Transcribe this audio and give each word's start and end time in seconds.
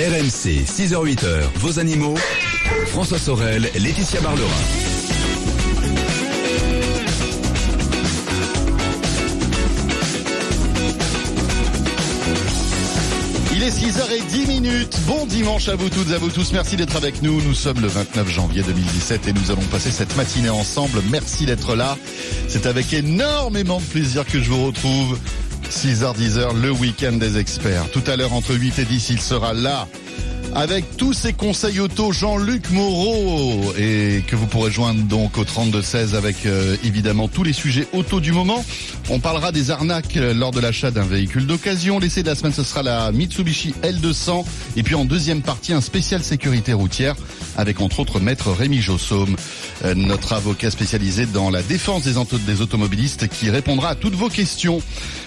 RMC, 0.00 0.64
6h-8h, 0.64 1.42
vos 1.56 1.78
animaux. 1.78 2.14
François 2.86 3.18
Sorel, 3.18 3.68
Laetitia 3.78 4.22
Barlerin. 4.22 4.46
Il 13.52 13.62
est 13.62 13.68
6h10 13.68 14.46
minutes. 14.46 14.98
Bon 15.06 15.26
dimanche 15.26 15.68
à 15.68 15.76
vous 15.76 15.90
toutes 15.90 16.10
à 16.12 16.16
vous 16.16 16.30
tous. 16.30 16.50
Merci 16.54 16.76
d'être 16.76 16.96
avec 16.96 17.20
nous. 17.20 17.42
Nous 17.42 17.52
sommes 17.52 17.80
le 17.82 17.88
29 17.88 18.26
janvier 18.26 18.62
2017 18.62 19.28
et 19.28 19.32
nous 19.34 19.50
allons 19.50 19.60
passer 19.70 19.90
cette 19.90 20.16
matinée 20.16 20.48
ensemble. 20.48 21.02
Merci 21.10 21.44
d'être 21.44 21.74
là. 21.76 21.98
C'est 22.48 22.64
avec 22.64 22.94
énormément 22.94 23.80
de 23.80 23.84
plaisir 23.84 24.24
que 24.24 24.40
je 24.40 24.48
vous 24.48 24.64
retrouve. 24.64 25.18
6h10h, 25.70 26.60
le 26.60 26.70
week-end 26.72 27.12
des 27.12 27.38
experts. 27.38 27.90
Tout 27.92 28.02
à 28.08 28.16
l'heure, 28.16 28.32
entre 28.32 28.54
8 28.54 28.80
et 28.80 28.84
10, 28.84 29.10
il 29.10 29.20
sera 29.20 29.52
là 29.54 29.86
avec 30.54 30.96
tous 30.96 31.12
ses 31.12 31.32
conseils 31.32 31.78
auto, 31.78 32.12
Jean-Luc 32.12 32.70
Moreau, 32.70 33.72
et 33.78 34.24
que 34.26 34.34
vous 34.34 34.46
pourrez 34.46 34.70
joindre 34.70 35.02
donc 35.04 35.38
au 35.38 35.44
32-16 35.44 36.16
avec 36.16 36.44
euh, 36.44 36.76
évidemment 36.82 37.28
tous 37.28 37.44
les 37.44 37.52
sujets 37.52 37.86
auto 37.92 38.20
du 38.20 38.32
moment. 38.32 38.64
On 39.10 39.20
parlera 39.20 39.52
des 39.52 39.70
arnaques 39.70 40.16
euh, 40.16 40.34
lors 40.34 40.50
de 40.50 40.60
l'achat 40.60 40.90
d'un 40.90 41.04
véhicule 41.04 41.46
d'occasion. 41.46 41.98
L'essai 42.00 42.22
de 42.22 42.28
la 42.28 42.34
semaine, 42.34 42.52
ce 42.52 42.64
sera 42.64 42.82
la 42.82 43.12
Mitsubishi 43.12 43.74
L200. 43.82 44.44
Et 44.76 44.82
puis 44.82 44.94
en 44.94 45.04
deuxième 45.04 45.42
partie, 45.42 45.72
un 45.72 45.80
spécial 45.80 46.22
sécurité 46.22 46.72
routière 46.72 47.14
avec 47.56 47.80
entre 47.80 48.00
autres 48.00 48.18
maître 48.20 48.50
Rémi 48.50 48.80
Jossaume, 48.80 49.36
notre 49.96 50.32
avocat 50.32 50.70
spécialisé 50.70 51.26
dans 51.26 51.50
la 51.50 51.62
défense 51.62 52.04
des 52.04 52.60
automobilistes 52.60 53.28
qui 53.28 53.50
répondra 53.50 53.90
à 53.90 53.94
toutes 53.94 54.14
vos 54.14 54.28
questions. 54.28 54.82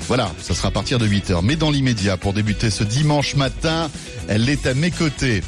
Voilà, 0.08 0.32
ça 0.42 0.54
sera 0.54 0.68
à 0.68 0.72
partir 0.72 1.00
de 1.00 1.08
8h. 1.08 1.42
Mais 1.44 1.56
dans 1.56 1.72
l'immédiat, 1.72 2.18
pour 2.18 2.34
débuter 2.34 2.70
ce 2.70 2.84
dimanche 2.84 3.36
matin, 3.36 3.90
elle 4.28 4.48
est 4.50 4.68
à 4.68 4.74
mes 4.74 4.92
côtés, 4.92 5.42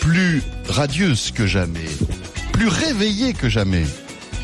plus 0.00 0.42
radieuse 0.68 1.30
que 1.30 1.46
jamais, 1.46 1.80
plus 2.52 2.68
réveillée 2.68 3.32
que 3.32 3.48
jamais. 3.48 3.84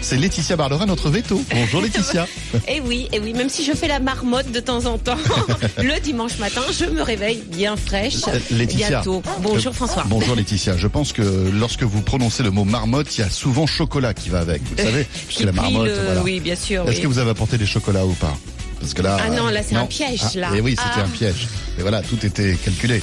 C'est 0.00 0.16
Laetitia 0.16 0.56
Barlerin, 0.56 0.86
notre 0.86 1.10
veto. 1.10 1.42
Bonjour 1.50 1.82
Laetitia. 1.82 2.26
Et 2.68 2.80
oui, 2.80 3.08
et 3.12 3.18
oui, 3.20 3.32
même 3.34 3.48
si 3.50 3.64
je 3.64 3.72
fais 3.72 3.88
la 3.88 3.98
marmotte 4.00 4.50
de 4.50 4.60
temps 4.60 4.86
en 4.86 4.96
temps, 4.96 5.18
le 5.78 6.00
dimanche 6.00 6.38
matin, 6.38 6.62
je 6.72 6.86
me 6.86 7.02
réveille 7.02 7.42
bien 7.52 7.76
fraîche, 7.76 8.14
Euh, 8.28 8.38
Laetitia. 8.52 8.88
bientôt. 8.88 9.22
Bonjour 9.42 9.72
Euh, 9.72 9.74
François. 9.74 10.04
Bonjour 10.06 10.34
Laetitia. 10.36 10.76
Je 10.78 10.86
pense 10.86 11.12
que 11.12 11.50
lorsque 11.52 11.82
vous 11.82 12.00
prononcez 12.00 12.42
le 12.42 12.50
mot 12.50 12.64
marmotte, 12.64 13.14
il 13.18 13.20
y 13.20 13.24
a 13.24 13.28
souvent 13.30 13.66
chocolat 13.66 14.14
qui 14.14 14.28
va 14.30 14.38
avec. 14.40 14.62
Vous 14.62 14.76
le 14.78 14.82
savez, 14.84 15.06
Et 15.40 15.44
la 15.44 15.52
marmotte. 15.52 15.86
le- 15.88 15.94
voilà. 16.04 16.22
Oui, 16.22 16.40
bien 16.40 16.56
sûr. 16.56 16.82
Est-ce 16.88 16.96
oui. 16.96 17.02
que 17.02 17.06
vous 17.08 17.18
avez 17.18 17.30
apporté 17.30 17.58
des 17.58 17.66
chocolats 17.66 18.06
ou 18.06 18.12
pas? 18.14 18.34
Parce 18.80 18.94
que 18.94 19.02
là. 19.02 19.16
Ah 19.20 19.28
non, 19.30 19.48
là, 19.48 19.60
c'est 19.66 19.74
euh, 19.76 19.80
un 19.80 19.86
piège, 19.86 20.20
Ah, 20.22 20.38
là. 20.38 20.50
Et 20.54 20.60
oui, 20.60 20.70
c'était 20.70 21.00
Ah. 21.00 21.04
un 21.04 21.08
piège. 21.08 21.48
Et 21.78 21.82
voilà, 21.82 22.00
tout 22.02 22.24
était 22.24 22.54
calculé. 22.64 23.02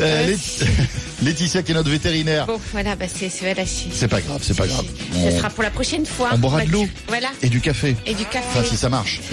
Euh, 0.00 0.28
Euh, 0.30 0.36
Laetitia, 1.22 1.62
qui 1.62 1.72
est 1.72 1.74
notre 1.74 1.90
vétérinaire. 1.90 2.46
Bon, 2.46 2.60
voilà, 2.72 2.94
bah 2.94 3.06
c'est 3.08 3.28
c'est 3.28 3.40
voilà, 3.44 3.66
c'est- 3.66 3.88
C'est 3.92 4.06
pas 4.08 4.20
grave, 4.20 4.40
c'est 4.42 4.56
pas 4.56 4.66
grave. 4.68 4.84
Ce 5.12 5.36
sera 5.36 5.50
pour 5.50 5.64
la 5.64 5.70
prochaine 5.70 6.06
fois. 6.06 6.30
on 6.32 6.38
boira 6.38 6.64
de 6.64 6.70
l'eau. 6.70 6.86
Voilà. 7.08 7.28
Et 7.42 7.48
du 7.48 7.60
café. 7.60 7.96
Et 8.06 8.14
du 8.14 8.24
café. 8.24 8.46
Enfin, 8.50 8.64
si 8.68 8.76
ça 8.76 8.88
marche. 8.88 9.20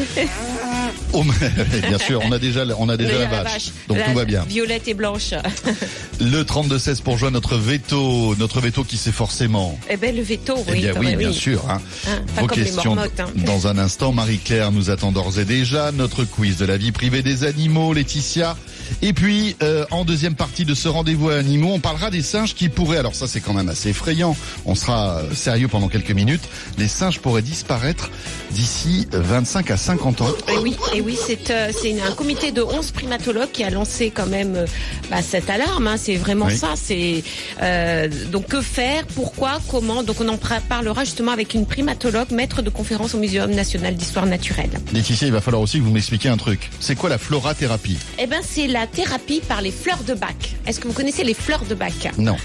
Oh, 1.13 1.23
mais- 1.23 1.87
bien 1.87 1.97
sûr, 1.97 2.21
on 2.25 2.31
a 2.31 2.39
déjà, 2.39 2.63
on 2.77 2.89
a 2.89 2.97
déjà 2.97 3.13
Mais 3.13 3.19
la 3.19 3.43
vache. 3.43 3.67
Donc 3.87 3.97
tout 4.05 4.13
va 4.13 4.25
bien. 4.25 4.43
Violette 4.47 4.87
et 4.87 4.93
blanche. 4.93 5.33
Le 6.19 6.43
32-16 6.43 7.01
pour 7.01 7.17
joindre 7.17 7.35
notre 7.35 7.57
veto. 7.57 8.35
Notre 8.37 8.59
veto 8.59 8.83
qui 8.83 8.97
sait 8.97 9.11
forcément. 9.13 9.79
eh 9.89 9.97
ben 9.97 10.15
le 10.15 10.21
veto, 10.21 10.55
Eh 10.67 10.71
oui. 10.71 10.79
bien 10.81 10.93
quand 10.93 10.99
oui, 10.99 11.15
bien 11.15 11.31
sûr. 11.31 11.63
hein. 11.69 11.81
Hein, 12.09 12.19
Vos 12.41 12.47
questions 12.47 12.97
hein. 12.97 13.07
dans 13.37 13.67
un 13.67 13.77
instant. 13.77 14.11
Marie-Claire 14.11 14.71
nous 14.71 14.89
attend 14.89 15.11
d'ores 15.11 15.39
et 15.39 15.45
déjà. 15.45 15.91
Notre 15.93 16.25
quiz 16.25 16.57
de 16.57 16.65
la 16.65 16.77
vie 16.77 16.91
privée 16.91 17.21
des 17.23 17.43
animaux, 17.45 17.93
Laetitia. 17.93 18.57
Et 19.01 19.13
puis, 19.13 19.55
euh, 19.61 19.85
en 19.91 20.05
deuxième 20.05 20.35
partie 20.35 20.65
de 20.65 20.73
ce 20.73 20.87
rendez-vous 20.87 21.29
à 21.29 21.35
animaux, 21.35 21.71
on 21.73 21.79
parlera 21.79 22.09
des 22.11 22.21
singes 22.21 22.53
qui 22.55 22.69
pourraient, 22.69 22.97
alors 22.97 23.15
ça 23.15 23.27
c'est 23.27 23.39
quand 23.41 23.53
même 23.53 23.69
assez 23.69 23.89
effrayant, 23.89 24.35
on 24.65 24.75
sera 24.75 25.17
euh, 25.19 25.33
sérieux 25.33 25.67
pendant 25.67 25.87
quelques 25.89 26.11
minutes, 26.11 26.43
les 26.77 26.87
singes 26.87 27.19
pourraient 27.19 27.41
disparaître 27.41 28.09
d'ici 28.51 29.07
25 29.11 29.71
à 29.71 29.77
50 29.77 30.21
ans. 30.21 30.27
Et 30.53 30.57
oui, 30.57 30.75
et 30.93 31.01
oui, 31.01 31.17
c'est 31.27 31.49
euh, 31.51 31.71
un 32.07 32.11
comité 32.13 32.51
de 32.51 32.61
11 32.61 32.91
primatologues 32.91 33.51
qui 33.51 33.63
a 33.63 33.69
lancé 33.69 34.11
quand 34.11 34.27
même 34.27 34.55
euh, 34.55 34.65
bah, 35.09 35.21
cette 35.21 35.49
alarme. 35.49 35.87
hein, 35.87 35.95
c'est 35.97 36.15
vraiment 36.15 36.45
Oui. 36.47 36.57
ça. 36.57 36.73
C'est 36.75 37.23
euh, 37.61 38.07
donc 38.31 38.47
que 38.47 38.61
faire, 38.61 39.05
pourquoi, 39.07 39.59
comment? 39.69 40.03
Donc 40.03 40.17
on 40.21 40.27
en 40.29 40.37
parlera 40.37 41.03
justement 41.03 41.31
avec 41.31 41.53
une 41.53 41.65
primatologue, 41.65 42.31
maître 42.31 42.61
de 42.61 42.69
conférence 42.69 43.13
au 43.15 43.17
Muséum 43.19 43.51
national 43.51 43.95
d'histoire 43.95 44.25
naturelle. 44.25 44.69
Laetitia, 44.93 45.27
il 45.27 45.33
va 45.33 45.41
falloir 45.41 45.61
aussi 45.61 45.79
que 45.79 45.83
vous 45.83 45.91
m'expliquiez 45.91 46.29
un 46.29 46.37
truc. 46.37 46.69
C'est 46.79 46.95
quoi 46.95 47.09
la 47.09 47.17
florathérapie? 47.17 47.97
Eh 48.19 48.27
ben 48.27 48.41
c'est 48.47 48.67
la 48.75 48.87
thérapie 48.87 49.41
par 49.47 49.61
les 49.61 49.71
fleurs 49.71 50.03
de 50.03 50.13
bac. 50.13 50.57
Est-ce 50.67 50.81
que 50.81 50.89
vous 50.89 50.93
connaissez 50.93 51.23
les 51.23 51.33
fleurs 51.33 51.63
de 51.63 51.75
bac? 51.75 52.11
Non. 52.17 52.35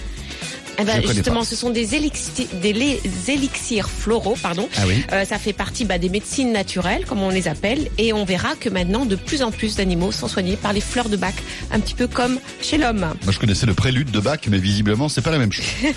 Eh 0.79 0.85
ben, 0.85 1.03
justement, 1.03 1.41
pas. 1.41 1.45
ce 1.47 1.57
sont 1.57 1.71
des 1.71 1.95
élixirs, 1.95 2.47
des 2.63 2.73
lé- 2.73 3.01
élixirs 3.29 3.89
floraux, 3.91 4.37
pardon. 4.41 4.69
Ah 4.77 4.83
oui 4.87 5.05
Euh, 5.13 5.25
ça 5.25 5.39
fait 5.39 5.53
partie 5.53 5.85
bah, 5.85 5.99
des 5.99 6.09
médecines 6.09 6.53
naturelles, 6.53 7.05
comme 7.07 7.21
on 7.23 7.29
les 7.31 7.49
appelle, 7.49 7.89
et 7.99 8.13
on 8.13 8.25
verra 8.25 8.55
que 8.57 8.69
maintenant, 8.69 9.05
de 9.05 9.17
plus 9.17 9.43
en 9.43 9.51
plus 9.51 9.77
d'animaux 9.77 10.13
sont 10.13 10.29
soignés 10.29 10.57
par 10.57 10.73
les 10.73 10.81
fleurs 10.81 11.09
de 11.09 11.17
bac, 11.17 11.35
un 11.71 11.81
petit 11.81 11.95
peu 11.95 12.07
comme 12.07 12.39
chez 12.63 12.79
l'homme. 12.79 13.01
Moi, 13.25 13.33
je 13.33 13.39
connaissais 13.39 13.67
le 13.67 13.75
prélude 13.75 14.11
de 14.11 14.21
Bach, 14.21 14.41
mais 14.49 14.59
visiblement, 14.59 15.09
c'est 15.09 15.21
pas 15.23 15.31
la 15.33 15.39
même 15.39 15.53
chose. 15.53 15.65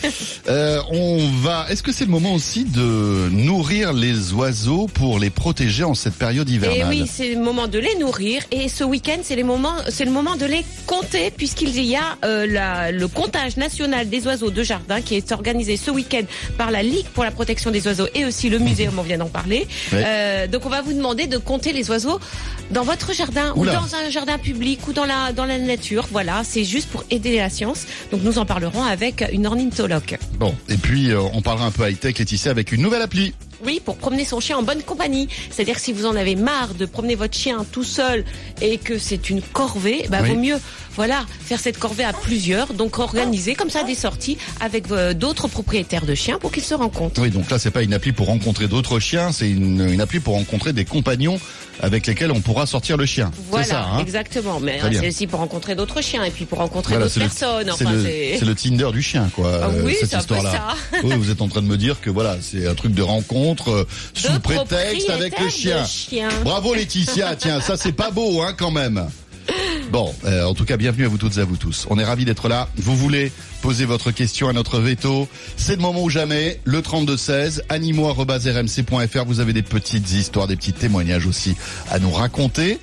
Euh, 0.50 0.82
on 0.92 1.30
va. 1.42 1.66
Est-ce 1.70 1.82
que 1.84 1.92
c'est 1.94 2.04
le 2.06 2.12
moment 2.12 2.34
aussi 2.34 2.66
de 2.66 3.30
nourrir 3.32 3.94
les 3.94 4.34
oiseaux 4.34 4.88
pour 4.94 5.18
les 5.20 5.30
protéger 5.30 5.84
en 5.84 5.94
cette 5.94 6.16
période 6.16 6.50
hivernale? 6.50 6.94
Et 6.94 7.02
oui, 7.02 7.10
c'est 7.12 7.34
le 7.34 7.40
moment 7.42 7.68
de 7.68 7.80
les 7.80 7.96
nourrir, 7.96 8.44
et 8.52 8.68
ce 8.68 8.84
week-end, 8.84 9.18
c'est 9.24 9.36
les 9.38 9.44
moments, 9.44 9.76
c'est 9.90 10.04
le 10.06 10.12
moment 10.12 10.36
de 10.36 10.46
les 10.46 10.66
compter, 10.86 11.32
puisqu'il 11.32 11.80
y 11.84 11.96
a 11.96 12.18
euh, 12.26 12.46
la- 12.46 12.92
le 12.92 13.08
comptage 13.08 13.56
national 13.58 14.10
des 14.10 14.26
oiseaux 14.28 14.52
de 14.52 14.64
jardin 14.74 15.02
qui 15.02 15.16
est 15.16 15.32
organisé 15.32 15.78
ce 15.78 15.92
week-end 15.92 16.24
par 16.58 16.72
la 16.72 16.82
Ligue 16.82 17.06
pour 17.14 17.24
la 17.24 17.32
protection 17.32 17.70
des 17.70 17.86
oiseaux 17.88 18.08
et 18.16 18.26
aussi 18.26 18.50
le 18.50 18.58
muséum, 18.58 18.98
on 18.98 19.04
vient 19.04 19.20
d'en 19.20 19.34
parler. 19.42 19.68
Euh, 19.94 20.48
donc 20.48 20.66
on 20.66 20.70
va 20.70 20.82
vous 20.82 20.94
demander 20.94 21.28
de 21.28 21.38
compter 21.38 21.74
les 21.74 21.92
oiseaux 21.92 22.20
dans 22.72 22.84
votre 22.84 23.14
jardin 23.14 23.54
Oula. 23.56 23.72
ou 23.72 23.76
dans 23.76 23.96
un 23.96 24.10
jardin 24.10 24.38
public 24.40 24.80
ou 24.88 24.94
dans 24.94 25.06
la 25.06 25.32
dans 25.32 25.46
la 25.46 25.60
nature. 25.60 26.08
Voilà, 26.12 26.42
c'est 26.44 26.64
juste 26.64 26.90
pour 26.90 27.04
aider 27.12 27.38
la 27.38 27.50
science. 27.50 27.86
Donc 28.12 28.24
nous 28.24 28.40
en 28.40 28.46
parlerons 28.46 28.84
avec 28.84 29.24
une 29.32 29.46
ornithologue. 29.46 30.18
Bon, 30.40 30.56
et 30.70 30.78
puis 30.78 31.12
euh, 31.12 31.22
on 31.34 31.42
parlera 31.42 31.66
un 31.68 31.72
peu 31.72 31.88
high-tech, 31.88 32.18
Laetitia, 32.18 32.50
avec 32.50 32.72
une 32.72 32.82
nouvelle 32.82 33.04
appli. 33.04 33.34
Oui, 33.66 33.82
pour 33.84 33.98
promener 33.98 34.26
son 34.26 34.40
chien 34.40 34.58
en 34.58 34.64
bonne 34.64 34.82
compagnie. 34.84 35.28
C'est-à-dire 35.50 35.80
si 35.80 35.94
vous 35.94 36.06
en 36.06 36.16
avez 36.16 36.36
marre 36.36 36.74
de 36.74 36.86
promener 36.86 37.16
votre 37.16 37.36
chien 37.36 37.66
tout 37.72 37.84
seul 37.84 38.26
et 38.62 38.78
que 38.78 38.98
c'est 38.98 39.30
une 39.30 39.42
corvée, 39.42 40.06
bah 40.10 40.20
Oui. 40.24 40.30
vaut 40.30 40.40
mieux, 40.40 40.58
voilà, 40.96 41.26
faire 41.46 41.60
cette 41.60 41.78
corvée 41.78 42.04
à 42.04 42.14
plusieurs. 42.14 42.74
Donc 42.74 43.00
organiser 43.00 43.56
comme 43.56 43.70
ça 43.70 43.84
des 43.84 43.96
sorties 43.96 44.38
avec 44.60 44.92
euh, 44.92 45.14
d'autres 45.14 45.48
propriétaires 45.48 46.06
de 46.06 46.16
chiens 46.16 46.40
pour 46.40 46.52
qu'ils 46.52 46.64
se 46.64 46.74
rencontrent. 46.74 47.22
Oui, 47.22 47.30
donc 47.30 47.50
là, 47.50 47.58
c'est 47.60 47.72
pas 47.72 47.84
une 47.84 47.94
appli 47.94 48.12
pour 48.12 48.28
rencontrer 48.28 48.68
d'autres 48.68 49.00
chiens, 49.00 49.32
c'est 49.32 49.50
une, 49.50 49.82
une 49.90 50.02
appli 50.02 50.20
pour 50.20 50.34
rencontrer 50.36 50.74
des 50.74 50.86
compagnons 50.86 51.40
avec 51.82 52.08
lesquels 52.08 52.32
on 52.32 52.42
pourra 52.42 52.66
sortir 52.66 52.98
le 52.98 53.06
chien. 53.06 53.32
Voilà, 53.50 53.66
ça, 53.66 53.86
hein 53.94 54.00
exactement. 54.00 54.60
Mais 54.60 54.80
c'est 54.92 55.08
aussi 55.08 55.28
pour 55.28 55.40
rencontrer 55.40 55.76
d'autres 55.76 56.02
chiens 56.02 56.24
et 56.24 56.32
puis 56.32 56.46
pour 56.46 56.60
rencontrer 56.60 56.96
Voilà, 56.96 57.06
d'autres 57.06 57.20
personnes. 57.20 57.72
C'est 57.78 57.86
Enfin, 57.86 57.92
le, 57.94 58.04
c'est 58.04 58.38
c'est 58.40 58.46
le 58.46 58.56
Tinder 58.56 58.90
du 58.92 59.02
chien, 59.02 59.30
quoi, 59.36 59.52
Ah 59.62 59.68
euh, 59.68 59.82
oui, 59.84 59.96
cette 60.00 60.14
histoire-là. 60.14 60.76
Oui, 61.04 61.14
vous 61.18 61.30
êtes 61.32 61.42
en 61.42 61.48
train 61.48 61.62
de 61.62 61.68
me 61.68 61.78
dire 61.78 62.00
que 62.02 62.10
voilà, 62.10 62.38
c'est 62.42 62.68
un 62.68 62.76
truc 62.76 62.94
de 62.94 63.02
rencontre 63.02 63.70
euh, 63.72 63.88
sous 64.14 64.40
prétexte 64.40 65.10
avec 65.10 65.40
le 65.40 65.50
chien. 65.50 65.84
Bravo 66.44 66.74
Laetitia, 66.74 67.36
tiens, 67.36 67.62
ça 67.62 67.78
c'est 67.78 67.92
pas 67.92 68.12
beau 68.12 68.42
hein 68.42 68.54
quand 68.58 68.72
même. 68.72 69.08
Bon, 69.94 70.12
euh, 70.26 70.44
en 70.46 70.56
tout 70.56 70.66
cas, 70.66 70.76
bienvenue 70.76 71.06
à 71.06 71.08
vous 71.08 71.20
toutes 71.20 71.38
et 71.38 71.42
à 71.42 71.46
vous 71.46 71.56
tous. 71.56 71.86
On 71.88 72.00
est 72.00 72.04
ravis 72.04 72.26
d'être 72.26 72.50
là. 72.50 72.68
Vous 72.78 72.96
voulez 72.96 73.32
poser 73.62 73.86
votre 73.86 74.10
question 74.10 74.50
à 74.50 74.54
notre 74.54 74.80
veto 74.80 75.28
C'est 75.56 75.76
le 75.76 75.84
moment 75.84 76.02
ou 76.02 76.10
jamais. 76.10 76.60
Le 76.64 76.82
3216, 76.82 77.62
animo@rmc.fr. 77.70 79.26
Vous 79.28 79.40
avez 79.40 79.54
des 79.54 79.62
petites 79.62 80.12
histoires, 80.14 80.48
des 80.48 80.56
petits 80.56 80.74
témoignages 80.74 81.28
aussi 81.28 81.56
à 81.92 82.00
nous 82.00 82.10
raconter. 82.10 82.80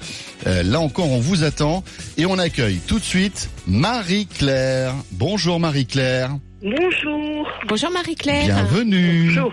Euh, 0.47 0.62
là 0.62 0.78
encore, 0.78 1.10
on 1.10 1.19
vous 1.19 1.43
attend 1.43 1.82
et 2.16 2.26
on 2.26 2.38
accueille 2.38 2.78
tout 2.87 3.00
de 3.00 3.04
suite 3.04 3.50
Marie-Claire. 3.66 4.94
Bonjour 5.11 5.58
Marie-Claire. 5.58 6.31
Bonjour. 6.62 7.49
Bonjour 7.67 7.90
Marie-Claire. 7.90 8.44
Bienvenue. 8.44 9.32
Bonjour. 9.34 9.52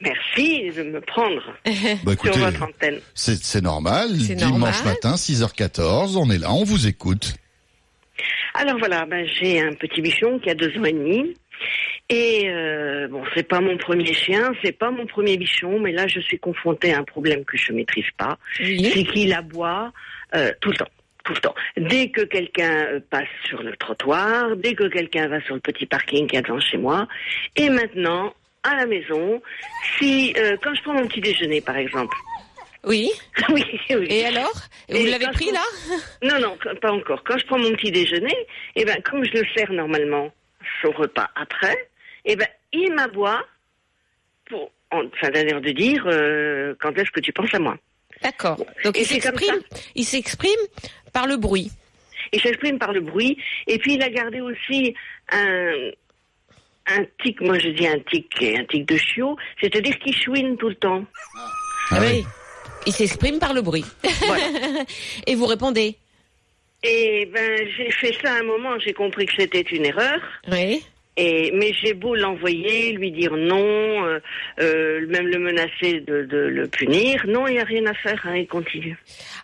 Merci 0.00 0.70
de 0.70 0.82
me 0.84 1.00
prendre 1.00 1.42
Bah, 2.04 2.12
sur 2.22 2.36
votre 2.38 2.62
antenne. 2.62 3.00
c'est 3.14 3.60
normal. 3.62 4.12
Dimanche 4.12 4.40
normal. 4.50 4.74
matin, 4.84 5.14
6h14, 5.14 6.16
on 6.16 6.30
est 6.30 6.38
là, 6.38 6.52
on 6.52 6.64
vous 6.64 6.86
écoute. 6.86 7.34
Alors 8.54 8.78
voilà, 8.78 9.06
ben, 9.06 9.26
j'ai 9.26 9.60
un 9.60 9.74
petit 9.74 10.00
bichon 10.00 10.38
qui 10.38 10.50
a 10.50 10.54
deux 10.54 10.76
ans 10.78 10.84
et 10.84 10.92
demi. 10.92 11.34
Et 12.08 12.48
euh, 12.48 13.06
bon, 13.08 13.22
c'est 13.34 13.46
pas 13.46 13.60
mon 13.60 13.76
premier 13.76 14.12
chien, 14.12 14.52
c'est 14.64 14.72
pas 14.72 14.90
mon 14.90 15.06
premier 15.06 15.36
bichon, 15.36 15.78
mais 15.78 15.92
là 15.92 16.06
je 16.08 16.18
suis 16.20 16.38
confrontée 16.38 16.92
à 16.92 16.98
un 16.98 17.04
problème 17.04 17.44
que 17.44 17.56
je 17.56 17.72
maîtrise 17.72 18.10
pas. 18.16 18.38
Oui. 18.58 18.90
C'est 18.92 19.04
qu'il 19.04 19.32
aboie 19.32 19.92
euh, 20.34 20.50
tout 20.60 20.70
le 20.70 20.76
temps. 20.76 20.88
Tout 21.22 21.34
le 21.34 21.38
temps. 21.40 21.54
Dès 21.76 22.08
que 22.08 22.22
quelqu'un 22.22 22.86
euh, 22.94 23.00
passe 23.10 23.28
sur 23.44 23.62
le 23.62 23.76
trottoir, 23.76 24.56
dès 24.56 24.74
que 24.74 24.88
quelqu'un 24.88 25.28
va 25.28 25.40
sur 25.42 25.54
le 25.54 25.60
petit 25.60 25.84
parking 25.86 26.26
qui 26.26 26.36
est 26.36 26.42
devant 26.42 26.58
chez 26.58 26.78
moi, 26.78 27.06
et 27.56 27.68
maintenant, 27.68 28.32
à 28.62 28.76
la 28.76 28.86
maison, 28.86 29.40
si 29.98 30.34
euh, 30.36 30.56
quand 30.62 30.74
je 30.74 30.82
prends 30.82 30.94
mon 30.94 31.06
petit 31.06 31.20
déjeuner 31.20 31.60
par 31.60 31.76
exemple, 31.76 32.16
Oui. 32.84 33.10
oui, 33.50 33.64
oui. 33.90 34.06
Et 34.10 34.26
alors 34.26 34.52
Vous 34.88 34.96
Et 34.96 35.10
l'avez 35.10 35.28
pris 35.32 35.50
là 35.50 35.62
Non, 36.22 36.38
non, 36.40 36.56
pas 36.80 36.92
encore. 36.92 37.22
Quand 37.24 37.38
je 37.38 37.46
prends 37.46 37.58
mon 37.58 37.72
petit 37.72 37.90
déjeuner, 37.90 38.36
eh 38.76 38.84
ben, 38.84 39.00
comme 39.02 39.24
je 39.24 39.32
le 39.32 39.44
sers 39.56 39.72
normalement 39.72 40.32
son 40.82 40.90
repas 40.92 41.30
après, 41.36 41.88
eh 42.24 42.36
ben, 42.36 42.48
il 42.72 42.92
m'aboie 42.94 43.44
pour, 44.46 44.70
en, 44.90 45.04
enfin, 45.06 45.30
d'ailleurs 45.30 45.60
de 45.60 45.70
dire, 45.70 46.04
euh, 46.06 46.74
quand 46.80 46.96
est-ce 46.98 47.10
que 47.10 47.20
tu 47.20 47.32
penses 47.32 47.54
à 47.54 47.58
moi? 47.58 47.76
D'accord. 48.22 48.58
Donc 48.84 48.96
Et 48.96 49.00
il 49.00 49.06
s'exprime, 49.06 49.60
il 49.94 50.04
s'exprime 50.04 50.60
par 51.12 51.26
le 51.26 51.36
bruit. 51.36 51.70
Il 52.32 52.40
s'exprime 52.40 52.78
par 52.78 52.92
le 52.92 53.00
bruit. 53.00 53.36
Et 53.66 53.78
puis, 53.78 53.94
il 53.94 54.02
a 54.02 54.10
gardé 54.10 54.40
aussi 54.40 54.94
un, 55.32 55.90
un 56.86 57.04
tic, 57.22 57.40
moi 57.40 57.58
je 57.58 57.68
dis 57.68 57.86
un 57.86 57.98
tic, 58.10 58.26
un 58.42 58.64
tic 58.64 58.86
de 58.86 58.96
chiot, 58.96 59.36
c'est-à-dire 59.60 59.98
qu'il 59.98 60.14
chouine 60.14 60.56
tout 60.56 60.68
le 60.68 60.74
temps. 60.74 61.04
Ah 61.90 61.98
oui. 62.00 62.24
Il 62.86 62.92
s'exprime 62.92 63.38
par 63.38 63.52
le 63.52 63.62
bruit. 63.62 63.84
Voilà. 64.26 64.44
Et 65.26 65.34
vous 65.34 65.46
répondez? 65.46 65.96
Et 66.82 67.26
ben, 67.26 67.68
j'ai 67.76 67.90
fait 67.90 68.16
ça 68.22 68.32
à 68.32 68.38
un 68.38 68.42
moment, 68.42 68.78
j'ai 68.78 68.94
compris 68.94 69.26
que 69.26 69.32
c'était 69.38 69.60
une 69.60 69.84
erreur. 69.84 70.20
Oui. 70.50 70.82
Et, 71.16 71.52
mais 71.54 71.72
j'ai 71.82 71.92
beau 71.92 72.14
l'envoyer, 72.14 72.92
lui 72.92 73.10
dire 73.10 73.32
non, 73.36 73.58
euh, 73.58 74.20
euh, 74.60 75.06
même 75.08 75.26
le 75.26 75.38
menacer 75.38 76.00
de, 76.00 76.24
de 76.24 76.36
le 76.36 76.66
punir, 76.68 77.24
non, 77.28 77.46
il 77.48 77.54
n'y 77.54 77.58
a 77.60 77.64
rien 77.64 77.84
à 77.86 77.94
faire, 77.94 78.20
hein, 78.24 78.36
il 78.36 78.46
continue. 78.46 78.96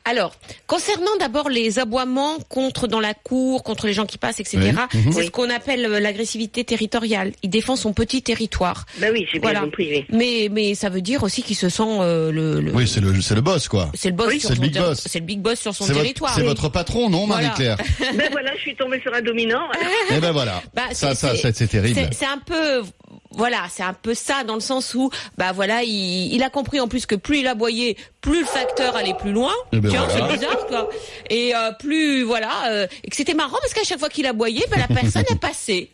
Alors, 0.05 0.37
concernant 0.69 1.17
d'abord 1.19 1.51
les 1.51 1.79
aboiements 1.79 2.39
contre 2.49 2.87
dans 2.87 3.01
la 3.01 3.13
cour, 3.15 3.63
contre 3.65 3.87
les 3.89 3.93
gens 3.93 4.07
qui 4.07 4.17
passent, 4.17 4.41
etc., 4.41 4.59
Oui. 4.63 5.01
Mhm. 5.01 5.13
c'est 5.13 5.19
Oui. 5.19 5.27
ce 5.27 5.31
qu'on 5.31 5.51
appelle 5.51 5.85
euh, 5.85 6.01
l'agressivité 6.01 6.65
territoriale. 6.65 7.33
Il 7.43 7.51
défend 7.51 7.77
son 7.77 7.93
petit 7.93 8.23
territoire. 8.23 8.87
Ben 8.99 9.11
oui, 9.13 9.27
j'ai 9.31 9.39
bien 9.41 9.51
Voilà. 9.51 9.61
compris, 9.67 9.89
oui. 9.91 10.07
Mais 10.11 10.49
mais 10.51 10.75
ça 10.77 10.89
veut 10.89 11.03
dire 11.03 11.25
aussi 11.25 11.43
qu'il 11.43 11.57
se 11.57 11.69
sent 11.69 11.83
euh, 11.85 12.31
le, 12.31 12.61
le- 12.61 12.73
Oui, 12.73 12.87
c'est 12.87 13.01
le, 13.01 13.41
boss, 13.41 13.69
quoi. 13.69 13.91
c'est 13.95 14.11
le 14.11 14.15
boss 14.15 14.29
Oui, 14.29 14.41
sur 14.41 14.49
c'est 14.51 14.55
le 14.55 14.57
son 14.57 14.63
big 14.63 14.79
boss. 14.79 15.03
C'est 15.07 15.19
le 15.19 15.25
big 15.27 15.41
boss 15.41 15.61
sur 15.61 15.75
son 15.75 15.87
territoire. 15.93 16.35
c'est 16.35 16.43
Oui. 16.43 16.47
votre 16.47 16.69
patron, 16.69 17.11
non, 17.11 17.27
Voilà. 17.27 17.49
Marie-Claire 17.49 17.77
ben 18.15 18.29
voilà, 18.31 18.55
je 18.55 18.61
suis 18.61 18.77
tombée 18.77 19.01
sur 19.01 19.13
un 19.13 19.21
dominant. 19.21 19.69
Eh 20.15 20.21
ben 20.21 20.31
voilà. 20.31 20.63
Bah, 20.73 20.83
ça, 20.93 21.15
c'est- 21.15 21.37
ça, 21.37 21.53
c'est- 21.59 21.69
terrible. 21.69 22.11
C'est- 22.13 22.25
un 22.27 22.39
peu, 22.39 22.83
voilà, 23.31 23.65
c'est 23.71 23.83
un 23.83 23.93
peu 23.93 24.15
ça 24.15 24.45
dans 24.45 24.55
le 24.55 24.61
sens 24.61 24.95
où, 24.95 25.11
bah 25.39 25.53
voilà, 25.53 25.83
il, 25.83 26.33
il 26.35 26.43
a 26.43 26.51
compris 26.51 26.81
en 26.81 26.89
plus 26.89 27.07
que 27.07 27.15
plus 27.15 27.39
il 27.41 27.47
aboyait, 27.47 27.97
plus 28.21 28.41
le 28.41 28.47
facteur 28.47 28.97
allait 28.97 29.15
plus 29.15 29.33
loin. 29.33 29.53
Eh 29.73 29.81
ben 29.81 29.89
Tiens, 29.91 30.07
voilà. 30.07 30.29
c'est 30.29 30.35
bizarre 30.39 30.67
quoi. 30.67 30.89
Et 31.31 31.55
euh, 31.55 31.73
plus, 31.79 32.23
voilà, 32.23 32.71
euh, 32.71 32.87
et 33.05 33.11
que 33.11 33.17
c'était 33.17 33.35
marrant 33.35 33.57
parce 33.61 33.75
qu'à 33.75 33.85
chaque 33.85 33.99
fois 33.99 34.09
qu'il 34.09 34.27
aboyait, 34.27 34.65
bah, 34.71 34.77
la 34.79 34.89
personne 35.01 35.25
est 35.31 35.41
passée 35.41 35.91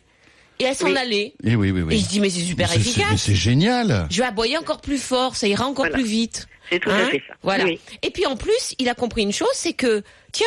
et 0.59 0.65
elle 0.65 0.75
s'en 0.77 0.87
Oui. 0.87 0.97
allait. 0.97 1.35
Eh 1.45 1.57
oui, 1.57 1.71
oui, 1.71 1.83
oui. 1.83 1.95
Et 1.95 1.99
je 1.99 2.07
dis 2.07 2.21
mais 2.21 2.31
c'est 2.31 2.41
super 2.41 2.69
Mais 2.71 2.77
efficace. 2.77 3.23
c'est 3.23 3.35
génial. 3.35 4.07
Je 4.11 4.19
vais 4.23 4.29
aboyer 4.29 4.57
encore 4.59 4.81
plus 4.81 4.99
fort, 4.99 5.37
ça 5.37 5.47
ira 5.49 5.65
encore 5.67 5.85
Voilà. 5.87 5.95
plus 5.95 6.05
vite. 6.05 6.47
C'est 6.71 6.79
tout 6.81 6.91
à 6.91 6.95
Hein 6.95 7.09
fait 7.11 7.23
ça. 7.29 7.35
Voilà. 7.43 7.65
Oui. 7.65 7.79
Et 8.03 8.11
puis 8.11 8.25
en 8.27 8.37
plus, 8.37 8.75
il 8.79 8.89
a 8.89 8.95
compris 8.95 9.23
une 9.23 9.33
chose, 9.33 9.49
c'est 9.55 9.75
que 9.75 10.03
tiens, 10.33 10.47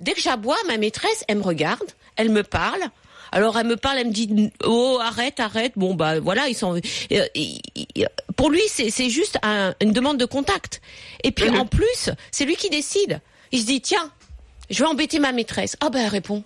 dès 0.00 0.12
que 0.12 0.20
j'aboie, 0.20 0.56
ma 0.68 0.76
maîtresse, 0.78 1.24
elle 1.26 1.38
me 1.38 1.42
regarde, 1.42 1.82
elle 2.16 2.30
me 2.30 2.42
parle. 2.44 2.80
Alors 3.34 3.58
elle 3.58 3.66
me 3.66 3.76
parle, 3.76 3.98
elle 3.98 4.06
me 4.06 4.12
dit 4.12 4.50
oh 4.64 4.98
arrête 5.02 5.40
arrête. 5.40 5.72
Bon 5.76 5.94
bah 5.94 6.20
voilà, 6.20 6.46
ils 6.48 6.54
sont. 6.54 6.80
euh, 7.12 7.24
pour 8.36 8.48
lui, 8.50 8.62
c'est 8.68 9.10
juste 9.10 9.38
un- 9.42 9.74
une 9.82 9.92
demande 9.92 10.18
de 10.18 10.24
contact. 10.24 10.80
Et 11.24 11.32
puis 11.32 11.50
Mhm. 11.50 11.56
en 11.56 11.66
plus, 11.66 12.10
c'est 12.30 12.44
lui 12.44 12.54
qui 12.56 12.70
décide. 12.70 13.20
Il 13.50 13.60
se 13.60 13.66
dit 13.66 13.80
tiens, 13.80 14.10
je 14.70 14.78
vais 14.82 14.88
embêter 14.88 15.18
ma 15.18 15.32
maîtresse. 15.32 15.76
Ah 15.80 15.90
ben 15.90 16.00
elle 16.04 16.08
répond. 16.08 16.44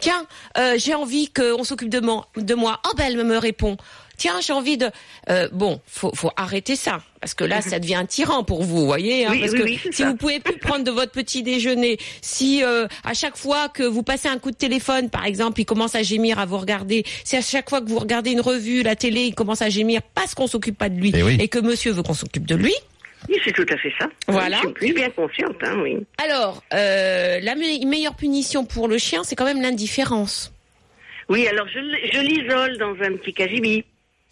Tiens, 0.00 0.26
euh, 0.58 0.74
j'ai 0.78 0.94
envie 0.94 1.30
qu'on 1.32 1.64
s'occupe 1.64 1.88
de 1.90 2.00
moi. 2.00 2.28
De 2.36 2.54
moi. 2.54 2.80
Oh 2.86 2.92
ben 2.96 3.04
elle 3.08 3.22
me 3.22 3.36
répond. 3.38 3.76
Tiens, 4.16 4.40
j'ai 4.40 4.52
envie 4.52 4.76
de. 4.78 4.90
Euh, 5.30 5.48
bon, 5.52 5.80
faut, 5.86 6.10
faut 6.14 6.30
arrêter 6.36 6.74
ça 6.76 7.02
parce 7.20 7.34
que 7.34 7.44
là, 7.44 7.60
ça 7.60 7.78
devient 7.80 7.96
un 7.96 8.06
tyran 8.06 8.44
pour 8.44 8.62
vous, 8.62 8.76
vous 8.78 8.86
voyez. 8.86 9.26
hein, 9.26 9.30
Oui, 9.32 9.40
parce 9.40 9.52
oui, 9.52 9.58
que 9.58 9.64
oui, 9.64 9.80
si 9.82 9.92
ça. 9.92 10.08
vous 10.08 10.16
pouvez 10.16 10.38
plus 10.40 10.58
prendre 10.58 10.84
de 10.84 10.90
votre 10.92 11.10
petit 11.12 11.42
déjeuner, 11.42 11.98
si 12.22 12.62
euh, 12.62 12.86
à 13.04 13.14
chaque 13.14 13.36
fois 13.36 13.68
que 13.68 13.82
vous 13.82 14.02
passez 14.04 14.28
un 14.28 14.38
coup 14.38 14.50
de 14.52 14.56
téléphone, 14.56 15.10
par 15.10 15.24
exemple, 15.26 15.60
il 15.60 15.64
commence 15.64 15.94
à 15.96 16.02
gémir 16.02 16.38
à 16.38 16.46
vous 16.46 16.58
regarder. 16.58 17.04
Si 17.24 17.36
à 17.36 17.40
chaque 17.42 17.68
fois 17.68 17.80
que 17.80 17.88
vous 17.88 17.98
regardez 17.98 18.30
une 18.30 18.40
revue, 18.40 18.82
la 18.82 18.94
télé, 18.96 19.22
il 19.24 19.34
commence 19.34 19.60
à 19.60 19.68
gémir 19.70 20.02
parce 20.14 20.34
qu'on 20.34 20.46
s'occupe 20.46 20.78
pas 20.78 20.88
de 20.88 20.98
lui 21.00 21.12
Eh 21.16 21.22
oui. 21.22 21.36
et 21.40 21.48
que 21.48 21.58
Monsieur 21.58 21.90
veut 21.92 22.02
qu'on 22.02 22.14
s'occupe 22.14 22.46
de 22.46 22.54
lui. 22.54 22.74
Oui, 23.28 23.36
c'est 23.44 23.52
tout 23.52 23.66
à 23.68 23.76
fait 23.76 23.92
ça. 23.98 24.06
Voilà. 24.28 24.60
Je 24.78 24.84
suis 24.84 24.94
bien 24.94 25.10
consciente, 25.10 25.56
hein, 25.62 25.80
oui. 25.82 25.96
Alors, 26.22 26.62
euh, 26.74 27.40
la 27.40 27.56
me- 27.56 27.84
meilleure 27.86 28.14
punition 28.14 28.64
pour 28.64 28.86
le 28.86 28.98
chien, 28.98 29.24
c'est 29.24 29.34
quand 29.34 29.46
même 29.46 29.60
l'indifférence. 29.62 30.52
Oui, 31.28 31.48
alors 31.48 31.66
je, 31.74 31.78
l- 31.80 31.98
je 32.12 32.20
l'isole 32.20 32.78
dans 32.78 32.92
un 33.04 33.16
petit 33.16 33.32
cagibi. 33.34 33.84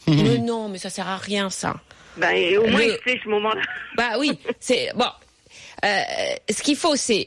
Mais 0.07 0.39
non, 0.39 0.69
mais 0.69 0.79
ça 0.79 0.91
sert 0.91 1.09
à 1.09 1.17
rien, 1.17 1.51
ça. 1.51 1.75
Ben, 2.17 2.31
et 2.31 2.57
au 2.59 2.67
moins, 2.67 2.79
Le- 2.81 2.95
il 2.95 2.99
fait 3.13 3.21
ce 3.23 3.29
moment-là. 3.29 3.61
Bah 3.97 4.11
oui, 4.19 4.39
c'est 4.61 4.91
bon. 4.95 5.07
Euh, 5.85 6.01
ce 6.51 6.63
qu'il 6.63 6.77
faut, 6.77 6.97
c'est 6.97 7.27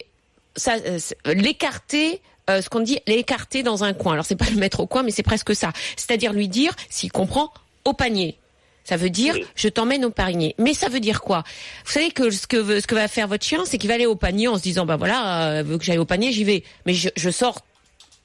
ça, 0.56 0.76
euh, 0.86 0.98
c'est 1.00 1.18
l'écarter. 1.34 2.22
euh, 2.50 2.62
ce 2.62 2.70
qu'on 2.70 2.80
dit, 2.80 3.00
l'écarter 3.08 3.62
dans 3.64 3.84
un 3.84 3.94
coin. 3.94 4.14
Alors 4.14 4.26
c'est 4.26 4.38
pas 4.38 4.50
le 4.50 4.56
mettre 4.58 4.80
au 4.80 4.88
coin, 4.88 5.04
mais 5.04 5.12
c'est 5.12 5.24
presque 5.24 5.54
ça. 5.56 5.72
C'est-à-dire 5.98 6.32
lui 6.34 6.48
dire, 6.48 6.72
s'il 6.90 7.12
comprend, 7.12 7.52
au 7.84 7.92
panier. 7.94 8.38
Ça 8.86 8.96
veut 8.96 9.10
dire, 9.10 9.34
Oui. 9.36 9.46
je 9.56 9.68
t'emmène 9.68 10.06
au 10.06 10.12
panier. 10.12 10.56
Mais 10.58 10.74
ça 10.74 10.88
veut 10.88 11.02
dire 11.02 11.20
quoi? 11.20 11.44
Vous 11.86 11.92
savez 11.92 12.10
que 12.12 12.30
ce 12.30 12.48
que 12.48 12.80
ce 12.80 12.88
que 12.88 12.96
va 12.96 13.10
faire 13.10 13.28
votre 13.28 13.46
chien, 13.46 13.66
c'est 13.66 13.78
qu'il 13.78 13.90
va 13.90 13.96
aller 13.96 14.06
au 14.06 14.16
panier 14.16 14.48
en 14.48 14.56
se 14.58 14.62
disant, 14.64 14.86
bah 14.86 14.96
voilà, 14.96 15.50
euh, 15.60 15.64
veut 15.64 15.78
que 15.78 15.84
j'aille 15.84 15.98
au 15.98 16.06
panier, 16.06 16.32
j'y 16.32 16.46
vais. 16.46 16.64
Mais 16.86 16.94
je, 16.94 17.10
je 17.18 17.30
sors 17.30 17.60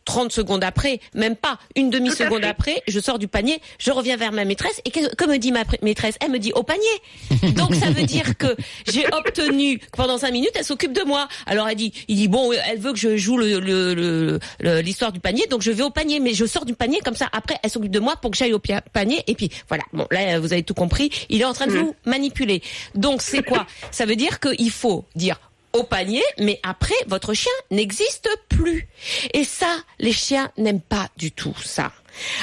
30 0.04 0.32
secondes 0.32 0.64
après, 0.64 1.00
même 1.14 1.36
pas 1.36 1.58
une 1.76 1.90
demi-seconde 1.90 2.44
après, 2.44 2.82
je 2.88 2.98
sors 3.00 3.18
du 3.18 3.28
panier, 3.28 3.60
je 3.78 3.90
reviens 3.90 4.16
vers 4.16 4.32
ma 4.32 4.44
maîtresse 4.44 4.80
et 4.84 4.90
que, 4.90 5.14
que 5.14 5.24
me 5.26 5.38
dit 5.38 5.52
ma 5.52 5.62
maîtresse? 5.82 6.16
Elle 6.20 6.30
me 6.30 6.38
dit 6.38 6.52
au 6.54 6.62
panier. 6.62 6.80
Donc 7.54 7.74
ça 7.74 7.90
veut 7.90 8.04
dire 8.04 8.36
que 8.36 8.56
j'ai 8.90 9.06
obtenu 9.12 9.78
que 9.78 9.86
pendant 9.96 10.18
cinq 10.18 10.32
minutes, 10.32 10.52
elle 10.54 10.64
s'occupe 10.64 10.92
de 10.92 11.02
moi. 11.02 11.28
Alors 11.46 11.68
elle 11.68 11.76
dit, 11.76 11.92
il 12.08 12.16
dit 12.16 12.28
bon, 12.28 12.52
elle 12.52 12.78
veut 12.78 12.92
que 12.92 12.98
je 12.98 13.16
joue 13.16 13.36
le- 13.38 13.60
le- 13.60 13.94
le- 13.94 14.38
le- 14.60 14.80
l'histoire 14.80 15.12
du 15.12 15.20
panier, 15.20 15.46
donc 15.50 15.62
je 15.62 15.70
vais 15.70 15.82
au 15.82 15.90
panier, 15.90 16.20
mais 16.20 16.34
je 16.34 16.44
sors 16.46 16.64
du 16.64 16.74
panier 16.74 17.00
comme 17.04 17.16
ça. 17.16 17.28
Après, 17.32 17.56
elle 17.62 17.70
s'occupe 17.70 17.90
de 17.92 18.00
moi 18.00 18.16
pour 18.16 18.30
que 18.30 18.36
j'aille 18.36 18.52
au 18.54 18.60
panier. 18.92 19.22
Et 19.26 19.34
puis 19.34 19.50
voilà. 19.68 19.84
Bon, 19.92 20.06
là 20.10 20.40
vous 20.40 20.52
avez 20.52 20.62
tout 20.62 20.74
compris. 20.74 21.10
Il 21.28 21.40
est 21.40 21.44
en 21.44 21.52
train 21.52 21.66
de 21.66 21.72
vous 21.72 21.94
manipuler. 22.04 22.62
Donc 22.94 23.22
c'est 23.22 23.42
quoi? 23.42 23.66
Ça 23.90 24.06
veut 24.06 24.16
dire 24.16 24.40
qu'il 24.40 24.70
faut 24.70 25.04
dire 25.14 25.38
au 25.72 25.82
panier, 25.84 26.22
mais 26.38 26.60
après, 26.62 26.94
votre 27.06 27.34
chien 27.34 27.52
n'existe 27.70 28.28
plus. 28.48 28.88
Et 29.34 29.44
ça, 29.44 29.76
les 29.98 30.12
chiens 30.12 30.50
n'aiment 30.58 30.80
pas 30.80 31.08
du 31.16 31.32
tout 31.32 31.54
ça. 31.64 31.92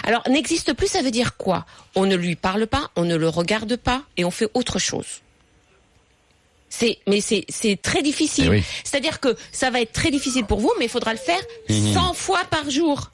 Alors, 0.03 0.23
n'existe 0.29 0.73
plus, 0.73 0.87
ça 0.87 1.01
veut 1.01 1.11
dire 1.11 1.37
quoi? 1.37 1.65
On 1.95 2.05
ne 2.05 2.15
lui 2.15 2.35
parle 2.35 2.65
pas, 2.67 2.89
on 2.95 3.03
ne 3.05 3.15
le 3.15 3.29
regarde 3.29 3.75
pas, 3.75 4.03
et 4.17 4.25
on 4.25 4.31
fait 4.31 4.49
autre 4.53 4.79
chose. 4.79 5.05
C'est, 6.71 6.99
mais 7.07 7.19
c'est, 7.21 7.45
c'est 7.49 7.81
très 7.81 8.01
difficile. 8.01 8.45
Eh 8.47 8.49
oui. 8.49 8.63
C'est-à-dire 8.83 9.19
que 9.19 9.35
ça 9.51 9.69
va 9.71 9.81
être 9.81 9.91
très 9.91 10.11
difficile 10.11 10.45
pour 10.45 10.59
vous, 10.59 10.71
mais 10.77 10.85
il 10.85 10.89
faudra 10.89 11.13
le 11.13 11.19
faire 11.19 11.41
100 11.69 12.13
fois 12.13 12.43
par 12.45 12.69
jour. 12.69 13.09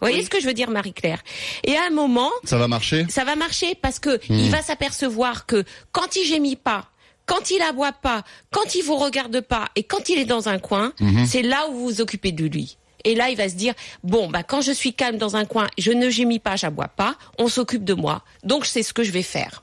Vous 0.00 0.06
voyez 0.06 0.24
ce 0.24 0.30
que 0.30 0.40
je 0.40 0.46
veux 0.46 0.54
dire, 0.54 0.70
Marie-Claire? 0.70 1.22
Et 1.64 1.76
à 1.76 1.86
un 1.86 1.90
moment, 1.90 2.30
Ça 2.44 2.56
va 2.56 2.68
marcher? 2.68 3.06
ça 3.10 3.24
va 3.24 3.36
marcher 3.36 3.74
parce 3.74 3.98
que 3.98 4.18
il 4.30 4.50
va 4.50 4.62
s'apercevoir 4.62 5.44
que 5.46 5.64
quand 5.92 6.16
il 6.16 6.24
gémit 6.26 6.56
pas, 6.56 6.86
quand 7.30 7.52
il 7.52 7.62
aboie 7.62 7.92
pas, 7.92 8.24
quand 8.50 8.74
il 8.74 8.82
vous 8.82 8.96
regarde 8.96 9.40
pas 9.40 9.68
et 9.76 9.84
quand 9.84 10.08
il 10.08 10.18
est 10.18 10.24
dans 10.24 10.48
un 10.48 10.58
coin, 10.58 10.92
c'est 11.26 11.42
là 11.42 11.68
où 11.68 11.74
vous 11.74 11.84
vous 11.84 12.00
occupez 12.00 12.32
de 12.32 12.44
lui. 12.44 12.76
Et 13.04 13.14
là, 13.14 13.30
il 13.30 13.36
va 13.36 13.48
se 13.48 13.54
dire 13.54 13.72
bon 14.02 14.28
bah 14.28 14.42
quand 14.42 14.60
je 14.60 14.72
suis 14.72 14.94
calme 14.94 15.16
dans 15.16 15.36
un 15.36 15.44
coin, 15.44 15.68
je 15.78 15.92
ne 15.92 16.10
gémis 16.10 16.40
pas, 16.40 16.56
j'aboie 16.56 16.88
pas, 16.88 17.16
on 17.38 17.46
s'occupe 17.46 17.84
de 17.84 17.94
moi. 17.94 18.24
Donc 18.42 18.66
c'est 18.66 18.82
ce 18.82 18.92
que 18.92 19.04
je 19.04 19.12
vais 19.12 19.22
faire. 19.22 19.62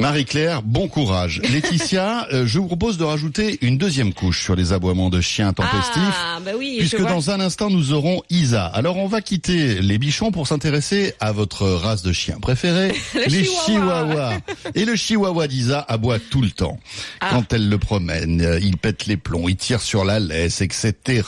Marie-Claire, 0.00 0.62
bon 0.62 0.88
courage. 0.88 1.42
Laetitia, 1.52 2.26
euh, 2.32 2.46
je 2.46 2.58
vous 2.58 2.66
propose 2.66 2.96
de 2.96 3.04
rajouter 3.04 3.58
une 3.60 3.76
deuxième 3.76 4.14
couche 4.14 4.42
sur 4.42 4.56
les 4.56 4.72
aboiements 4.72 5.10
de 5.10 5.20
chiens 5.20 5.52
tempestifs. 5.52 6.16
Ah 6.18 6.38
bah 6.42 6.52
oui, 6.58 6.76
Puisque 6.78 7.02
dans 7.02 7.30
un 7.30 7.38
instant, 7.38 7.68
nous 7.68 7.92
aurons 7.92 8.22
Isa. 8.30 8.64
Alors, 8.64 8.96
on 8.96 9.06
va 9.06 9.20
quitter 9.20 9.82
les 9.82 9.98
bichons 9.98 10.30
pour 10.32 10.46
s'intéresser 10.46 11.12
à 11.20 11.32
votre 11.32 11.66
race 11.68 12.02
de 12.02 12.12
chien 12.12 12.38
préférée, 12.40 12.94
Le 13.14 13.20
les 13.26 13.44
chihuahua. 13.44 13.66
chihuahuas. 13.66 14.38
Et 14.74 14.86
le 14.86 14.96
chihuahua 14.96 15.46
d'Isa 15.48 15.84
aboie 15.86 16.18
tout 16.18 16.40
le 16.40 16.50
temps. 16.50 16.78
Ah. 17.20 17.28
Quand 17.32 17.52
elle 17.52 17.68
le 17.68 17.78
promène, 17.78 18.40
euh, 18.40 18.58
il 18.58 18.78
pète 18.78 19.04
les 19.04 19.18
plombs, 19.18 19.48
il 19.50 19.56
tire 19.56 19.82
sur 19.82 20.04
la 20.06 20.18
laisse, 20.18 20.62
etc. 20.62 21.22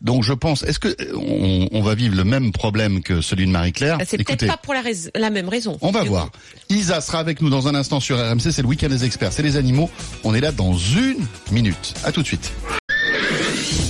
Donc, 0.00 0.24
je 0.24 0.32
pense, 0.32 0.62
est-ce 0.62 0.78
que 0.78 0.88
euh, 0.88 1.12
on, 1.16 1.68
on 1.72 1.82
va 1.82 1.94
vivre 1.94 2.16
le 2.16 2.24
même 2.24 2.52
problème 2.52 3.02
que 3.02 3.20
celui 3.20 3.44
de 3.46 3.50
Marie-Claire? 3.50 3.98
C'est 4.06 4.24
peut-être 4.24 4.46
pas 4.46 4.56
pour 4.56 4.72
la, 4.72 5.30
même 5.30 5.50
raison. 5.50 5.76
on 5.82 5.90
va 5.90 6.02
voir. 6.02 6.30
coup. 6.30 6.38
Isa 6.70 7.02
sera 7.02 7.18
avec 7.18 7.42
nous 7.42 7.50
dans 7.50 7.68
un 7.68 7.74
instant 7.74 7.89
sur 7.98 8.16
RMC, 8.16 8.52
c'est 8.52 8.62
le 8.62 8.68
week-end 8.68 8.88
des 8.88 9.04
experts, 9.04 9.32
c'est 9.32 9.42
les 9.42 9.56
animaux. 9.56 9.90
On 10.22 10.34
est 10.34 10.40
là 10.40 10.52
dans 10.52 10.74
une 10.74 11.26
minute. 11.50 11.94
À 12.04 12.12
tout 12.12 12.22
de 12.22 12.26
suite. 12.26 12.52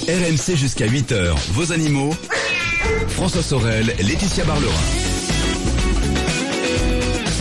RMC 0.08 0.56
jusqu'à 0.56 0.86
8h, 0.86 1.34
vos 1.52 1.72
animaux. 1.72 2.14
François 3.08 3.42
Sorel, 3.42 3.86
Laetitia 4.00 4.44
Barlerin. 4.44 4.72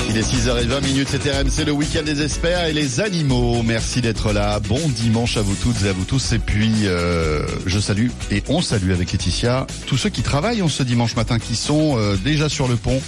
Il 0.10 0.18
est 0.18 0.22
6h20 0.22 0.84
minutes, 0.84 1.08
c'est 1.12 1.32
RMC, 1.32 1.66
le 1.66 1.72
week-end 1.72 2.02
des 2.04 2.24
experts 2.24 2.66
et 2.66 2.74
les 2.74 3.00
animaux. 3.00 3.62
Merci 3.64 4.02
d'être 4.02 4.34
là. 4.34 4.60
Bon 4.60 4.82
dimanche 4.90 5.38
à 5.38 5.42
vous 5.42 5.56
toutes 5.56 5.84
et 5.86 5.90
à 5.90 5.94
vous 5.94 6.04
tous. 6.04 6.34
Et 6.34 6.40
puis, 6.40 6.72
euh, 6.86 7.46
je 7.68 7.80
salue 7.80 8.08
et 8.32 8.44
on 8.50 8.62
salue 8.62 8.92
avec 8.92 9.12
Laetitia 9.12 9.68
tous 9.86 9.98
ceux 9.98 10.10
qui 10.10 10.24
travaillent 10.24 10.64
en 10.64 10.68
ce 10.68 10.82
dimanche 10.82 11.16
matin, 11.16 11.38
qui 11.38 11.56
sont 11.56 11.96
euh, 11.98 12.18
déjà 12.18 12.50
sur 12.50 12.68
le 12.68 12.76
pont 12.76 13.00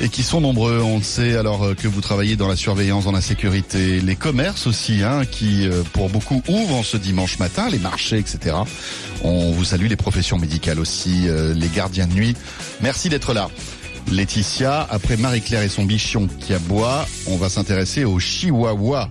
et 0.00 0.08
qui 0.08 0.22
sont 0.22 0.40
nombreux. 0.40 0.80
On 0.80 0.98
le 0.98 1.02
sait 1.02 1.36
alors 1.36 1.64
euh, 1.64 1.74
que 1.74 1.88
vous 1.88 2.00
travaillez 2.00 2.36
dans 2.36 2.48
la 2.48 2.56
surveillance, 2.56 3.04
dans 3.04 3.12
la 3.12 3.20
sécurité, 3.20 4.00
les 4.00 4.16
commerces 4.16 4.66
aussi, 4.66 5.02
hein, 5.02 5.22
qui 5.24 5.66
euh, 5.66 5.82
pour 5.92 6.08
beaucoup 6.08 6.42
ouvrent 6.48 6.84
ce 6.84 6.96
dimanche 6.96 7.38
matin, 7.38 7.68
les 7.68 7.78
marchés, 7.78 8.18
etc. 8.18 8.56
On 9.22 9.50
vous 9.50 9.64
salue, 9.64 9.86
les 9.86 9.96
professions 9.96 10.38
médicales 10.38 10.78
aussi, 10.78 11.28
euh, 11.28 11.54
les 11.54 11.68
gardiens 11.68 12.06
de 12.06 12.14
nuit. 12.14 12.36
Merci 12.80 13.08
d'être 13.08 13.34
là. 13.34 13.48
Laetitia, 14.10 14.86
après 14.90 15.16
Marie-Claire 15.16 15.62
et 15.62 15.68
son 15.68 15.84
bichon 15.84 16.28
qui 16.40 16.54
aboie, 16.54 17.06
on 17.26 17.36
va 17.36 17.48
s'intéresser 17.48 18.04
au 18.04 18.18
chihuahua. 18.18 19.10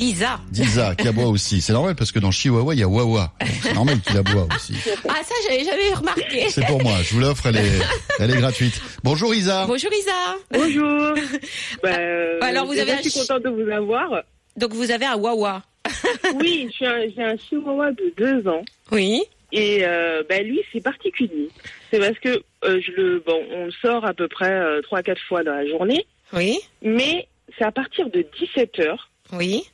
Disa. 0.00 0.40
Disa 0.50 0.94
qui 0.98 1.06
aboie 1.08 1.26
aussi. 1.26 1.60
C'est 1.60 1.74
normal 1.74 1.94
parce 1.94 2.10
que 2.10 2.18
dans 2.18 2.30
chihuahua, 2.30 2.74
il 2.74 2.80
y 2.80 2.82
a 2.82 2.88
wawa. 2.88 3.34
C'est 3.62 3.74
normal 3.74 4.00
qu'il 4.00 4.16
aboie 4.16 4.48
aussi. 4.56 4.74
Ah 5.06 5.22
ça 5.22 5.34
j'avais 5.46 5.62
jamais 5.62 5.92
remarqué. 5.92 6.48
C'est 6.48 6.64
pour 6.66 6.82
moi, 6.82 6.94
je 7.02 7.12
vous 7.14 7.20
l'offre, 7.20 7.44
elle 7.46 7.56
est, 7.58 7.78
elle 8.18 8.30
est 8.30 8.36
gratuite. 8.38 8.80
Bonjour 9.04 9.34
Isa. 9.34 9.66
Bonjour 9.66 9.90
Isa. 9.92 10.36
Bonjour. 10.50 11.14
bah, 11.82 11.90
euh, 11.98 12.38
alors, 12.40 12.64
vous 12.64 12.72
déjà, 12.72 12.82
avez 12.84 12.92
un 12.92 13.02
je 13.02 13.08
suis 13.10 13.20
contente 13.20 13.42
de 13.42 13.50
vous 13.50 13.70
avoir. 13.70 14.22
Donc 14.56 14.72
vous 14.72 14.90
avez 14.90 15.04
un 15.04 15.16
wawa. 15.16 15.62
Oui, 16.36 16.70
un- 16.80 17.06
j'ai 17.14 17.22
un 17.22 17.36
chihuahua 17.36 17.90
de 17.92 18.12
deux 18.16 18.48
ans. 18.48 18.62
Oui. 18.92 19.22
Et 19.52 19.80
euh, 19.82 20.22
bah, 20.28 20.40
lui, 20.40 20.60
c'est 20.72 20.80
particulier. 20.82 21.48
C'est 21.90 21.98
parce 21.98 22.18
que 22.20 22.42
euh, 22.64 22.80
je 22.80 22.92
le, 22.92 23.22
bon, 23.26 23.42
on 23.52 23.64
le 23.66 23.72
sort 23.82 24.04
à 24.06 24.14
peu 24.14 24.28
près 24.28 24.50
euh, 24.52 24.80
trois, 24.82 25.02
quatre 25.02 25.20
fois 25.28 25.42
dans 25.42 25.52
la 25.54 25.66
journée. 25.66 26.06
Oui. 26.32 26.58
Mais 26.82 27.26
c'est 27.58 27.64
à 27.64 27.72
partir 27.72 28.08
de 28.08 28.24
17 28.40 28.78
heures. 28.80 29.10
Oui. 29.32 29.64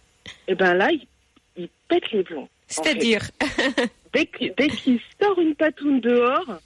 Et 0.48 0.54
ben 0.54 0.74
là, 0.74 0.90
il, 0.92 1.06
il 1.56 1.68
pète 1.88 2.10
les 2.12 2.22
plombs. 2.22 2.48
C'est-à-dire. 2.68 3.22
Dès 4.12 4.26
qu'il 4.26 4.98
sort 5.20 5.38
une 5.38 5.54
patoune 5.54 6.00
dehors, 6.00 6.58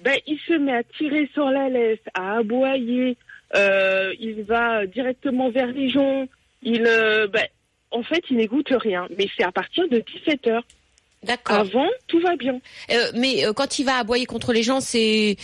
ben, 0.00 0.16
il 0.26 0.38
se 0.46 0.52
met 0.52 0.74
à 0.76 0.82
tirer 0.84 1.28
sur 1.32 1.50
la 1.50 1.68
laisse, 1.68 1.98
à 2.14 2.36
aboyer. 2.38 3.16
euh, 3.56 4.14
il 4.20 4.42
va 4.44 4.86
directement 4.86 5.50
vers 5.50 5.66
les 5.66 5.88
joncs. 5.88 6.28
Il, 6.62 6.84
euh, 6.86 7.26
ben, 7.26 7.46
en 7.90 8.02
fait, 8.02 8.22
il 8.30 8.36
n'égoutte 8.36 8.70
rien. 8.70 9.08
Mais 9.18 9.26
c'est 9.36 9.44
à 9.44 9.50
partir 9.52 9.88
de 9.88 9.98
17 10.24 10.46
heures. 10.46 10.64
D'accord. 11.24 11.56
Avant, 11.56 11.88
tout 12.06 12.20
va 12.20 12.36
bien. 12.36 12.60
Euh, 12.90 13.10
mais 13.14 13.44
quand 13.56 13.78
il 13.78 13.84
va 13.84 13.96
aboyer 13.96 14.26
contre 14.26 14.52
les 14.52 14.62
gens, 14.62 14.80
c'est 14.80 15.36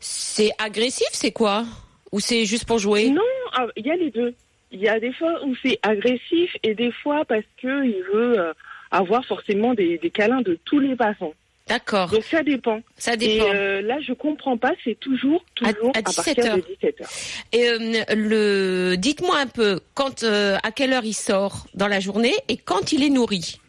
c'est 0.00 0.52
agressif, 0.58 1.08
c'est 1.12 1.32
quoi? 1.32 1.64
Ou 2.12 2.20
c'est 2.20 2.44
juste 2.44 2.66
pour 2.66 2.78
jouer? 2.78 3.10
Non, 3.10 3.22
ah, 3.52 3.66
il 3.76 3.86
y 3.86 3.90
a 3.90 3.96
les 3.96 4.10
deux. 4.10 4.34
Il 4.74 4.80
y 4.80 4.88
a 4.88 4.98
des 5.00 5.12
fois 5.12 5.42
où 5.44 5.54
c'est 5.62 5.78
agressif 5.82 6.54
et 6.62 6.74
des 6.74 6.90
fois 6.90 7.24
parce 7.24 7.44
que 7.62 7.84
il 7.86 8.02
veut 8.12 8.38
euh, 8.38 8.52
avoir 8.90 9.24
forcément 9.24 9.72
des, 9.72 9.96
des 9.98 10.10
câlins 10.10 10.42
de 10.42 10.58
tous 10.64 10.80
les 10.80 10.94
façons. 10.96 11.32
D'accord. 11.66 12.10
Donc 12.10 12.24
ça 12.24 12.42
dépend. 12.42 12.80
Ça 12.98 13.14
Et 13.14 13.16
dépend. 13.16 13.46
euh, 13.54 13.80
là, 13.80 13.98
je 14.06 14.12
comprends 14.12 14.58
pas. 14.58 14.72
C'est 14.84 14.98
toujours, 15.00 15.42
toujours 15.54 15.92
à 15.94 15.98
à, 15.98 16.02
17 16.02 16.24
partir 16.36 16.44
heures. 16.52 16.56
de 16.58 16.62
17 16.80 17.00
heures. 17.00 17.08
Et 17.52 17.68
euh, 17.70 18.04
le, 18.14 18.96
dites-moi 18.96 19.38
un 19.38 19.46
peu, 19.46 19.80
quand, 19.94 20.24
euh, 20.24 20.58
à 20.62 20.72
quelle 20.72 20.92
heure 20.92 21.04
il 21.06 21.14
sort 21.14 21.66
dans 21.74 21.88
la 21.88 22.00
journée 22.00 22.34
et 22.48 22.56
quand 22.58 22.92
il 22.92 23.02
est 23.02 23.08
nourri? 23.10 23.60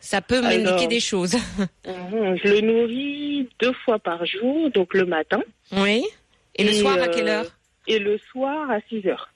Ça 0.00 0.20
peut 0.22 0.40
m'indiquer 0.40 0.86
des 0.86 1.00
choses. 1.00 1.34
Mhm, 1.86 2.38
Je 2.42 2.48
le 2.48 2.60
nourris 2.60 3.48
deux 3.60 3.72
fois 3.84 3.98
par 3.98 4.24
jour, 4.24 4.70
donc 4.70 4.94
le 4.94 5.04
matin. 5.06 5.42
oui. 5.72 6.04
Et 6.56 6.62
le 6.64 6.70
Et, 6.70 6.74
soir, 6.80 6.96
à 7.02 7.08
quelle 7.08 7.28
heure? 7.28 7.46
Et 7.88 7.98
le 7.98 8.16
soir 8.30 8.70
à 8.70 8.78
6 8.88 9.06
heures. 9.08 9.28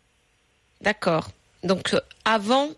D'accord. 0.80 1.28
Donc 1.64 1.92
euh, 1.94 2.00
avant, 2.24 2.68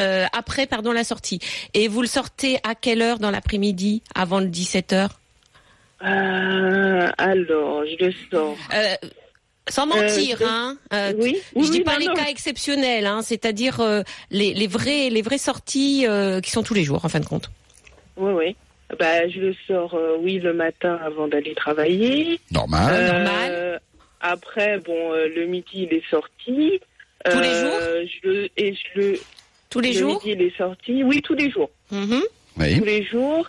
euh, 0.00 0.26
après, 0.32 0.66
pardon, 0.66 0.92
la 0.92 1.04
sortie. 1.04 1.40
Et 1.74 1.88
vous 1.88 2.00
le 2.02 2.06
sortez 2.08 2.58
à 2.62 2.74
quelle 2.74 3.02
heure 3.02 3.18
dans 3.18 3.30
l'après-midi, 3.30 4.02
avant 4.14 4.40
le 4.40 4.46
17 4.46 4.92
heures? 4.92 5.20
Euh, 6.02 7.10
alors, 7.18 7.84
je 7.84 8.04
le 8.06 8.12
sors. 8.30 8.56
Euh, 8.74 8.94
sans 9.68 9.86
mentir, 9.86 10.38
je- 10.40 10.44
hein. 10.44 10.76
euh, 10.94 11.12
oui, 11.18 11.36
je 11.54 11.60
dis 11.70 11.78
oui, 11.78 11.80
pas 11.84 11.94
non, 11.94 11.98
les 11.98 12.06
non. 12.06 12.14
cas 12.14 12.28
exceptionnels, 12.28 13.04
hein, 13.06 13.20
c'est-à-dire 13.22 13.80
euh, 13.80 14.02
les, 14.30 14.54
les 14.54 14.66
vrais, 14.66 15.10
les 15.10 15.22
vraies 15.22 15.38
sorties 15.38 16.06
euh, 16.08 16.40
qui 16.40 16.50
sont 16.50 16.62
tous 16.62 16.74
les 16.74 16.84
jours, 16.84 17.04
en 17.04 17.08
fin 17.08 17.20
de 17.20 17.26
compte. 17.26 17.50
Oui, 18.16 18.32
oui. 18.32 18.56
Bah, 18.98 19.28
je 19.28 19.38
le 19.40 19.54
sors, 19.68 19.94
euh, 19.94 20.16
oui, 20.18 20.38
le 20.38 20.52
matin 20.52 20.98
avant 21.04 21.28
d'aller 21.28 21.54
travailler. 21.54 22.40
Normal. 22.50 22.92
Euh, 22.94 23.12
normal. 23.24 23.80
Après, 24.22 24.78
bon, 24.78 25.12
euh, 25.12 25.28
le 25.28 25.46
midi, 25.46 25.86
il 25.90 25.94
est 25.94 26.02
sorti. 26.10 26.80
Tous 27.24 27.38
les 27.40 27.48
Euh, 27.48 28.04
je 28.22 28.28
le, 28.28 28.48
Et 28.56 28.74
je 28.74 29.00
le, 29.00 29.20
Tous 29.68 29.80
les 29.80 29.92
le 29.92 29.98
jours. 29.98 30.22
midi, 30.24 30.36
il 30.38 30.42
est 30.42 30.56
sorti. 30.56 31.04
Oui, 31.04 31.20
tous 31.22 31.34
les 31.34 31.50
jours. 31.50 31.70
Mhm. 31.90 32.22
Oui. 32.58 32.78
Tous 32.78 32.84
les 32.84 33.02
jours. 33.04 33.48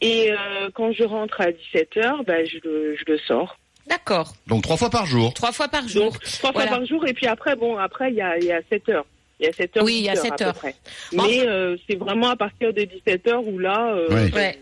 Et 0.00 0.32
euh, 0.32 0.70
quand 0.74 0.92
je 0.92 1.04
rentre 1.04 1.40
à 1.40 1.50
17h, 1.50 2.24
bah, 2.24 2.44
je, 2.44 2.56
le, 2.64 2.96
je 2.96 3.04
le 3.06 3.18
sors. 3.18 3.56
D'accord. 3.86 4.34
Donc 4.46 4.62
trois 4.62 4.76
fois 4.76 4.88
par 4.90 5.04
jour. 5.06 5.34
Trois 5.34 5.52
fois 5.52 5.68
par 5.68 5.86
jour. 5.88 6.12
Donc, 6.12 6.20
trois 6.22 6.52
Voilà. 6.52 6.68
fois 6.68 6.78
par 6.78 6.86
jour. 6.86 7.06
Et 7.06 7.12
puis 7.12 7.26
après, 7.26 7.56
bon, 7.56 7.76
après, 7.76 8.10
il 8.10 8.16
y 8.16 8.22
a, 8.22 8.38
il 8.38 8.44
y 8.44 8.52
a 8.52 8.60
7 8.70 8.88
heures. 8.88 9.04
Il 9.40 9.46
y 9.46 9.48
a 9.48 9.52
7 9.52 9.76
heures. 9.76 9.84
Oui, 9.84 9.96
il 9.98 10.04
y 10.04 10.08
a 10.08 10.12
8 10.14 10.18
7 10.20 10.32
à 10.32 10.36
peu 10.36 10.44
heures. 10.44 10.74
Mais 11.12 11.46
euh, 11.46 11.76
c'est 11.88 11.96
vraiment 11.96 12.28
à 12.30 12.36
partir 12.36 12.72
de 12.72 12.82
17 12.82 13.26
heures 13.28 13.46
où 13.46 13.58
là. 13.58 13.94
euh, 13.94 14.08
Ouais. 14.08 14.32
Ouais. 14.34 14.58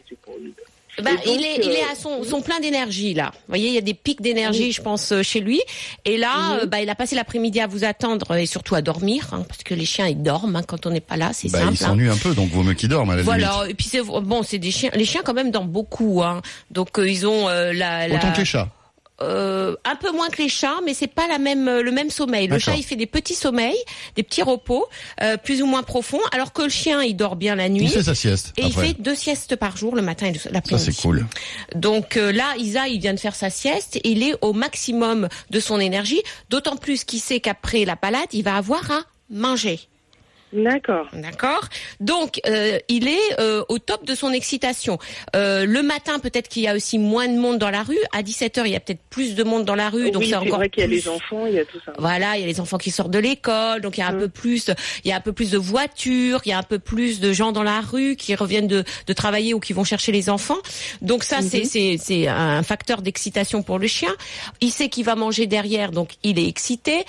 Bah, 1.03 1.11
donc, 1.13 1.21
il 1.27 1.45
est, 1.45 1.57
il 1.65 1.71
est 1.73 1.83
euh, 1.83 1.93
à 1.93 1.95
son, 1.95 2.25
son 2.25 2.41
plein 2.43 2.61
d'énergie 2.61 3.15
là. 3.15 3.31
Vous 3.35 3.41
voyez, 3.49 3.69
il 3.69 3.75
y 3.75 3.79
a 3.79 3.83
des 3.83 3.95
pics 3.95 4.21
d'énergie, 4.21 4.73
je 4.73 4.83
pense, 4.83 5.13
euh, 5.13 5.23
chez 5.23 5.41
lui. 5.41 5.61
Et 6.05 6.17
là, 6.17 6.59
euh, 6.63 6.67
bah, 6.67 6.81
il 6.81 6.89
a 6.91 6.95
passé 6.95 7.15
l'après-midi 7.17 7.61
à 7.61 7.67
vous 7.67 7.85
attendre 7.85 8.35
et 8.37 8.47
surtout 8.47 8.75
à 8.75 8.83
dormir, 8.83 9.29
hein, 9.33 9.45
parce 9.49 9.63
que 9.63 9.75
les 9.75 9.85
chiens 9.85 10.07
ils 10.09 10.23
dorment 10.23 10.57
hein, 10.57 10.63
quand 10.67 10.87
on 10.87 10.91
n'est 10.91 11.01
pas 11.01 11.17
là, 11.17 11.31
c'est 11.33 11.51
Bah, 11.53 11.61
simple. 11.61 11.73
hein. 11.75 11.77
s'ennuie 11.77 12.09
un 12.09 12.17
peu, 12.17 12.35
donc 12.35 12.51
vaut 12.51 12.63
mieux 12.63 12.75
qu'il 12.75 12.89
dorme 12.89 13.11
à 13.11 13.17
la 13.17 13.23
limite. 13.23 13.27
Voilà. 13.45 13.69
Et 13.69 13.75
puis 13.75 13.87
c'est 13.91 14.03
bon, 14.03 14.43
c'est 14.43 14.59
des 14.59 14.71
chiens. 14.71 14.91
Les 14.95 15.05
chiens 15.05 15.23
quand 15.25 15.35
même 15.35 15.51
dorment 15.51 15.69
beaucoup, 15.69 16.23
hein. 16.23 16.43
Donc 16.71 16.99
euh, 16.99 17.09
ils 17.09 17.27
ont 17.27 17.49
euh, 17.49 17.73
la, 17.73 18.09
la 18.09 18.17
Autant 18.17 18.33
que 18.33 18.39
les 18.39 18.45
chats. 18.45 18.69
Euh, 19.21 19.75
un 19.85 19.97
peu 19.97 20.13
moins 20.13 20.29
que 20.29 20.41
les 20.43 20.49
chats, 20.49 20.77
mais 20.85 20.95
c'est 20.95 21.07
pas 21.09 21.27
la 21.27 21.39
même 21.39 21.67
euh, 21.69 21.83
le 21.83 21.91
même 21.91 22.11
sommeil. 22.11 22.47
Le 22.47 22.59
chat 22.59 22.77
il 22.77 22.83
fait 22.85 22.97
des 22.97 23.07
petits 23.07 23.35
sommeils, 23.35 23.77
des 24.17 24.23
petits 24.23 24.43
repos, 24.43 24.87
euh, 25.23 25.37
plus 25.37 25.61
ou 25.63 25.67
moins 25.67 25.83
profonds, 25.83 26.21
alors 26.33 26.53
que 26.53 26.63
le 26.63 26.69
chien 26.69 27.03
il 27.03 27.15
dort 27.17 27.37
bien 27.37 27.55
la 27.57 27.69
nuit. 27.69 27.85
Il 27.85 27.91
fait 27.91 28.03
sa 28.05 28.15
sieste. 28.15 28.53
Et 28.57 28.65
après. 28.65 28.89
il 28.91 28.95
fait 28.95 29.03
deux 29.03 29.15
siestes 29.15 29.57
par 29.57 29.77
jour, 29.77 29.97
le 29.97 30.03
matin 30.03 30.27
et 30.27 30.33
le- 30.33 30.39
Ça 30.39 30.51
l'après-midi. 30.53 30.93
c'est 30.93 31.03
cool. 31.03 31.27
Donc 31.75 32.17
euh, 32.17 32.31
là, 32.33 32.55
Isa, 32.59 32.89
il 32.89 33.01
vient 33.01 33.15
de 33.15 33.21
faire 33.21 33.35
sa 33.35 33.51
sieste. 33.51 33.97
et 33.97 34.09
Il 34.11 34.23
est 34.23 34.35
au 34.41 34.53
maximum 34.53 35.29
de 35.51 35.61
son 35.61 35.81
énergie, 35.81 36.23
d'autant 36.51 36.77
plus 36.77 37.05
qu'il 37.05 37.21
sait 37.21 37.41
qu'après 37.41 37.85
la 37.85 37.97
balade, 37.97 38.29
il 38.33 38.45
va 38.45 38.57
avoir 38.57 38.91
à 38.91 39.01
manger. 39.31 39.81
D'accord. 40.53 41.07
D'accord 41.13 41.69
Donc, 42.01 42.41
euh, 42.47 42.79
il 42.89 43.07
est 43.09 43.41
euh, 43.41 43.63
au 43.69 43.79
top 43.79 44.07
de 44.07 44.15
son 44.15 44.33
excitation. 44.33 44.99
Euh, 45.37 45.67
le 45.67 45.83
matin, 45.83 46.19
peut-être 46.19 46.49
qu'il 46.49 46.63
y 46.63 46.69
a 46.69 46.75
aussi 46.75 46.99
moins 46.99 47.29
de 47.29 47.39
monde 47.39 47.59
dans 47.59 47.71
la 47.71 47.83
rue. 47.83 47.99
À 48.13 48.23
17h, 48.23 48.63
il 48.65 48.73
y 48.73 48.77
a 48.77 48.81
peut-être 48.81 49.03
plus 49.11 49.35
de 49.35 49.45
monde 49.45 49.65
dans 49.65 49.75
la 49.75 49.91
rue. 49.91 50.11
donc 50.11 50.23
oui, 50.23 50.29
c'est 50.29 50.31
c'est 50.33 50.37
encore 50.39 50.59
vrai 50.59 50.71
qu'il 50.71 50.81
y 50.83 50.85
a 50.85 50.89
plus- 50.89 50.97
les 50.97 51.09
enfants, 51.09 51.47
il 51.47 51.55
y 51.55 51.59
a 51.59 51.65
tout 51.65 51.79
ça. 51.85 51.93
voilà, 51.99 52.37
il 52.37 52.41
y 52.41 52.45
a 52.45 52.47
les 52.47 52.61
enfants 52.61 52.79
qui 52.79 52.91
sortent 52.91 53.11
de 53.11 53.19
l'école, 53.19 53.81
donc 53.83 53.99
il 53.99 54.01
y 54.01 54.05
a 54.05 54.09
un 54.09 54.13
Mm. 54.13 54.19
peu 54.21 54.29
plus, 54.29 54.71
il 55.05 55.09
y 55.09 55.13
a 55.13 55.17
un 55.17 55.21
peu 55.21 55.33
plus 55.33 55.51
de 55.51 55.59
voitures, 55.59 56.41
il 56.45 56.49
y 56.49 56.53
a 56.53 56.59
un 56.59 56.63
peu 56.63 56.79
plus 56.79 57.21
de 57.21 57.33
gens 57.33 57.53
dans 57.53 57.63
la 57.63 57.81
rue 57.81 58.17
qui 58.17 58.35
reviennent 58.35 58.69
de, 58.69 58.85
de 59.07 59.13
travailler 59.13 59.53
ou 59.55 59.61
qui 59.61 59.73
vont 59.75 59.85
chercher 59.85 60.13
les 60.13 60.31
enfants. 60.31 60.57
Donc 61.03 61.25
ça, 61.25 61.43
c'est 61.43 61.65
c'est 61.65 61.97
c'est 62.03 62.27
un 62.29 62.63
facteur 62.63 63.03
d'excitation 63.03 63.63
pour 63.63 63.79
le 63.79 63.87
chien. 63.87 64.15
Il 64.61 64.71
sait 64.71 64.89
qu'il 64.89 65.05
va 65.05 65.15
manger 65.15 65.47
derrière, 65.47 65.91
donc 65.91 66.13
il 66.23 66.39
est 66.39 66.47
excité. 66.49 67.05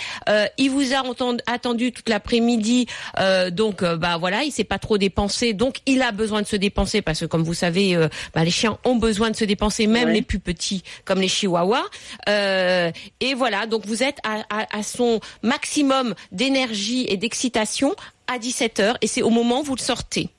Il 0.58 0.70
vous 0.72 0.94
a 0.94 1.04
entendu, 1.06 1.40
attendu 1.48 1.92
toute 1.92 2.10
l'après-midi, 2.10 2.86
euh, 3.20 3.29
donc 3.52 3.84
euh, 3.84 3.96
bah 3.98 4.18
voilà, 4.20 4.44
il 4.44 4.52
s'est 4.52 4.64
pas 4.64 4.80
trop 4.80 4.98
dépensé, 4.98 5.54
donc 5.54 5.78
il 5.86 6.02
a 6.02 6.12
besoin 6.12 6.42
de 6.42 6.48
se 6.48 6.56
dépenser 6.56 7.02
parce 7.02 7.20
que 7.22 7.26
comme 7.26 7.44
vous 7.44 7.54
savez, 7.54 7.96
euh, 7.96 8.08
bah, 8.34 8.44
les 8.44 8.52
chiens 8.52 8.78
ont 8.86 8.96
besoin 8.96 9.30
de 9.32 9.36
se 9.36 9.46
dépenser, 9.46 9.88
même 9.88 10.10
Ouais. 10.10 10.14
les 10.16 10.22
plus 10.22 10.40
petits, 10.40 10.84
comme 11.06 11.20
les 11.22 11.28
chihuahuas. 11.28 11.84
Euh, 12.28 12.92
et 13.20 13.34
voilà, 13.34 13.66
donc 13.66 13.86
vous 13.86 14.04
êtes 14.04 14.18
à, 14.24 14.42
à- 14.50 14.78
à 14.80 14.84
son 14.84 15.20
maximum 15.44 16.14
d'énergie 16.32 17.06
et 17.10 17.18
d'excitation 17.18 17.96
à 18.28 18.38
17 18.40 18.80
heures, 18.80 18.98
et 19.02 19.08
c'est 19.08 19.22
au 19.22 19.30
moment 19.30 19.62
où 19.62 19.64
vous 19.64 19.76
le 19.76 19.82
sortez. 19.82 20.30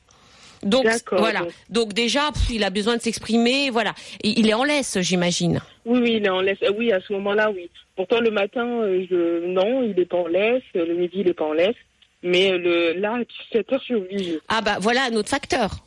Donc 0.62 0.85
D'accord, 0.85 1.20
voilà. 1.20 1.40
donc. 1.70 1.94
Déjà, 1.94 2.30
pff, 2.35 2.50
il 2.50 2.64
a 2.64 2.70
besoin 2.70 2.97
de 2.97 3.00
s'exprimer, 3.02 3.70
voilà. 3.70 3.94
Et 4.23 4.38
il 4.38 4.47
est 4.49 4.52
en 4.54 4.62
laisse, 4.64 4.99
j'imagine. 5.00 5.61
Oui, 5.87 6.00
oui, 6.02 6.12
il 6.18 6.26
est 6.26 6.28
en 6.28 6.42
laisse. 6.42 6.59
Euh, 6.62 6.73
Oui, 6.76 6.92
à 6.92 7.00
ce 7.00 7.14
moment-là, 7.14 7.50
oui. 7.50 7.70
Pourtant, 7.97 8.20
le 8.20 8.30
matin, 8.30 8.66
euh, 8.66 9.06
je... 9.11 9.47
non, 9.47 9.82
il 9.82 9.94
n'est 9.97 10.04
pas 10.04 10.18
en 10.18 10.26
laisse. 10.26 10.62
Le 10.75 10.94
midi, 10.94 11.14
il 11.20 11.26
n'est 11.28 11.32
pas 11.32 11.47
en 11.47 11.54
laisse. 11.54 11.75
Mais 12.23 12.53
euh, 12.53 12.59
le... 12.59 13.00
là, 13.00 13.15
à 13.15 13.25
17 13.53 13.73
heures, 13.73 13.79
je 13.81 13.85
suis 13.85 13.95
obligée. 13.95 14.41
Ah 14.49 14.61
bah 14.61 14.77
voilà 14.81 15.05
un 15.05 15.15
autre 15.15 15.29
facteur. 15.29 15.87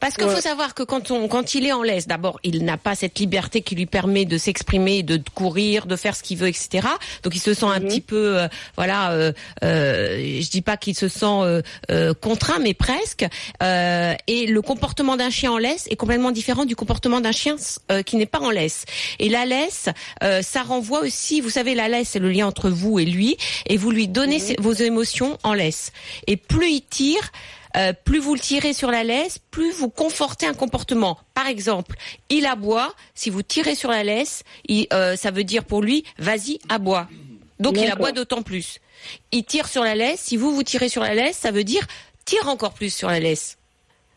Parce 0.00 0.14
qu'il 0.14 0.24
Ouais. 0.26 0.34
faut 0.34 0.40
savoir 0.40 0.74
que 0.74 0.82
quand 0.82 1.10
on 1.10 1.28
quand 1.28 1.54
il 1.54 1.66
est 1.66 1.72
en 1.72 1.82
laisse, 1.82 2.06
d'abord, 2.06 2.38
il 2.42 2.64
n'a 2.64 2.76
pas 2.76 2.94
cette 2.94 3.18
liberté 3.18 3.62
qui 3.62 3.74
lui 3.74 3.86
permet 3.86 4.24
de 4.24 4.38
s'exprimer, 4.38 5.02
de 5.02 5.20
courir, 5.34 5.86
de 5.86 5.96
faire 5.96 6.16
ce 6.16 6.22
qu'il 6.22 6.38
veut, 6.38 6.48
etc. 6.48 6.86
Donc 7.22 7.34
il 7.34 7.40
se 7.40 7.54
sent 7.54 7.66
un 7.66 7.80
Mhm. 7.80 7.88
petit 7.88 8.00
peu, 8.00 8.38
euh, 8.38 8.48
voilà, 8.76 9.12
euh, 9.12 9.32
euh, 9.64 10.40
je 10.40 10.50
dis 10.50 10.62
pas 10.62 10.76
qu'il 10.76 10.94
se 10.94 11.08
sent 11.08 11.24
euh, 11.26 11.62
euh, 11.90 12.14
contraint, 12.14 12.58
mais 12.58 12.74
presque. 12.74 13.26
Euh, 13.62 14.14
et 14.26 14.46
le 14.46 14.62
comportement 14.62 15.16
d'un 15.16 15.30
chien 15.30 15.52
en 15.52 15.58
laisse 15.58 15.86
est 15.90 15.96
complètement 15.96 16.30
différent 16.32 16.64
du 16.64 16.76
comportement 16.76 17.20
d'un 17.20 17.32
chien 17.32 17.56
euh, 17.90 18.02
qui 18.02 18.16
n'est 18.16 18.26
pas 18.26 18.40
en 18.40 18.50
laisse. 18.50 18.84
Et 19.18 19.28
la 19.28 19.44
laisse, 19.46 19.88
euh, 20.22 20.42
ça 20.42 20.62
renvoie 20.62 21.00
aussi, 21.00 21.40
vous 21.40 21.50
savez, 21.50 21.74
la 21.74 21.88
laisse, 21.88 22.10
c'est 22.10 22.18
le 22.18 22.30
lien 22.30 22.46
entre 22.46 22.70
vous 22.70 22.98
et 22.98 23.04
lui, 23.04 23.36
et 23.66 23.76
vous 23.76 23.90
lui 23.90 24.08
donnez 24.08 24.38
ses- 24.38 24.56
vos 24.58 24.72
émotions 24.72 25.38
en 25.42 25.54
laisse. 25.54 25.92
Et 26.26 26.36
plus 26.36 26.70
il 26.70 26.82
tire, 26.82 27.30
euh, 27.76 27.92
plus 28.04 28.18
vous 28.18 28.34
le 28.34 28.40
tirez 28.40 28.72
sur 28.72 28.90
la 28.90 29.04
laisse, 29.04 29.38
plus 29.50 29.70
vous 29.72 29.88
confortez 29.88 30.46
un 30.46 30.54
comportement. 30.54 31.18
Par 31.34 31.46
exemple, 31.46 31.96
il 32.30 32.46
aboie. 32.46 32.94
Si 33.14 33.30
vous 33.30 33.42
tirez 33.42 33.74
sur 33.74 33.90
la 33.90 34.02
laisse, 34.04 34.42
il- 34.68 34.86
euh, 34.92 35.16
ça 35.16 35.30
veut 35.30 35.44
dire 35.44 35.64
pour 35.64 35.82
lui, 35.82 36.04
vas-y, 36.18 36.58
aboie. 36.68 37.08
Donc 37.60 37.76
il 37.80 37.90
aboie 37.90 38.12
d'autant 38.12 38.42
plus. 38.42 38.78
Il 39.32 39.44
tire 39.44 39.68
sur 39.68 39.82
la 39.84 39.94
laisse. 39.94 40.20
Si 40.20 40.36
vous 40.36 40.54
vous 40.54 40.62
tirez 40.62 40.88
sur 40.88 41.02
la 41.02 41.14
laisse, 41.14 41.36
ça 41.36 41.50
veut 41.50 41.64
dire 41.64 41.86
tire 42.24 42.48
encore 42.48 42.74
plus 42.74 42.92
sur 42.94 43.08
la 43.08 43.20
laisse. 43.20 43.56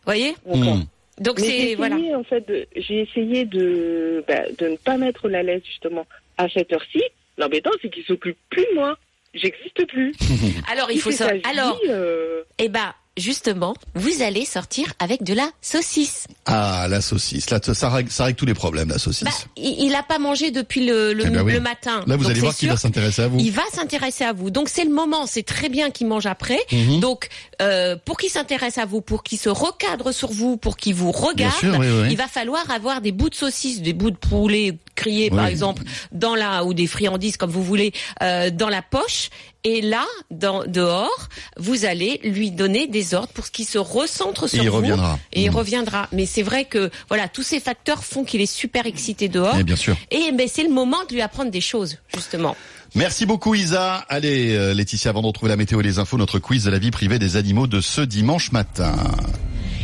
Voyez? 0.05 0.35
Hmm. 0.45 0.81
Donc 1.19 1.39
Mais 1.39 1.45
j'ai 1.45 1.49
c'est 1.51 1.57
essayé, 1.57 1.75
voilà. 1.75 1.95
en 2.17 2.23
fait, 2.23 2.47
de- 2.47 2.67
j'ai 2.75 3.01
essayé 3.01 3.45
de, 3.45 4.23
bah, 4.27 4.41
de 4.57 4.67
ne 4.69 4.75
pas 4.75 4.97
mettre 4.97 5.29
la 5.29 5.43
laisse, 5.43 5.63
justement, 5.65 6.05
à 6.37 6.49
cette 6.49 6.73
heure-ci. 6.73 7.01
L'embêtant, 7.37 7.71
c'est 7.81 7.89
qu'il 7.89 8.03
s'occupe 8.05 8.37
plus 8.49 8.63
de 8.69 8.75
moi. 8.75 8.97
J'existe 9.33 9.85
plus. 9.87 10.13
Alors 10.71 10.91
il 10.91 10.99
faut 10.99 11.11
ça. 11.11 11.29
Alors 11.49 11.79
euh, 11.89 12.43
eh 12.57 12.69
ben 12.69 12.93
justement, 13.17 13.73
vous 13.95 14.21
allez 14.21 14.45
sortir 14.45 14.93
avec 14.99 15.23
de 15.23 15.33
la 15.33 15.49
saucisse. 15.61 16.27
Ah, 16.45 16.87
la 16.89 17.01
saucisse. 17.01 17.49
Là, 17.49 17.59
ça 17.61 17.89
règle, 17.89 18.11
ça 18.11 18.25
règle 18.25 18.37
tous 18.37 18.45
les 18.45 18.53
problèmes, 18.53 18.89
la 18.89 18.97
saucisse. 18.97 19.23
Bah, 19.23 19.31
il, 19.57 19.85
il 19.85 19.95
a 19.95 20.03
pas 20.03 20.19
mangé 20.19 20.51
depuis 20.51 20.85
le, 20.85 21.13
le, 21.13 21.23
Eh 21.25 21.29
ben 21.29 21.41
oui. 21.43 21.53
le 21.53 21.59
matin. 21.59 22.03
Là, 22.07 22.15
vous 22.15 22.23
Donc, 22.23 22.31
allez 22.31 22.39
voir 22.41 22.55
qu'il 22.55 22.69
va 22.69 22.77
s'intéresser 22.77 23.21
à 23.23 23.27
vous. 23.27 23.37
Il 23.39 23.51
va 23.51 23.63
s'intéresser 23.73 24.23
à 24.23 24.33
vous. 24.33 24.49
Donc 24.49 24.69
c'est 24.69 24.83
le 24.83 24.91
moment, 24.93 25.25
c'est 25.25 25.43
très 25.43 25.69
bien 25.69 25.91
qu'il 25.91 26.07
mange 26.07 26.25
après. 26.25 26.59
Mhm. 26.71 26.99
Donc 26.99 27.29
euh, 27.61 27.95
pour 28.03 28.17
qu'il 28.17 28.29
s'intéresse 28.29 28.77
à 28.77 28.85
vous, 28.85 29.01
pour 29.01 29.23
qu'il 29.23 29.37
se 29.39 29.49
recadre 29.49 30.11
sur 30.13 30.31
vous, 30.31 30.57
pour 30.57 30.77
qu'il 30.77 30.95
vous 30.95 31.11
regarde, 31.11 31.55
sûr, 31.55 31.75
oui, 31.79 31.87
oui. 31.89 32.07
il 32.11 32.17
va 32.17 32.27
falloir 32.27 32.69
avoir 32.71 33.01
des 33.01 33.11
bouts 33.11 33.29
de 33.29 33.35
saucisse, 33.35 33.81
des 33.81 33.93
bouts 33.93 34.11
de 34.11 34.17
poulet 34.17 34.77
grillés 34.95 35.29
par 35.29 35.45
exemple, 35.47 35.83
dans 36.11 36.35
la 36.35 36.63
ou 36.65 36.73
des 36.73 36.87
friandises 36.87 37.37
comme 37.37 37.49
vous 37.51 37.63
voulez, 37.63 37.91
euh, 38.21 38.49
dans 38.49 38.69
la 38.69 38.81
poche. 38.81 39.29
Et 39.67 39.81
là, 39.81 40.05
dans, 40.29 40.63
dehors, 40.67 41.27
vous 41.57 41.85
allez 41.85 42.19
lui 42.23 42.51
donner 42.51 42.85
des 42.85 43.15
ordres 43.15 43.33
pour 43.33 43.49
qu'il 43.49 43.65
se 43.65 43.79
recentre 43.79 44.47
sur 44.47 44.61
il 44.63 44.69
vous. 44.69 44.75
reviendra. 44.77 45.17
Et 45.33 45.41
il 45.41 45.49
Mhm. 45.49 45.55
reviendra. 45.55 46.07
Mais 46.11 46.27
c'est 46.27 46.43
vrai 46.43 46.65
que 46.65 46.91
voilà, 47.07 47.27
tous 47.27 47.41
ces 47.41 47.59
facteurs 47.59 48.03
font 48.03 48.23
qu'il 48.23 48.41
est 48.41 48.45
super 48.45 48.85
excité 48.85 49.27
dehors. 49.27 49.55
Eh 49.59 49.63
bien 49.63 49.75
sûr. 49.75 49.97
Et 50.11 50.31
ben 50.33 50.47
c'est 50.51 50.61
le 50.63 50.69
moment 50.69 51.03
de 51.09 51.13
lui 51.15 51.21
apprendre 51.21 51.49
des 51.49 51.61
choses, 51.61 51.97
justement. 52.13 52.55
Merci 52.93 53.25
beaucoup 53.25 53.55
Isa. 53.55 54.05
Allez 54.07 54.55
euh, 54.55 54.73
Laetitia, 54.75 55.09
avant 55.09 55.21
de 55.23 55.27
retrouver 55.27 55.49
la 55.49 55.57
météo 55.57 55.79
et 55.79 55.83
les 55.83 55.97
infos, 55.97 56.17
notre 56.17 56.37
quiz 56.37 56.63
de 56.63 56.69
la 56.69 56.77
vie 56.77 56.91
privée 56.91 57.17
des 57.17 57.35
animaux 57.35 57.65
de 57.65 57.81
ce 57.81 58.01
dimanche 58.01 58.51
matin. 58.51 58.95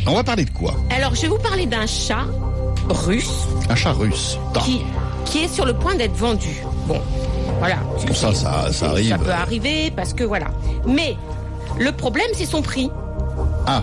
On 0.06 0.14
va 0.14 0.22
parler 0.24 0.44
de 0.44 0.50
quoi? 0.50 0.76
Alors, 0.90 1.14
je 1.16 1.22
vais 1.22 1.28
vous 1.28 1.38
parler 1.38 1.66
d'un 1.66 1.86
chat 1.86 2.24
russe 2.92 3.46
Un 3.68 3.74
chat 3.74 3.92
russe. 3.92 4.38
Qui, 4.64 4.82
qui 5.24 5.38
est 5.44 5.48
sur 5.48 5.64
le 5.66 5.74
point 5.74 5.94
d'être 5.94 6.14
vendu. 6.16 6.62
Bon, 6.86 7.00
voilà. 7.58 7.76
Que 8.06 8.14
Ça, 8.14 8.34
ça, 8.34 8.72
ça 8.72 8.90
arrive. 8.90 9.08
Ça 9.10 9.18
peut 9.18 9.30
arriver 9.32 9.90
parce 9.94 10.12
que 10.14 10.24
voilà. 10.24 10.46
Mais 10.86 11.16
le 11.78 11.92
problème, 11.92 12.26
c'est 12.34 12.46
son 12.46 12.62
prix. 12.62 12.90
Ah. 13.66 13.82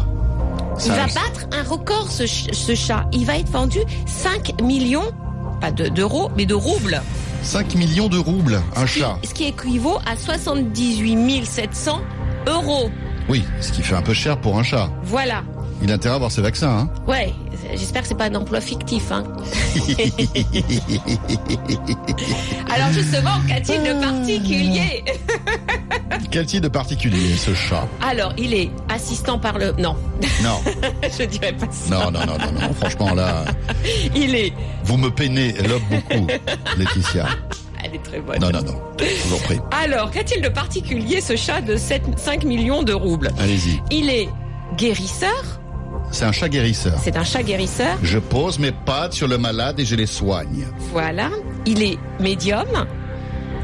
Il 0.77 0.81
Ça, 0.83 0.93
va 0.93 1.05
battre 1.07 1.47
un 1.51 1.63
record, 1.69 2.09
ce, 2.09 2.25
ch- 2.25 2.47
ce 2.53 2.73
chat. 2.75 3.05
Il 3.11 3.25
va 3.25 3.37
être 3.37 3.49
vendu 3.49 3.79
5 4.05 4.61
millions, 4.61 5.11
pas 5.59 5.71
de- 5.71 5.89
d'euros, 5.89 6.31
mais 6.37 6.45
de 6.45 6.53
roubles. 6.53 7.01
5 7.43 7.75
millions 7.75 8.07
de 8.07 8.17
roubles, 8.17 8.61
un 8.75 8.85
Ce 8.87 8.93
qui- 8.93 8.99
chat. 8.99 9.17
Ce 9.23 9.33
qui 9.33 9.43
équivaut 9.45 9.97
à 10.05 10.15
78 10.15 11.45
700 11.45 11.99
euros. 12.47 12.89
Oui, 13.27 13.43
ce 13.61 13.71
qui 13.71 13.81
fait 13.83 13.95
un 13.95 14.01
peu 14.01 14.13
cher 14.13 14.37
pour 14.39 14.57
un 14.57 14.63
chat. 14.63 14.89
Voilà. 15.03 15.43
Il 15.81 15.91
a 15.91 15.95
intérêt 15.95 16.13
à 16.13 16.15
avoir 16.15 16.31
ses 16.31 16.41
vaccins. 16.41 16.69
Hein 16.69 16.89
Ouais, 17.07 17.33
j'espère 17.75 18.01
que 18.01 18.07
c'est 18.09 18.17
pas 18.17 18.25
un 18.25 18.35
emploi 18.35 18.59
fictif. 18.61 19.11
Hein. 19.11 19.23
Alors 22.69 22.91
justement, 22.91 23.39
qu'a-t-il 23.47 23.81
de 23.83 24.01
particulier? 24.01 25.03
Quel 26.31 26.45
type 26.45 26.61
de 26.61 26.67
particulier 26.67 27.35
ce 27.37 27.53
chat? 27.53 27.87
Alors, 28.01 28.33
il 28.37 28.53
est 28.53 28.69
assistant 28.89 29.39
par 29.39 29.57
le... 29.57 29.71
Non, 29.79 29.95
Non, 30.43 30.59
je 31.17 31.23
dirais 31.23 31.53
pas 31.53 31.67
ça. 31.71 31.89
non, 31.95 32.11
non, 32.11 32.25
non, 32.25 32.37
non, 32.37 32.51
non. 32.61 32.73
Franchement 32.73 33.13
là, 33.15 33.45
Il 34.15 34.35
est... 34.35 34.53
vous 34.83 34.97
me 34.97 35.09
peinez 35.09 35.53
l'homme 35.67 35.81
beaucoup, 35.89 36.27
Laetitia. 36.77 37.25
Elle 37.83 37.95
est 37.95 38.03
très 38.03 38.19
bonne. 38.19 38.39
Non, 38.39 38.49
non, 38.51 38.61
non. 38.61 38.79
Je 38.99 39.27
vous 39.27 39.35
en 39.35 39.39
prie. 39.39 39.59
Alors, 39.71 40.11
qu'a-t-il 40.11 40.41
de 40.41 40.49
particulier 40.49 41.21
ce 41.21 41.35
chat 41.35 41.61
de 41.61 41.77
7, 41.77 42.03
5 42.17 42.43
millions 42.43 42.83
de 42.83 42.93
roubles? 42.93 43.31
Allez-y. 43.39 43.79
Il 43.89 44.09
est 44.09 44.27
guérisseur, 44.77 45.58
C'est 46.11 46.25
un 46.25 46.31
chat 46.31 46.49
guérisseur. 46.49 46.99
c'est 47.03 47.15
un 47.17 47.23
chat 47.23 47.43
guérisseur, 47.43 47.97
Je 48.01 48.17
pose 48.19 48.57
mes 48.59 48.71
pattes 48.71 49.13
sur 49.13 49.27
le 49.27 49.37
malade 49.37 49.79
et 49.79 49.85
je 49.85 49.95
les 49.95 50.05
soigne. 50.07 50.65
voilà. 50.91 51.29
Il 51.65 51.83
est 51.83 51.97
médium, 52.19 52.65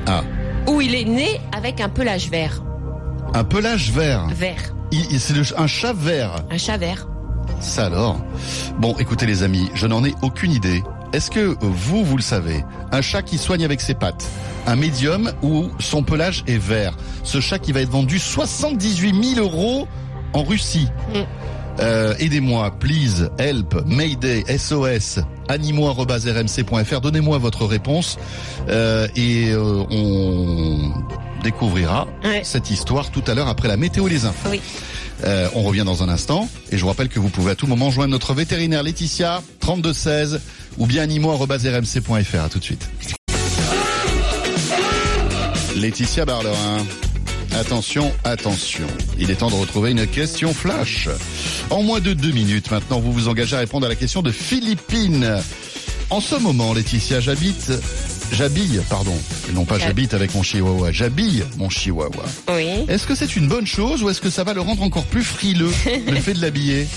Ah, 0.07 0.23
ou 0.67 0.81
il 0.81 0.93
est 0.95 1.05
né 1.05 1.39
avec 1.55 1.81
un 1.81 1.89
pelage 1.89 2.29
vert. 2.29 2.61
un 3.33 3.43
pelage 3.43 3.91
vert. 3.91 4.27
Vert, 4.29 4.73
C'est 5.17 5.57
un 5.57 5.67
chat 5.67 5.93
vert. 5.93 6.35
un 6.51 6.57
chat 6.57 6.77
vert. 6.77 7.07
Ça 7.59 7.85
alors 7.87 8.17
Bon, 8.79 8.95
écoutez 8.99 9.25
les 9.25 9.43
amis, 9.43 9.69
je 9.73 9.87
n'en 9.87 10.03
ai 10.05 10.13
aucune 10.21 10.51
idée. 10.51 10.83
Est-ce 11.13 11.31
que 11.31 11.55
vous, 11.61 12.03
vous 12.03 12.17
le 12.17 12.21
savez? 12.23 12.63
Un 12.91 13.01
chat 13.01 13.21
qui 13.21 13.37
soigne 13.37 13.63
avec 13.63 13.79
ses 13.81 13.93
pattes, 13.93 14.25
un 14.67 14.75
médium 14.75 15.31
où 15.41 15.69
son 15.79 16.03
pelage 16.03 16.43
est 16.47 16.57
vert. 16.57 16.95
Ce 17.23 17.39
chat 17.39 17.57
qui 17.59 17.71
va 17.71 17.81
être 17.81 17.89
vendu 17.89 18.19
78 18.19 19.35
000 19.35 19.45
euros 19.47 19.87
en 20.33 20.43
Russie. 20.43 20.87
Mm. 21.13 21.19
Euh, 21.79 22.13
Aidez-moi, 22.19 22.71
please, 22.79 23.29
help, 23.37 23.75
mayday, 23.85 24.43
SOS, 24.57 25.19
animaux.rmc.fr. 25.49 27.01
Donnez-moi 27.01 27.37
votre 27.37 27.65
réponse 27.65 28.17
euh, 28.69 29.07
et 29.15 29.49
euh, 29.51 29.83
on 29.91 30.91
découvrira 31.43 32.07
Ouais. 32.23 32.41
cette 32.43 32.71
histoire 32.71 33.11
tout 33.11 33.23
à 33.27 33.33
l'heure 33.33 33.47
après 33.49 33.67
la 33.67 33.77
météo 33.77 34.07
et 34.07 34.11
les 34.11 34.25
infos. 34.25 34.49
Oui. 34.49 34.61
Euh, 35.23 35.47
on 35.55 35.63
revient 35.63 35.83
dans 35.85 36.01
un 36.03 36.09
instant 36.09 36.49
et 36.71 36.77
je 36.77 36.81
vous 36.81 36.87
rappelle 36.89 37.07
que 37.09 37.19
vous 37.19 37.29
pouvez 37.29 37.51
à 37.51 37.55
tout 37.55 37.67
moment 37.67 37.89
joindre 37.89 38.11
notre 38.11 38.33
vétérinaire 38.33 38.83
Laetitia 38.83 39.41
3216 39.61 40.41
ou 40.77 40.85
bien 40.87 41.03
animaux.rmc.fr. 41.03 42.39
À 42.43 42.49
tout 42.49 42.59
de 42.59 42.63
suite. 42.63 42.89
Laetitia 45.75 46.25
Barlerin. 46.25 46.85
Attention, 47.59 48.11
attention. 48.25 48.85
Il 49.17 49.31
est 49.31 49.35
temps 49.35 49.49
de 49.49 49.55
retrouver 49.55 49.91
une 49.91 50.05
question 50.07 50.53
flash. 50.53 51.07
En 51.69 51.83
moins 51.83 52.01
de 52.01 52.11
deux 52.11 52.31
minutes 52.31 52.69
maintenant, 52.69 52.99
vous 52.99 53.13
vous 53.13 53.29
engagez 53.29 53.55
à 53.55 53.59
répondre 53.59 53.85
à 53.85 53.89
la 53.89 53.95
question 53.95 54.21
de 54.21 54.29
Philippine. 54.29 55.41
En 56.09 56.19
ce 56.19 56.35
moment, 56.35 56.73
Laetitia, 56.73 57.21
j'habite, 57.21 57.71
j'habille, 58.33 58.81
pardon, 58.89 59.17
non 59.53 59.63
pas 59.63 59.79
j'habite 59.79 60.13
avec 60.13 60.35
mon 60.35 60.43
chihuahua, 60.43 60.91
j'habille 60.91 61.45
mon 61.57 61.69
chihuahua. 61.69 62.25
Oui. 62.49 62.67
Est-ce 62.89 63.07
que 63.07 63.15
c'est 63.15 63.37
une 63.37 63.47
bonne 63.47 63.65
chose 63.65 64.03
ou 64.03 64.09
est-ce 64.09 64.19
que 64.19 64.29
ça 64.29 64.43
va 64.43 64.53
le 64.53 64.59
rendre 64.59 64.83
encore 64.83 65.05
plus 65.05 65.23
frileux, 65.23 65.71
le 66.07 66.15
fait 66.19 66.33
de 66.33 66.41
l'habiller? 66.41 66.87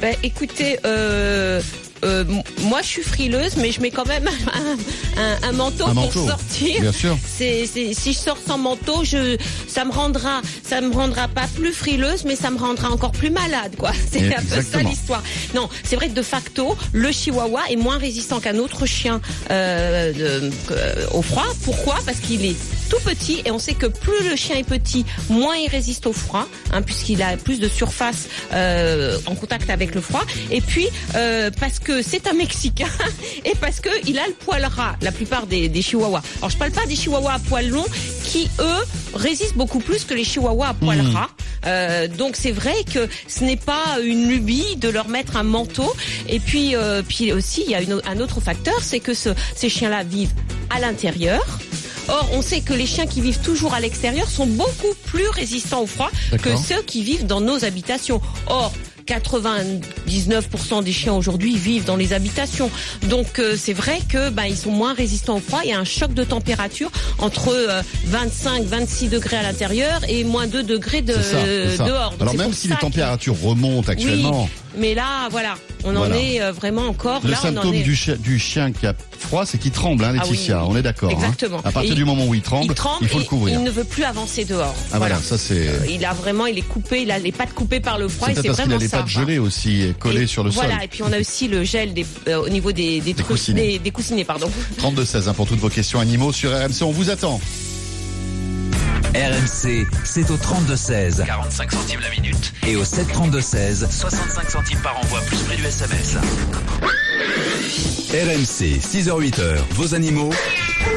Ben, 0.00 0.16
écoutez, 0.22 0.78
euh, 0.86 1.60
euh, 2.04 2.24
moi 2.62 2.80
je 2.82 2.86
suis 2.86 3.02
frileuse, 3.02 3.56
mais 3.56 3.72
je 3.72 3.80
mets 3.80 3.90
quand 3.90 4.06
même 4.06 4.28
un, 5.18 5.20
un- 5.22 5.48
un 5.48 5.52
manteau 5.52 5.86
Un 5.86 5.94
pour 5.94 6.12
sortir. 6.12 6.80
Bien 6.80 6.92
sûr. 6.92 7.16
Si 7.36 7.66
je 8.12 8.18
sors 8.18 8.38
sans 8.46 8.58
manteau, 8.58 9.04
je, 9.04 9.36
ça 9.68 9.84
me 9.84 9.92
rendra, 9.92 10.40
ça 10.68 10.80
me 10.80 10.92
rendra 10.94 11.28
pas 11.28 11.46
plus 11.54 11.72
frileuse, 11.72 12.24
mais 12.24 12.36
ça 12.36 12.50
me 12.50 12.58
rendra 12.58 12.90
encore 12.90 13.12
plus 13.12 13.30
malade, 13.30 13.74
quoi. 13.78 13.92
C'est 14.12 14.34
un 14.34 14.42
peu 14.42 14.62
ça 14.62 14.82
l'histoire. 14.82 15.22
Non, 15.54 15.68
c'est 15.84 15.96
vrai 15.96 16.08
que 16.08 16.14
de 16.14 16.22
facto, 16.22 16.76
le 16.92 17.10
chihuahua 17.12 17.62
est 17.70 17.76
moins 17.76 17.98
résistant 17.98 18.40
qu'un 18.40 18.58
autre 18.58 18.86
chien 18.86 19.20
euh, 19.50 20.12
de- 20.12 20.50
euh, 20.72 21.06
au 21.12 21.22
froid. 21.22 21.46
Pourquoi? 21.64 21.96
Parce 22.06 22.18
qu'il 22.18 22.44
est 22.44 22.56
tout 22.90 22.98
petit 23.04 23.40
et 23.46 23.50
on 23.50 23.58
sait 23.58 23.74
que 23.74 23.86
plus 23.86 24.28
le 24.28 24.36
chien 24.36 24.56
est 24.56 24.64
petit, 24.64 25.06
moins 25.30 25.56
il 25.56 25.68
résiste 25.70 26.06
au 26.06 26.12
froid, 26.12 26.46
hein, 26.72 26.82
puisqu'il 26.82 27.22
a 27.22 27.36
plus 27.36 27.60
de 27.60 27.68
surface 27.68 28.28
euh, 28.52 29.16
en 29.26 29.34
contact 29.34 29.70
avec 29.70 29.94
le 29.94 30.00
froid. 30.00 30.24
Et 30.50 30.60
puis 30.60 30.88
euh, 31.14 31.50
parce 31.58 31.78
que 31.78 32.02
c'est 32.02 32.26
un 32.26 32.34
Mexicain 32.34 32.88
et 33.44 33.54
parce 33.60 33.80
que 33.80 33.88
il 34.06 34.18
a 34.18 34.26
le 34.26 34.34
poil 34.34 34.64
ras. 34.64 34.96
La 35.00 35.12
plupart 35.12 35.46
des, 35.46 35.68
des 35.68 35.82
chihuahuas. 35.82 36.22
Alors 36.38 36.50
je 36.50 36.56
parle 36.56 36.72
pas 36.72 36.84
des 36.86 36.96
chihuahuas 36.96 37.34
à 37.34 37.38
poil 37.38 37.68
long 37.68 37.86
qui 38.24 38.48
eux 38.58 38.84
résistent 39.14 39.56
beaucoup 39.56 39.80
plus 39.80 40.04
que 40.04 40.14
les 40.14 40.24
chihuahuas 40.24 40.68
à 40.68 40.74
poil 40.74 40.98
Mmh. 41.00 41.14
ras. 41.16 41.28
Euh, 41.66 42.08
donc 42.08 42.36
c'est 42.36 42.50
vrai 42.52 42.74
que 42.92 43.08
ce 43.28 43.44
n'est 43.44 43.56
pas 43.56 43.98
une 44.02 44.28
lubie 44.28 44.76
de 44.76 44.88
leur 44.88 45.08
mettre 45.08 45.36
un 45.36 45.42
manteau. 45.44 45.94
Et 46.28 46.40
puis, 46.40 46.74
euh, 46.74 47.02
puis 47.06 47.32
aussi, 47.32 47.62
il 47.66 47.70
y 47.70 47.74
a 47.74 47.80
une- 47.82 48.00
un 48.06 48.18
autre 48.20 48.40
facteur, 48.40 48.74
c'est 48.82 49.00
que 49.00 49.14
ce- 49.14 49.30
ces 49.54 49.68
chiens-là 49.68 50.02
vivent 50.02 50.32
à 50.74 50.80
l'intérieur. 50.80 51.44
Or, 52.10 52.28
on 52.32 52.42
sait 52.42 52.60
que 52.60 52.72
les 52.74 52.86
chiens 52.86 53.06
qui 53.06 53.20
vivent 53.20 53.40
toujours 53.40 53.74
à 53.74 53.80
l'extérieur 53.80 54.28
sont 54.28 54.46
beaucoup 54.46 54.94
plus 55.06 55.28
résistants 55.28 55.82
au 55.82 55.86
froid 55.86 56.10
que 56.42 56.50
ceux 56.56 56.82
qui 56.82 57.02
vivent 57.02 57.26
dans 57.26 57.40
nos 57.40 57.64
habitations. 57.64 58.20
Or, 58.46 58.72
99% 59.06 60.84
des 60.84 60.92
chiens 60.92 61.14
aujourd'hui 61.14 61.56
vivent 61.56 61.84
dans 61.84 61.96
les 61.96 62.12
habitations. 62.12 62.70
Donc 63.08 63.38
euh, 63.38 63.56
c'est 63.58 63.72
vrai 63.72 63.98
que 64.08 64.30
ben 64.30 64.44
ils 64.44 64.56
sont 64.56 64.70
moins 64.70 64.94
résistants 64.94 65.36
au 65.36 65.40
froid. 65.40 65.60
Il 65.64 65.70
y 65.70 65.72
a 65.72 65.78
un 65.78 65.84
choc 65.84 66.14
de 66.14 66.22
température 66.24 66.90
entre 67.18 67.48
euh, 67.48 67.82
25, 68.06 68.62
26 68.64 69.08
degrés 69.08 69.36
à 69.36 69.42
l'intérieur 69.42 70.00
et 70.08 70.22
moins 70.24 70.46
2 70.46 70.62
degrés 70.62 71.02
de, 71.02 71.14
ça, 71.14 71.84
dehors. 71.86 72.10
Donc, 72.12 72.20
Alors 72.22 72.34
même 72.36 72.52
si 72.52 72.68
les 72.68 72.74
que- 72.76 72.80
températures 72.80 73.40
remontent 73.42 73.90
actuellement, 73.90 74.48
mais 74.76 74.94
là, 74.94 75.28
voilà, 75.30 75.54
on 75.84 75.92
Voilà. 75.92 76.14
en 76.14 76.18
est 76.18 76.40
euh, 76.40 76.52
vraiment 76.52 76.82
encore. 76.86 77.20
le 77.24 77.30
là, 77.30 77.38
on 77.42 77.46
en 77.48 77.52
symptôme 77.54 77.74
est... 77.74 77.82
du, 77.82 77.96
chi- 77.96 78.16
du 78.18 78.38
chien 78.38 78.72
qui 78.72 78.86
a 78.86 78.94
froid, 79.18 79.44
c'est 79.46 79.58
qu'il 79.58 79.70
tremble, 79.72 80.04
hein, 80.04 80.12
Ah 80.16 80.22
oui, 80.24 80.30
Laetitia. 80.30 80.62
oui. 80.62 80.68
On 80.70 80.76
est 80.76 80.82
d'accord. 80.82 81.10
hein. 81.10 81.14
Exactement. 81.14 81.58
À 81.64 81.72
partir 81.72 81.92
Et 81.92 81.94
du 81.94 82.04
moment 82.04 82.26
où 82.26 82.34
il 82.34 82.42
tremble, 82.42 82.66
il 82.70 82.74
tremble 82.74 83.08
faut 83.08 83.18
le 83.18 83.24
couvrir. 83.24 83.58
il 83.58 83.64
ne 83.64 83.70
veut 83.70 83.84
plus 83.84 84.04
avancer 84.04 84.44
dehors. 84.44 84.74
Ah 84.92 84.98
voilà, 84.98 85.16
ça 85.20 85.36
c'est. 85.38 85.68
Euh, 85.68 85.78
Il 85.88 86.04
a 86.04 86.12
vraiment, 86.12 86.46
il 86.46 86.58
est 86.58 86.62
coupé, 86.62 87.02
il 87.02 87.10
a 87.10 87.18
les 87.18 87.32
pattes 87.32 87.52
coupées 87.54 87.80
par 87.80 87.98
le 87.98 88.08
froid 88.08 88.28
C'est 88.34 88.42
parce 88.46 88.60
qu'il 88.62 88.72
a 88.72 88.76
les 88.78 88.88
pattes 88.88 89.08
gelées 89.08 89.38
aussi 89.38 89.82
et 89.82 89.92
collées 89.92 90.22
Et 90.22 90.26
sur 90.26 90.44
le 90.44 90.50
voilà, 90.50 90.74
sol. 90.74 90.84
et 90.84 90.88
puis 90.88 91.02
on 91.02 91.12
a 91.12 91.18
aussi 91.18 91.48
le 91.48 91.64
gel 91.64 91.92
des, 91.94 92.06
euh, 92.28 92.36
au 92.42 92.48
niveau 92.48 92.72
des, 92.72 93.02
coussinets. 93.26 93.66
des, 93.72 93.78
des 93.78 93.90
coussinets, 93.90 94.24
pardon. 94.24 94.50
32 94.78 95.04
16 95.04 95.28
hein, 95.28 95.34
pour 95.34 95.46
toutes 95.46 95.60
vos 95.60 95.68
questions 95.70 96.00
animaux 96.00 96.32
sur 96.32 96.50
RMC. 96.52 96.82
On 96.82 96.90
vous 96.90 97.10
attend. 97.10 97.40
RMC, 99.14 99.86
c'est 100.04 100.30
au 100.30 100.36
32-16 100.36 101.24
45 101.26 101.72
centimes 101.72 102.00
la 102.00 102.10
minute. 102.10 102.52
et 102.66 102.76
au 102.76 102.84
732-16. 102.84 103.90
65 103.90 104.50
centimes 104.50 104.78
par 104.82 104.96
envoi, 105.00 105.20
plus 105.22 105.36
prix 105.38 105.56
du 105.56 105.64
SMS. 105.64 106.16
RMC, 108.12 108.78
6h-8h, 108.78 109.56
vos 109.72 109.94
animaux. 109.96 110.30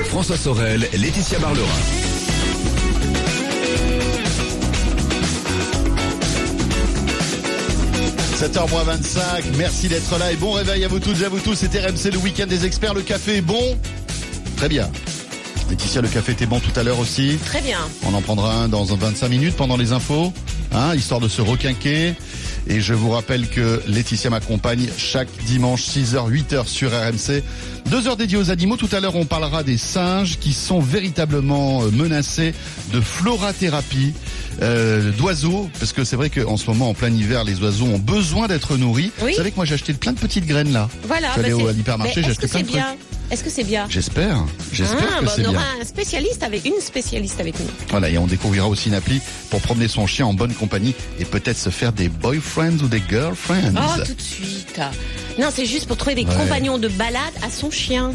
François 0.09 0.37
Sorel, 0.37 0.87
Laetitia 0.93 1.39
Barlerin.– 1.39 1.67
7h25, 8.43 9.55
merci 9.57 9.87
d'être 9.87 10.19
là 10.19 10.31
et 10.31 10.35
bon 10.35 10.51
réveil 10.51 10.83
à 10.83 10.87
vous 10.87 10.99
toutes 10.99 11.19
et 11.21 11.25
à 11.25 11.29
vous 11.29 11.39
tous. 11.39 11.55
C'était 11.55 11.79
RMC 11.79 12.11
le 12.11 12.17
week-end 12.19 12.45
des 12.45 12.65
experts. 12.65 12.93
Le 12.93 13.01
café 13.01 13.37
est 13.37 13.41
bon 13.41 13.77
Très 14.57 14.69
bien. 14.69 14.91
Laetitia, 15.69 16.01
le 16.01 16.07
café 16.07 16.33
était 16.33 16.45
bon 16.45 16.59
tout 16.59 16.77
à 16.79 16.83
l'heure 16.83 16.99
aussi. 16.99 17.37
Très 17.45 17.61
bien. 17.61 17.79
On 18.05 18.13
en 18.13 18.21
prendra 18.21 18.53
un 18.53 18.67
dans 18.67 18.83
25 18.83 19.27
minutes 19.29 19.55
pendant 19.55 19.77
les 19.77 19.91
infos, 19.91 20.31
hein, 20.73 20.93
histoire 20.95 21.19
de 21.19 21.27
se 21.27 21.41
requinquer. 21.41 22.13
Et 22.67 22.79
je 22.79 22.93
vous 22.93 23.09
rappelle 23.09 23.49
que 23.49 23.81
Laetitia 23.87 24.29
m'accompagne 24.29 24.87
chaque 24.97 25.27
dimanche 25.45 25.81
6h, 25.83 26.29
8h 26.31 26.67
sur 26.67 26.91
RMC. 26.91 27.43
Deux 27.89 28.07
heures 28.07 28.15
dédiées 28.17 28.37
aux 28.37 28.51
animaux. 28.51 28.77
Tout 28.77 28.87
à 28.93 28.99
l'heure, 28.99 29.15
on 29.15 29.25
parlera 29.25 29.63
des 29.63 29.77
singes 29.77 30.37
qui 30.39 30.53
sont 30.53 30.79
véritablement 30.79 31.83
euh, 31.83 31.89
menacés 31.91 32.53
de 32.93 33.01
florathérapie. 33.01 34.13
Euh, 34.61 35.11
d'oiseaux, 35.17 35.67
parce 35.79 35.93
que 35.93 36.03
c'est 36.03 36.15
vrai 36.15 36.29
qu'en 36.29 36.57
ce 36.57 36.67
moment, 36.67 36.89
en 36.89 36.93
plein 36.93 37.09
hiver, 37.09 37.43
les 37.43 37.59
oiseaux 37.63 37.85
ont 37.87 37.97
besoin 37.97 38.45
d'être 38.47 38.77
nourris. 38.77 39.11
Oui. 39.23 39.31
Vous 39.31 39.37
savez 39.37 39.49
que 39.49 39.55
moi, 39.55 39.65
j'ai 39.65 39.73
acheté 39.73 39.93
plein 39.93 40.11
de 40.13 40.19
petites 40.19 40.45
graines 40.45 40.71
là. 40.71 40.87
Voilà. 41.07 41.29
Je 41.29 41.33
suis 41.33 41.39
allé 41.41 41.49
bah, 41.55 41.63
au- 41.63 41.67
à 41.69 41.73
l'hypermarché, 41.73 42.21
j'ai 42.23 42.29
acheté 42.29 42.47
plein 42.47 42.61
de 42.61 42.67
bien? 42.67 42.85
Est-ce 43.33 43.43
que 43.43 43.49
c'est 43.49 43.63
bien 43.63 43.87
J'espère, 43.89 44.37
j'espère 44.71 45.07
Ah, 45.15 45.19
que 45.21 45.25
bah, 45.25 45.31
c'est 45.35 45.41
On 45.47 45.49
bien. 45.49 45.59
aura 45.59 45.67
un 45.81 45.83
spécialiste 45.85 46.43
avec 46.43 46.65
une 46.65 46.79
spécialiste 46.79 47.39
avec 47.39 47.59
nous. 47.59 47.65
Voilà, 47.89 48.07
et 48.07 48.19
on 48.19 48.27
découvrira 48.27 48.67
aussi 48.67 48.89
une 48.89 48.93
appli 48.93 49.21
pour 49.49 49.59
promener 49.59 49.87
son 49.87 50.05
chien 50.05 50.27
en 50.27 50.35
bonne 50.35 50.53
compagnie 50.53 50.93
et 51.19 51.25
peut-être 51.25 51.57
se 51.57 51.71
faire 51.71 51.91
des 51.93 52.09
boyfriends 52.09 52.77
ou 52.83 52.87
des 52.87 53.01
girlfriends. 53.09 53.73
Oh, 53.75 54.01
tout 54.05 54.13
de 54.13 54.21
suite. 54.21 54.79
Non, 55.39 55.47
c'est 55.51 55.65
juste 55.65 55.87
pour 55.87 55.97
trouver 55.97 56.13
des 56.13 56.25
Ouais. 56.25 56.35
compagnons 56.35 56.77
de 56.77 56.87
balade 56.89 57.33
à 57.41 57.49
son 57.49 57.71
chien. 57.71 58.11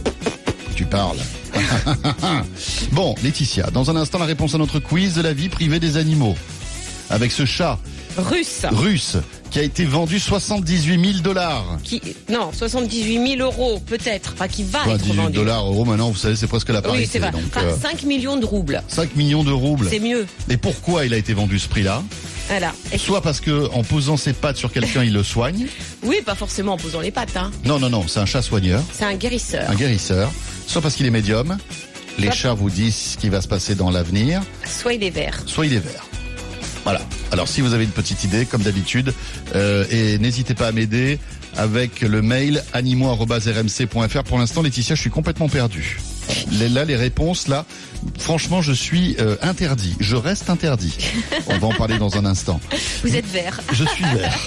Tu 0.77 0.85
parles. 0.85 1.19
bon, 2.93 3.17
Laetitia, 3.25 3.71
dans 3.73 3.91
un 3.91 3.97
instant, 3.97 4.19
la 4.21 4.25
réponse 4.27 4.55
à 4.55 4.59
notre 4.59 4.79
quiz 4.79 5.17
de 5.17 5.23
la 5.23 5.33
vie 5.33 5.49
privée 5.49 5.81
des 5.81 5.97
animaux. 5.97 6.37
Avec 7.11 7.33
ce 7.33 7.45
chat 7.45 7.77
Russe. 8.19 8.67
russe 8.73 9.17
qui 9.51 9.59
a 9.59 9.63
été 9.63 9.85
vendu 9.85 10.19
78 10.19 11.13
000 11.13 11.23
dollars. 11.23 11.65
Qui, 11.85 12.03
non, 12.29 12.51
78 12.53 13.37
000 13.39 13.43
euros 13.43 13.81
peut-être. 13.87 14.33
Enfin, 14.35 14.49
qui 14.49 14.65
va 14.65 14.81
Enfin, 14.81 14.95
être 14.97 15.05
18 15.05 15.17
vendu. 15.17 15.33
dollars, 15.37 15.65
euros, 15.67 15.85
maintenant, 15.85 16.11
vous 16.11 16.17
savez, 16.19 16.37
c'est 16.37 16.47
presque 16.49 16.69
la 16.69 16.81
Oui, 16.81 16.83
parité. 16.83 17.09
c'est 17.13 17.19
vrai. 17.21 17.31
donc, 17.31 17.43
Enfin, 17.49 17.65
euh, 17.65 17.77
5 17.81 18.03
millions 18.03 18.37
de 18.37 18.45
roubles. 18.45 18.83
5 18.89 19.17
millions 19.17 19.45
de 19.45 19.53
roubles. 19.53 19.87
C'est 19.91 20.01
mieux. 20.01 20.27
Et 20.51 20.57
pourquoi 20.57 21.07
il 21.07 21.15
a 21.15 21.17
été 21.17 21.33
vendu 21.33 21.59
ce 21.59 21.69
prix-là? 21.69 22.03
Voilà. 22.49 22.73
Soit 22.97 23.21
parce 23.21 23.41
que 23.41 23.71
en 23.73 23.83
posant 23.85 24.17
ses 24.17 24.33
pattes 24.33 24.57
sur 24.57 24.73
quelqu'un, 24.73 25.05
il 25.05 25.13
le 25.13 25.23
soigne. 25.23 25.67
Oui, 26.03 26.17
pas 26.25 26.35
forcément 26.35 26.73
en 26.75 26.77
posant 26.79 27.01
les 27.01 27.11
pattes. 27.11 27.37
Hein. 27.37 27.51
Non, 27.65 27.79
non, 27.79 27.91
non, 27.91 28.07
c'est 28.09 28.21
un 28.21 28.27
chat 28.27 28.43
soigneur. 28.43 28.83
C'est 28.93 29.05
un 29.05 29.15
guérisseur. 29.15 29.71
un 29.71 29.75
guérisseur, 29.75 30.31
soit 30.67 30.81
parce 30.83 30.95
qu'il 30.95 31.07
est 31.07 31.11
médium. 31.11 31.57
Les 32.19 32.27
Soit- 32.27 32.35
chats 32.35 32.55
vous 32.55 32.71
disent 32.71 32.97
ce 33.13 33.17
qui 33.17 33.29
va 33.29 33.41
se 33.41 33.47
passer 33.49 33.75
dans 33.77 33.91
l'avenir, 33.91 34.43
Soit 34.67 34.95
il 34.95 35.05
est 35.05 35.11
vert. 35.11 35.41
soit 35.47 35.67
il 35.67 35.75
est 35.75 35.79
vert. 35.79 36.05
Voilà. 36.89 37.05
Alors 37.33 37.49
si 37.49 37.61
vous 37.61 37.75
avez 37.75 37.85
une 37.85 37.91
petite 37.91 38.25
idée, 38.25 38.47
comme 38.47 38.63
d'habitude, 38.63 39.13
euh, 39.55 39.85
et 39.91 40.17
n'hésitez 40.17 40.55
pas 40.55 40.69
à 40.69 40.73
m'aider 40.73 41.19
avec 41.59 42.01
le 42.01 42.23
mail 42.23 42.65
animaux@rmc.fr. 42.73 44.23
Pour 44.23 44.39
l'instant, 44.39 44.63
Laetitia, 44.63 44.95
je 44.95 45.01
suis 45.03 45.11
complètement 45.11 45.51
perdu. 45.51 46.01
Là, 46.51 46.87
les 46.87 46.97
réponses, 46.97 47.47
là, 47.47 47.67
franchement, 48.19 48.63
je 48.63 48.73
suis 48.73 49.17
euh, 49.21 49.37
interdit. 49.43 49.97
Je 50.01 50.17
reste 50.17 50.49
interdit. 50.49 50.97
On 51.49 51.59
va 51.59 51.67
en 51.67 51.75
parler 51.75 51.99
dans 51.99 52.17
un 52.17 52.25
instant. 52.25 52.59
Vous 53.05 53.15
êtes 53.15 53.27
vert. 53.27 53.61
Je 53.71 53.85
suis 53.85 54.05
vert. 54.05 54.47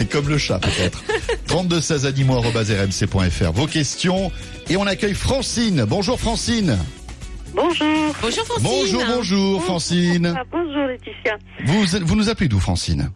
Et 0.00 0.06
comme 0.06 0.28
le 0.28 0.36
chat, 0.36 0.58
peut-être. 0.58 1.04
32 1.46 1.80
16 1.80 2.06
animaux.rmc.fr. 2.06 3.52
Vos 3.52 3.68
questions. 3.68 4.32
Et 4.68 4.76
on 4.76 4.84
accueille 4.84 5.14
Francine. 5.14 5.84
Bonjour 5.84 6.18
Francine. 6.18 6.76
Bonjour. 7.54 8.14
Bonjour 8.22 8.44
Francine. 8.46 8.62
Bonjour, 8.62 9.02
bonjour 9.16 9.62
Francine. 9.64 10.34
Ah, 10.38 10.42
bonjour 10.50 10.86
Laetitia. 10.86 11.36
Vous, 11.64 11.84
vous 12.02 12.16
nous 12.16 12.28
appelez 12.28 12.48
d'où 12.48 12.60
Francine 12.60 13.10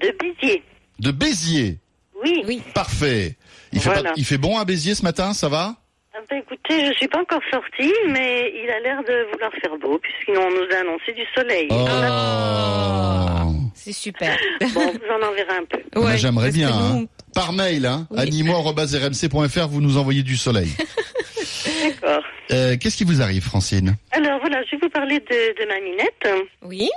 De 0.00 0.14
Béziers. 0.20 0.62
De 0.98 1.10
Béziers. 1.10 1.78
Oui. 2.22 2.42
Oui. 2.46 2.62
Parfait. 2.74 3.36
Il 3.72 3.80
fait, 3.80 3.88
Voilà. 3.90 4.10
pas- 4.10 4.14
il 4.16 4.24
fait 4.24 4.38
bon 4.38 4.58
à 4.58 4.64
Béziers 4.64 4.94
ce 4.94 5.02
matin, 5.02 5.32
ça 5.32 5.48
va 5.48 5.74
Ah 6.14 6.18
ben, 6.28 6.38
écoutez, 6.38 6.86
je 6.86 6.92
suis 6.94 7.08
pas 7.08 7.20
encore 7.20 7.40
sortie, 7.50 7.92
mais 8.08 8.52
il 8.62 8.70
a 8.70 8.80
l'air 8.80 8.98
de 9.02 9.30
vouloir 9.32 9.50
faire 9.60 9.76
beau, 9.80 9.98
puisqu'on 9.98 10.50
nous 10.50 10.76
a 10.76 10.80
annoncé 10.80 11.12
du 11.12 11.24
soleil. 11.34 11.68
Oh. 11.70 13.70
C'est 13.74 13.92
super. 13.92 14.36
Bon, 14.74 14.92
vous 14.92 15.24
en 15.24 15.28
enverrez 15.28 15.56
un 15.58 15.64
peu. 15.64 16.00
Ouais, 16.00 16.18
J'aimerais 16.18 16.50
bien. 16.52 16.70
nous- 16.70 17.00
hein. 17.02 17.06
Par 17.34 17.52
mail, 17.52 17.86
hein, 17.86 18.06
Oui. 18.10 18.20
animaux.rmc.fr, 18.20 19.68
vous 19.68 19.80
nous 19.80 19.96
envoyez 19.96 20.22
du 20.22 20.36
soleil. 20.36 20.70
D'accord. 21.64 22.24
Euh, 22.52 22.76
Qu'est-ce 22.80 22.96
qui 22.96 23.04
vous 23.04 23.20
arrive, 23.22 23.42
Francine? 23.42 23.94
Alors 24.12 24.40
voilà, 24.40 24.62
je 24.64 24.72
vais 24.72 24.78
vous 24.82 24.88
parler 24.90 25.20
de, 25.20 25.62
de 25.62 25.66
ma 25.68 25.80
minette. 25.80 26.46
Oui. 26.62 26.88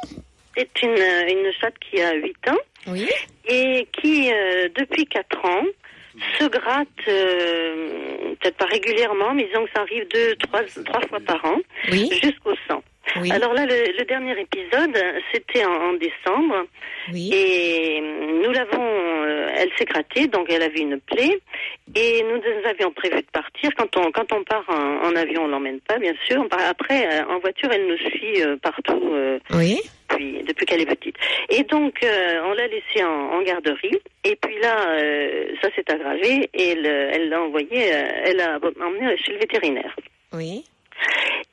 C'est 0.56 0.69
une, 0.84 0.89
une 0.91 1.52
chatte 1.60 1.76
qui 1.80 1.99
a 2.02 2.13
8 2.13 2.36
ans 2.49 2.58
Oui. 2.88 3.08
et 3.47 3.88
qui, 3.99 4.32
euh, 4.32 4.69
depuis 4.78 5.06
4 5.06 5.45
ans, 5.45 5.63
se 6.39 6.45
gratte, 6.45 6.88
euh, 7.08 8.36
peut-être 8.39 8.58
pas 8.58 8.65
régulièrement, 8.65 9.34
mais 9.34 9.45
disons 9.45 9.65
que 9.65 9.71
ça 9.76 9.82
arrive 9.82 10.08
deux, 10.13 10.36
trois, 10.36 10.62
trois 10.86 11.02
fois 11.08 11.19
par 11.21 11.43
an, 11.45 11.58
Oui. 11.91 12.10
jusqu'au 12.21 12.54
sang. 12.67 12.84
Oui. 13.22 13.32
Alors 13.32 13.54
là, 13.54 13.66
le, 13.66 13.98
le 13.98 14.06
dernier 14.06 14.39
épisode, 14.39 14.98
c'était 15.34 15.66
en, 15.66 15.72
en 15.74 15.94
décembre, 15.94 16.66
Oui. 17.12 17.30
et 17.34 18.02
nous 18.02 18.52
l'avons, 18.52 18.82
euh, 18.82 19.48
elle 19.56 19.70
s'est 19.78 19.86
grattée, 19.86 20.28
donc 20.28 20.50
elle 20.50 20.63
avait 20.63 20.80
une 20.82 21.00
plaie, 21.00 21.38
et 21.96 22.24
nous, 22.24 22.38
nous 22.38 22.68
avions 22.70 22.92
prévu 22.92 23.18
de 23.18 23.28
partir. 23.32 23.70
Quand 23.78 23.96
on 23.98 24.12
quand 24.12 24.32
on 24.32 24.44
part 24.44 24.63
en, 24.70 25.06
en 25.08 25.16
avion, 25.16 25.44
on 25.44 25.48
l'emmène 25.48 25.80
pas, 25.82 25.98
bien 26.00 26.13
sûr. 26.26 26.48
Après, 26.52 27.06
euh, 27.22 27.26
en 27.28 27.39
voiture, 27.39 27.70
elle 27.72 27.88
nous 27.88 27.98
suit 27.98 28.42
euh, 28.42 28.56
partout. 28.58 29.02
euh, 29.13 29.38
Oui. 29.54 29.80
depuis, 30.10 30.44
depuis 30.44 30.66
qu'elle 30.66 30.82
est 30.82 30.86
petite. 30.96 31.16
Et 31.50 31.63
donc, 31.63 32.00
on 32.04 32.54
l'a 32.54 32.68
laissée 32.68 33.04
en, 33.04 33.32
en 33.34 33.42
garderie. 33.44 34.00
Et 34.24 34.36
puis 34.38 34.58
là, 34.62 34.76
ça 35.62 35.70
s'est 35.76 35.84
aggravé 35.92 36.50
et 36.54 36.70
elle 36.70 36.86
elle 36.86 37.30
l'a 37.30 37.42
envoyée, 37.42 37.88
elle 38.24 38.38
l'a 38.38 38.60
emmenée 38.82 39.18
chez 39.18 39.34
le 39.34 39.39
vétérinaire. 39.39 39.96
Oui. 40.32 40.63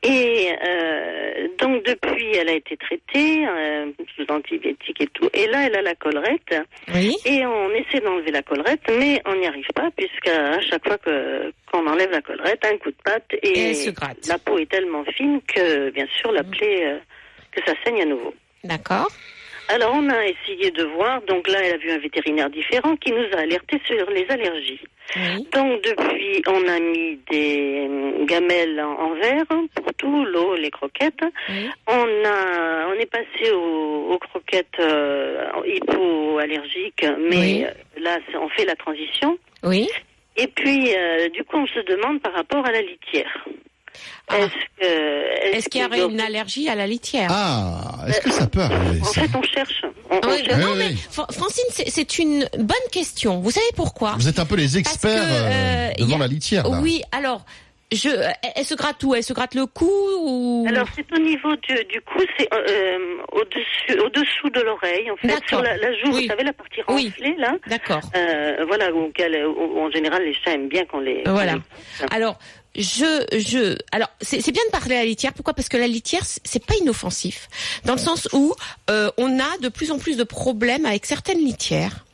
Et 0.03 0.51
euh, 0.67 1.49
donc, 1.59 1.85
depuis, 1.85 2.35
elle 2.35 2.49
a 2.49 2.55
été 2.55 2.77
traitée 2.77 3.47
euh, 3.47 3.91
sous 4.17 4.25
antibiotiques 4.33 5.01
et 5.01 5.07
tout. 5.09 5.29
Et 5.35 5.47
là, 5.47 5.67
elle 5.67 5.77
a 5.77 5.83
la 5.83 5.95
collerette. 5.95 6.55
Oui. 6.95 7.15
Et 7.27 7.45
on 7.45 7.71
essaie 7.71 8.01
d'enlever 8.01 8.31
la 8.31 8.43
collerette, 8.43 8.81
mais 8.89 9.21
on 9.27 9.35
n'y 9.35 9.47
arrive 9.47 9.67
pas, 9.75 9.91
puisqu'à 9.97 10.61
chaque 10.63 10.87
fois 10.87 10.97
que 10.99 11.53
qu'on 11.71 11.87
enlève 11.87 12.11
la 12.11 12.23
collerette, 12.23 12.65
un 12.65 12.79
coup 12.79 12.91
de 12.91 13.03
patte 13.05 13.33
et, 13.43 13.49
Et 13.49 13.69
elle 13.69 13.77
se 13.77 13.91
gratte. 13.91 14.27
la 14.27 14.39
peau 14.39 14.59
est 14.59 14.71
tellement 14.71 15.05
fine 15.05 15.41
que, 15.43 15.91
bien 15.91 16.07
sûr, 16.19 16.33
la 16.33 16.43
plaie, 16.45 16.87
euh, 16.87 16.99
que 17.53 17.61
ça 17.67 17.75
saigne 17.85 18.03
à 18.03 18.07
nouveau. 18.07 18.35
D'accord. 18.65 19.09
Alors 19.69 19.93
on 19.95 20.09
a 20.11 20.27
essayé 20.27 20.73
de 20.73 20.83
voir, 20.83 21.23
donc 21.23 21.47
là 21.47 21.61
elle 21.63 21.75
a 21.75 21.77
vu 21.77 21.93
un 21.93 21.99
vétérinaire 21.99 22.51
différent 22.51 22.97
qui 22.97 23.13
nous 23.13 23.25
a 23.37 23.43
alerté 23.43 23.81
sur 23.87 24.11
les 24.11 24.27
allergies. 24.29 24.81
Oui. 25.17 25.49
Donc 25.53 25.83
depuis 25.83 26.43
on 26.47 26.69
a 26.69 26.79
mis 26.79 27.19
des 27.31 27.87
euh, 27.89 28.25
gamelles 28.27 28.81
en, 28.81 28.93
en 28.93 29.15
verre 29.15 29.45
pour 29.75 29.93
tout, 29.95 30.25
l'eau, 30.25 30.55
les 30.55 30.71
croquettes. 30.71 31.25
Oui. 31.49 31.69
On 31.89 32.07
a 32.25 32.87
on 32.89 32.93
est 32.95 33.11
passé 33.11 33.51
aux, 33.53 34.13
aux 34.13 34.19
croquettes 34.19 34.79
euh, 34.79 35.45
hypoallergiques, 35.67 37.05
mais 37.31 37.37
Oui. 37.37 37.65
euh, 37.65 38.01
là 38.01 38.19
on 38.41 38.49
fait 38.51 38.65
la 38.65 38.77
transition. 38.77 39.39
Oui. 39.63 39.89
Et 40.37 40.47
puis 40.47 40.95
euh, 40.97 41.29
du 41.31 41.45
coup 41.45 41.57
on 41.57 41.67
se 41.67 41.81
demande 41.81 42.21
par 42.21 42.33
rapport 42.33 42.65
à 42.65 42.73
la 42.73 42.83
litière. 42.83 43.47
Ah. 44.29 44.37
Est-ce 45.53 45.69
qu'il 45.69 45.81
y 45.81 45.85
aurait 45.85 46.03
une 46.05 46.21
allergie 46.21 46.69
à 46.69 46.75
la 46.75 46.87
litière 46.87 47.29
Ah, 47.33 48.05
est-ce 48.09 48.21
que 48.21 48.31
ça 48.33 48.47
peut 48.47 48.61
arriver 48.61 49.01
En 49.01 49.05
ça 49.05 49.23
fait 49.23 49.31
on 49.37 49.43
cherche. 49.43 49.85
On, 50.11 50.17
on 50.25 50.29
oui, 50.31 50.45
cherche. 50.47 50.61
non, 50.61 50.69
Oui, 50.73 50.79
mais 50.79 50.87
oui. 50.89 50.99
Fra- 51.11 51.27
Francine, 51.31 51.65
c'est- 51.75 52.19
une 52.19 52.49
bonne 52.59 52.77
question. 52.93 53.41
Vous 53.41 53.51
savez 53.51 53.67
pourquoi? 53.77 54.15
Vous 54.17 54.29
êtes 54.29 54.39
un 54.39 54.47
peu 54.47 54.55
les 54.57 54.79
experts 54.79 55.11
que, 55.15 55.19
euh, 55.19 55.91
euh, 55.91 55.91
devant 55.99 56.17
a- 56.17 56.21
la 56.21 56.27
litière. 56.29 56.69
Là. 56.69 56.79
Oui, 56.81 57.03
alors, 57.13 57.45
je, 57.93 58.09
elle, 58.57 58.65
se 58.65 58.75
gratte 58.75 59.03
où? 59.05 59.15
Elle 59.15 59.23
se 59.25 59.33
gratte 59.33 59.55
le 59.55 59.67
cou 59.67 59.91
ou? 60.21 60.67
Alors 60.69 60.87
c'est 60.95 61.07
au 61.13 61.19
niveau 61.19 61.55
du, 61.57 61.75
du 61.87 62.01
cou, 62.03 62.21
c'est 62.39 62.49
euh, 62.53 62.99
au-dessus, 63.33 64.01
au-dessous 64.05 64.51
de 64.51 64.61
l'oreille 64.61 65.11
en 65.11 65.17
fait, 65.17 65.43
sur 65.49 65.61
la, 65.63 65.77
la 65.77 65.93
joue, 65.99 66.13
Oui. 66.13 66.23
vous 66.23 66.29
savez 66.29 66.45
la 66.45 66.53
partie 66.53 66.81
Oui. 66.89 67.07
renflée 67.09 67.35
là. 67.39 67.55
D'accord. 67.67 68.03
Euh, 68.17 68.65
voilà, 68.67 68.93
où, 68.95 69.11
en 69.81 69.91
général 69.91 70.23
les 70.25 70.35
chats 70.35 70.53
aiment 70.53 70.69
bien 70.69 70.85
qu'on 70.85 71.01
les. 71.01 71.23
Voilà. 71.27 71.55
les- 71.55 72.07
Alors, 72.11 72.39
je, 72.77 73.27
je, 73.37 73.77
alors 73.93 74.09
c'est 74.21 74.53
bien 74.53 74.63
de 74.67 74.71
parler 74.71 74.95
à 74.95 75.01
la 75.01 75.05
litière. 75.07 75.33
Pourquoi? 75.33 75.55
Parce 75.55 75.69
que 75.69 75.77
la 75.77 75.89
litière, 75.89 76.23
c'est 76.25 76.65
pas 76.65 76.75
inoffensif, 76.77 77.49
dans 77.85 77.95
le 77.95 77.99
sens 77.99 78.29
où 78.33 78.55
euh, 78.91 79.11
on 79.19 79.39
a 79.41 79.59
de 79.61 79.69
plus 79.69 79.91
en 79.91 79.99
plus 79.99 80.17
de 80.17 80.23
problèmes 80.25 80.87
avec 80.87 81.07
certaines 81.07 81.39
litières. 81.45 82.05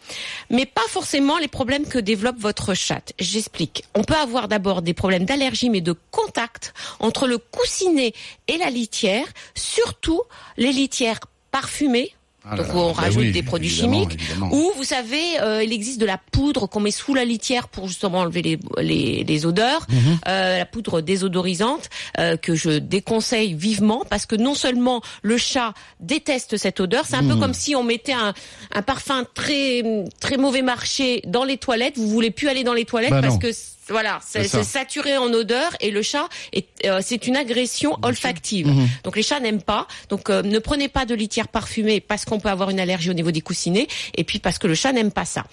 Mais 0.50 0.66
pas 0.66 0.86
forcément 0.88 1.38
les 1.38 1.48
problèmes 1.48 1.86
que 1.86 1.98
développe 1.98 2.38
votre 2.38 2.74
chatte. 2.74 3.12
J'explique. 3.18 3.84
On 3.94 4.04
peut 4.04 4.14
avoir 4.14 4.48
d'abord 4.48 4.82
des 4.82 4.94
problèmes 4.94 5.24
d'allergie, 5.24 5.70
mais 5.70 5.80
de 5.80 5.94
contact 6.10 6.74
entre 7.00 7.26
le 7.26 7.38
coussinet 7.38 8.12
et 8.48 8.58
la 8.58 8.70
litière, 8.70 9.26
surtout 9.54 10.22
les 10.56 10.72
litières 10.72 11.20
parfumées. 11.50 12.15
Ah 12.48 12.56
Donc 12.56 12.68
là, 12.68 12.74
on 12.76 12.86
bah 12.92 13.02
rajoute 13.02 13.22
oui, 13.22 13.32
des 13.32 13.42
produits 13.42 13.68
évidemment, 13.68 14.02
chimiques. 14.04 14.20
évidemment. 14.20 14.50
Ou 14.54 14.72
vous 14.76 14.84
savez, 14.84 15.40
euh, 15.42 15.64
il 15.64 15.72
existe 15.72 16.00
de 16.00 16.06
la 16.06 16.16
poudre 16.18 16.66
qu'on 16.68 16.78
met 16.80 16.92
sous 16.92 17.12
la 17.14 17.24
litière 17.24 17.66
pour 17.68 17.88
justement 17.88 18.18
enlever 18.20 18.42
les, 18.42 18.58
les, 18.78 19.24
les 19.24 19.46
odeurs, 19.46 19.84
Mhm. 19.90 20.18
euh, 20.28 20.58
la 20.58 20.66
poudre 20.66 21.00
désodorisante 21.00 21.88
euh, 22.18 22.36
que 22.36 22.54
je 22.54 22.70
déconseille 22.78 23.54
vivement 23.54 24.04
parce 24.08 24.26
que 24.26 24.36
non 24.36 24.54
seulement 24.54 25.02
le 25.22 25.36
chat 25.38 25.74
déteste 26.00 26.56
cette 26.56 26.78
odeur, 26.80 27.04
c'est 27.06 27.16
un 27.16 27.22
Mhm. 27.22 27.30
peu 27.34 27.36
comme 27.40 27.54
si 27.54 27.74
on 27.74 27.82
mettait 27.82 28.12
un, 28.12 28.32
un 28.72 28.82
parfum 28.82 29.24
très 29.34 29.82
très 30.20 30.36
mauvais 30.36 30.62
marché 30.62 31.22
dans 31.26 31.44
les 31.44 31.56
toilettes. 31.56 31.98
Vous 31.98 32.08
voulez 32.08 32.30
plus 32.30 32.48
aller 32.48 32.62
dans 32.64 32.74
les 32.74 32.84
toilettes 32.84 33.10
Bah 33.10 33.20
parce 33.22 33.34
non. 33.34 33.40
que 33.40 33.48
voilà, 33.88 34.18
c'est 34.26 34.46
saturé 34.64 35.16
en 35.16 35.32
odeur 35.32 35.70
et 35.80 35.90
le 35.90 36.02
chat 36.02 36.28
est 36.52 36.66
euh, 36.86 37.00
c'est 37.02 37.26
une 37.26 37.36
agression 37.36 37.96
olfactive. 38.02 38.66
Mhm. 38.68 38.88
Donc 39.04 39.16
les 39.16 39.22
chats 39.22 39.40
n'aiment 39.40 39.62
pas. 39.62 39.86
Donc 40.08 40.28
euh, 40.30 40.42
ne 40.42 40.58
prenez 40.58 40.88
pas 40.88 41.06
de 41.06 41.14
litière 41.14 41.48
parfumée 41.48 42.00
parce 42.00 42.24
qu'on 42.24 42.40
peut 42.40 42.48
avoir 42.48 42.70
une 42.70 42.80
allergie 42.80 43.10
au 43.10 43.14
niveau 43.14 43.30
des 43.30 43.40
coussinets 43.40 43.86
et 44.16 44.24
puis 44.24 44.38
parce 44.38 44.58
que 44.58 44.66
le 44.66 44.74
chat 44.74 44.92
n'aime 44.92 45.12
pas 45.12 45.24
ça. 45.24 45.44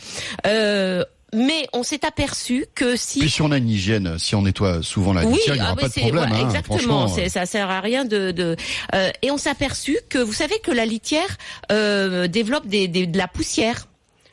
Euh, 0.47 1.03
mais 1.33 1.67
on 1.73 1.81
s'est 1.83 2.05
aperçu 2.05 2.65
que 2.75 2.95
si 2.95 3.19
Puis 3.19 3.29
si 3.29 3.41
on 3.41 3.51
a 3.51 3.57
une 3.57 3.69
hygiène, 3.69 4.17
si 4.19 4.35
on 4.35 4.43
nettoie 4.43 4.83
souvent 4.83 5.13
la 5.13 5.25
oui, 5.25 5.33
litière, 5.33 5.55
il 5.55 5.59
n'y 5.59 5.63
aura 5.63 5.71
ah 5.71 5.81
pas 5.81 5.87
oui, 5.87 5.89
de 5.95 5.99
problème. 6.01 6.29
voilà, 6.29 6.43
hein, 6.43 6.47
exactement. 6.47 7.07
Ça 7.07 7.45
sert 7.45 7.69
à 7.69 7.81
rien 7.81 8.05
de. 8.05 8.31
de 8.31 8.55
euh, 8.93 9.09
et 9.21 9.31
on 9.31 9.37
s'est 9.37 9.49
aperçu 9.49 9.97
que 10.09 10.19
vous 10.19 10.33
savez 10.33 10.59
que 10.59 10.71
la 10.71 10.85
litière 10.85 11.37
euh, 11.71 12.27
développe 12.27 12.67
des, 12.67 12.87
des- 12.87 13.07
de 13.07 13.17
la 13.17 13.27
poussière. 13.27 13.87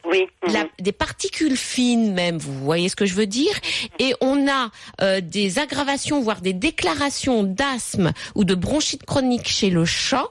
Oui. 0.04 0.26
mhm. 0.46 0.52
la- 0.54 0.66
des 0.78 0.92
particules 0.92 1.56
fines 1.56 2.12
même, 2.12 2.38
vous 2.38 2.54
voyez 2.64 2.88
ce 2.88 2.96
que 2.96 3.06
je 3.06 3.14
veux 3.14 3.26
dire 3.26 3.54
Et 3.98 4.14
on 4.20 4.48
a 4.48 4.70
euh, 5.02 5.20
des 5.20 5.58
aggravations, 5.58 6.20
voire 6.20 6.40
des 6.40 6.52
déclarations 6.52 7.42
d'asthme 7.42 8.12
ou 8.34 8.44
de 8.44 8.54
bronchite 8.54 9.04
chronique 9.04 9.48
chez 9.48 9.70
le 9.70 9.84
chat 9.84 10.28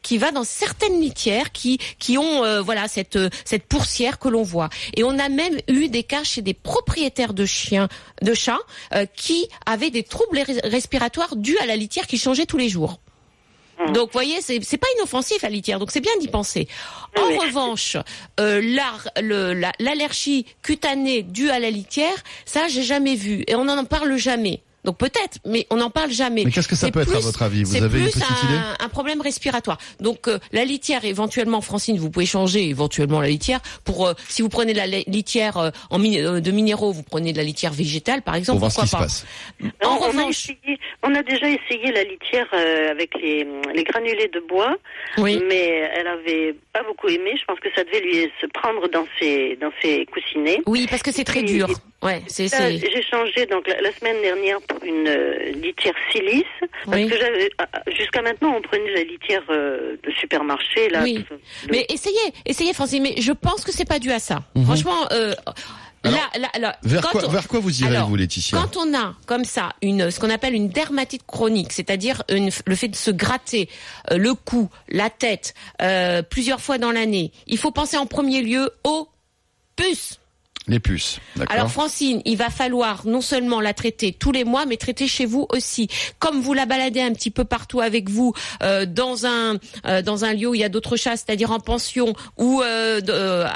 qui 0.00 0.16
va 0.16 0.30
dans 0.30 0.44
certaines 0.44 1.00
litières 1.00 1.50
qui 1.50 1.78
qui 1.98 2.18
ont 2.18 2.44
euh, 2.44 2.62
voilà 2.62 2.86
cette 2.86 3.16
euh, 3.16 3.28
cette 3.44 3.64
poussière 3.66 4.20
que 4.20 4.28
l'on 4.28 4.44
voit 4.44 4.68
et 4.96 5.02
on 5.02 5.18
a 5.18 5.28
même 5.28 5.58
eu 5.66 5.88
des 5.88 6.04
cas 6.04 6.22
chez 6.22 6.40
des 6.40 6.54
propriétaires 6.54 7.34
de 7.34 7.44
chiens 7.44 7.88
de 8.22 8.32
chats 8.32 8.60
euh, 8.94 9.06
qui 9.16 9.48
avaient 9.66 9.90
des 9.90 10.04
troubles 10.04 10.38
res- 10.38 10.60
respiratoires 10.70 11.34
dus 11.34 11.58
à 11.58 11.66
la 11.66 11.74
litière 11.74 12.06
qui 12.06 12.16
changeait 12.16 12.46
tous 12.46 12.58
les 12.58 12.68
jours. 12.68 13.00
Donc, 13.86 14.08
vous 14.08 14.12
voyez, 14.12 14.40
c'est 14.40 14.58
c'est 14.62 14.76
pas 14.76 14.88
inoffensif 14.96 15.42
la 15.42 15.48
litière, 15.50 15.78
donc 15.78 15.90
c'est 15.90 16.00
bien 16.00 16.16
d'y 16.20 16.28
penser. 16.28 16.66
En 17.16 17.22
revanche, 17.38 17.96
euh, 18.40 18.60
le- 18.60 19.52
la- 19.54 19.72
l'allergie 19.78 20.46
cutanée 20.62 21.22
due 21.22 21.50
à 21.50 21.58
la 21.58 21.70
litière, 21.70 22.14
ça, 22.44 22.68
j'ai 22.68 22.82
jamais 22.82 23.14
vu, 23.14 23.44
et 23.46 23.54
on 23.54 23.64
n'en 23.64 23.84
parle 23.84 24.16
jamais. 24.16 24.62
Donc 24.84 24.96
peut-être, 24.96 25.38
mais 25.44 25.66
on 25.70 25.76
n'en 25.76 25.90
parle 25.90 26.10
jamais. 26.10 26.44
Mais 26.44 26.50
qu'est-ce 26.52 26.68
que 26.68 26.76
ça 26.76 26.90
peut 26.90 27.00
être, 27.00 27.14
à 27.14 27.18
votre 27.20 27.42
avis 27.42 27.64
Vous 27.64 27.76
avez 27.82 27.98
une 27.98 28.04
plus 28.04 28.12
petite 28.20 28.30
un, 28.30 28.46
idée 28.48 28.60
un 28.80 28.88
problème 28.88 29.20
respiratoire. 29.20 29.76
Donc 30.00 30.28
euh, 30.28 30.38
la 30.52 30.64
litière, 30.64 31.04
éventuellement, 31.04 31.60
Francine, 31.60 31.98
vous 31.98 32.10
pouvez 32.10 32.26
changer 32.26 32.68
éventuellement 32.68 33.20
la 33.20 33.28
litière 33.28 33.60
pour 33.84 34.06
euh, 34.06 34.14
si 34.28 34.40
vous 34.42 34.48
prenez 34.48 34.72
de 34.72 34.78
la 34.78 34.86
li- 34.86 35.04
litière 35.08 35.56
euh, 35.58 35.70
en 35.90 35.98
min- 35.98 36.16
euh, 36.16 36.40
de 36.40 36.50
minéraux, 36.52 36.92
vous 36.92 37.02
prenez 37.02 37.32
de 37.32 37.38
la 37.38 37.42
litière 37.44 37.72
végétale, 37.72 38.22
par 38.22 38.34
Pour 38.34 38.38
exemple. 38.38 38.58
voir 38.60 38.70
ce 38.72 38.80
pourquoi 38.80 39.06
qui 39.06 39.12
se 39.12 39.20
pas 39.60 39.70
passe. 39.72 39.84
En 39.84 39.96
on, 39.96 40.02
a 40.02 40.06
revanche, 40.06 40.44
essayé- 40.50 40.78
on 41.02 41.14
a 41.14 41.22
déjà 41.22 41.48
essayé 41.48 41.92
la 41.92 42.04
litière 42.04 42.46
euh, 42.54 42.90
avec 42.90 43.10
les, 43.20 43.46
les 43.74 43.84
granulés 43.84 44.30
de 44.32 44.40
bois, 44.48 44.76
oui. 45.18 45.42
mais 45.48 45.90
elle 45.94 46.06
avait 46.06 46.54
pas 46.72 46.82
beaucoup 46.84 47.08
aimé. 47.08 47.32
Je 47.38 47.44
pense 47.44 47.58
que 47.60 47.68
ça 47.74 47.82
devait 47.84 48.00
lui 48.00 48.30
se 48.40 48.46
prendre 48.46 48.88
dans 48.88 49.06
ses 49.18 49.56
dans 49.60 49.72
ses 49.82 50.06
coussinets. 50.06 50.60
Oui, 50.66 50.86
parce 50.88 51.02
que 51.02 51.12
c'est 51.12 51.24
très 51.24 51.42
dur. 51.42 51.68
Ouais, 52.02 52.22
c'est. 52.28 52.46
J'ai 52.48 53.02
changé 53.02 53.44
donc 53.46 53.66
la, 53.66 53.80
la 53.80 53.92
semaine 53.92 54.22
dernière 54.22 54.60
une 54.84 55.08
euh, 55.08 55.52
litière 55.52 55.94
silice 56.12 56.44
parce 56.84 56.96
Oui. 56.96 57.08
que 57.08 57.16
j'avais 57.18 57.50
ah, 57.58 57.66
ah, 57.72 57.82
jusqu'à 57.96 58.22
maintenant 58.22 58.54
on 58.56 58.62
prenait 58.62 58.92
la 58.94 59.02
litière 59.02 59.42
euh, 59.50 59.96
de 60.02 60.10
supermarché 60.12 60.88
là. 60.90 61.02
Oui. 61.02 61.24
Mais 61.70 61.86
essayez, 61.88 62.16
essayez, 62.46 62.72
Francine. 62.72 63.02
Mais 63.02 63.14
je 63.20 63.32
pense 63.32 63.64
que 63.64 63.72
c'est 63.72 63.84
pas 63.88 63.98
dû 63.98 64.10
à 64.10 64.18
ça. 64.18 64.42
Mhm. 64.54 64.64
Franchement, 64.64 65.06
euh, 65.12 65.34
Alors, 66.04 66.16
là, 66.36 66.48
là, 66.52 66.58
là, 66.60 66.76
Vers 66.84 67.02
quand 67.02 67.08
quoi, 67.10 67.24
on- 67.26 67.28
vers 67.28 67.48
quoi 67.48 67.58
vous 67.60 67.82
irez, 67.82 67.96
Alors, 67.96 68.08
vous, 68.08 68.14
Laetitia 68.16 68.56
Quand 68.58 68.76
on 68.76 68.94
a 68.96 69.14
comme 69.26 69.44
ça 69.44 69.70
une, 69.82 70.10
ce 70.12 70.20
qu'on 70.20 70.30
appelle 70.30 70.54
une 70.54 70.68
dermatite 70.68 71.22
chronique, 71.26 71.72
c'est-à-dire 71.72 72.22
une- 72.30 72.50
le 72.66 72.74
fait 72.76 72.88
de 72.88 72.94
se 72.96 73.10
gratter 73.10 73.68
euh, 74.12 74.16
le 74.16 74.34
cou, 74.34 74.70
la 74.88 75.10
tête, 75.10 75.54
euh, 75.82 76.22
plusieurs 76.22 76.60
fois 76.60 76.78
dans 76.78 76.92
l'année, 76.92 77.32
il 77.48 77.58
faut 77.58 77.72
penser 77.72 77.96
en 77.96 78.06
premier 78.06 78.42
lieu 78.42 78.70
aux 78.84 79.08
puces. 79.76 80.20
Les 80.68 80.80
puces, 80.80 81.18
Alors 81.48 81.70
Francine, 81.70 82.20
il 82.26 82.36
va 82.36 82.50
falloir 82.50 83.06
non 83.06 83.22
seulement 83.22 83.62
la 83.62 83.72
traiter 83.72 84.12
tous 84.12 84.32
les 84.32 84.44
mois, 84.44 84.66
mais 84.66 84.76
traiter 84.76 85.08
chez 85.08 85.24
vous 85.24 85.46
aussi. 85.48 85.88
Comme 86.18 86.42
vous 86.42 86.52
la 86.52 86.66
baladez 86.66 87.00
un 87.00 87.12
petit 87.12 87.30
peu 87.30 87.44
partout 87.44 87.80
avec 87.80 88.10
vous, 88.10 88.34
euh, 88.62 88.84
dans 88.84 89.24
un 89.24 89.56
euh, 89.86 90.02
dans 90.02 90.26
un 90.26 90.34
lieu 90.34 90.48
où 90.48 90.54
il 90.54 90.60
y 90.60 90.64
a 90.64 90.68
d'autres 90.68 90.96
chats, 90.96 91.16
c'est-à-dire 91.16 91.52
en 91.52 91.58
pension, 91.58 92.12
ou 92.36 92.60
euh, 92.60 93.00
euh, 93.08 93.48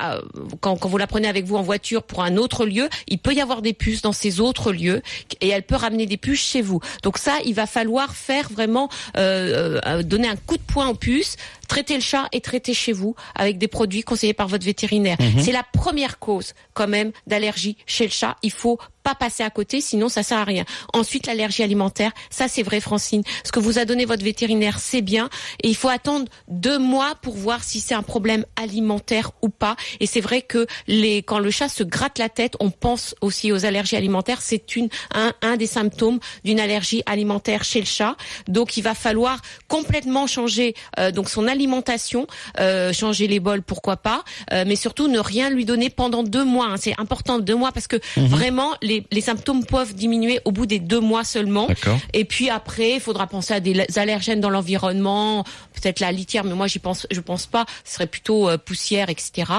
quand, 0.61 0.77
quand 0.77 0.89
vous 0.89 0.97
la 0.97 1.07
prenez 1.07 1.29
avec 1.29 1.45
vous 1.45 1.57
en 1.57 1.63
voiture 1.63 2.03
pour 2.03 2.23
un 2.23 2.39
autre 2.39 2.65
lieu, 2.65 2.89
il 3.09 3.19
peut 3.19 3.35
y 3.35 3.43
avoir 3.43 3.61
des 3.61 3.75
puces 3.75 4.01
dans 4.01 4.13
ces 4.13 4.41
autres 4.41 4.73
lieux, 4.73 5.03
et 5.43 5.49
elle 5.49 5.65
peut 5.65 5.77
ramener 5.77 6.07
des 6.07 6.17
puces 6.17 6.41
chez 6.43 6.63
vous. 6.63 6.81
Donc 7.03 7.19
ça, 7.19 7.37
il 7.45 7.53
va 7.53 7.67
falloir 7.67 8.15
faire 8.15 8.49
vraiment 8.51 8.89
euh, 9.19 9.81
euh, 9.87 10.03
donner 10.03 10.29
un 10.29 10.37
coup 10.37 10.57
de 10.57 10.63
poing 10.63 10.89
aux 10.89 10.95
puces, 10.95 11.37
traiter 11.73 11.95
le 11.95 12.03
chat 12.03 12.29
et 12.33 12.43
traiter 12.43 12.75
chez 12.75 12.93
vous 12.93 13.15
avec 13.35 13.57
des 13.57 13.69
produits 13.69 14.03
conseillés 14.03 14.35
par 14.35 14.47
votre 14.47 14.65
vétérinaire. 14.65 15.17
C'est 15.41 15.53
la 15.53 15.63
première 15.63 16.19
cause 16.19 16.53
quand 16.75 16.87
même 16.87 17.13
d'allergie 17.27 17.79
chez 17.87 18.05
le 18.05 18.11
chat. 18.11 18.37
Il 18.43 18.51
faut 18.51 18.79
pas 19.03 19.15
passer 19.15 19.43
à 19.43 19.51
côté, 19.51 19.81
sinon 19.81 20.09
ça 20.09 20.23
sert 20.23 20.39
à 20.39 20.45
rien. 20.45 20.65
Ensuite, 20.93 21.27
l'allergie 21.27 21.63
alimentaire, 21.63 22.13
ça 22.31 22.49
c'est 22.49 22.63
vrai, 22.63 22.81
Francine. 22.81 23.23
Ce 23.45 23.53
que 23.53 23.61
vous 23.61 23.79
a 23.79 23.85
donné 23.85 24.05
votre 24.05 24.25
vétérinaire, 24.25 24.79
c'est 24.79 25.03
bien, 25.03 25.29
et 25.63 25.69
il 25.69 25.77
faut 25.77 25.89
attendre 25.89 26.27
deux 26.49 26.79
mois 26.79 27.15
pour 27.23 27.35
voir 27.35 27.65
si 27.65 27.81
c'est 27.81 27.95
un 27.95 28.03
problème 28.03 28.45
alimentaire 28.57 29.31
ou 29.43 29.49
pas. 29.49 29.77
Et 30.01 30.07
c'est 30.07 30.21
vrai 30.21 30.43
que 30.43 30.67
les, 30.87 31.23
quand 31.23 31.39
le 31.39 31.51
chat 31.51 31.69
se 31.69 31.83
gratte 31.83 32.19
la 32.19 32.29
tête, 32.29 32.55
on 32.61 32.71
pense 32.71 33.15
aussi 33.21 33.53
aux 33.53 33.65
allergies 33.65 33.97
alimentaires. 33.97 34.41
C'est 34.43 34.77
une 34.77 34.89
un, 35.15 35.33
un 35.43 35.57
des 35.57 35.67
symptômes 35.67 36.19
d'une 36.45 36.61
allergie 36.61 37.03
alimentaire 37.07 37.65
chez 37.65 37.81
le 37.81 37.87
chat. 37.87 38.17
Donc, 38.49 38.77
il 38.77 38.83
va 38.83 38.95
falloir 38.95 39.41
complètement 39.69 40.27
changer 40.27 40.75
euh, 40.99 41.11
donc 41.11 41.29
son 41.29 41.49
alimentation, 41.49 42.27
euh, 42.61 42.93
changer 42.93 43.27
les 43.27 43.41
bols, 43.41 43.63
pourquoi 43.63 43.97
pas, 43.97 44.25
euh, 44.53 44.65
mais 44.67 44.77
surtout 44.77 45.09
ne 45.09 45.19
rien 45.19 45.51
lui 45.51 45.65
donner 45.65 45.91
pendant 45.91 46.23
deux 46.23 46.45
mois. 46.45 46.67
hein. 46.67 46.77
C'est 46.79 46.95
important 46.99 47.39
deux 47.39 47.55
mois 47.57 47.73
parce 47.73 47.87
que 47.87 47.97
vraiment 48.17 48.73
les, 48.83 48.92
les 49.11 49.21
symptômes 49.21 49.65
peuvent 49.65 49.95
diminuer 49.95 50.41
au 50.45 50.53
bout 50.53 50.67
des 50.67 50.79
deux 50.79 51.01
mois 51.01 51.25
seulement. 51.25 51.69
Et 52.13 52.25
puis 52.25 52.51
après, 52.51 52.95
il 52.95 53.01
faudra 53.01 53.27
penser 53.27 53.55
à 53.55 53.61
des 53.61 53.85
allergènes 53.97 54.41
dans 54.41 54.51
l'environnement, 54.51 55.45
peut-être 55.75 56.01
la 56.01 56.13
litière, 56.13 56.45
mais 56.45 56.55
moi 56.55 56.67
j'y 56.67 56.79
pense, 56.79 57.07
je 57.11 57.21
pense 57.21 57.47
pas. 57.47 57.65
Ce 57.85 57.95
serait 57.95 58.07
plutôt 58.07 58.49
euh, 58.49 58.59
poussière, 58.59 59.09
etc. 59.11 59.51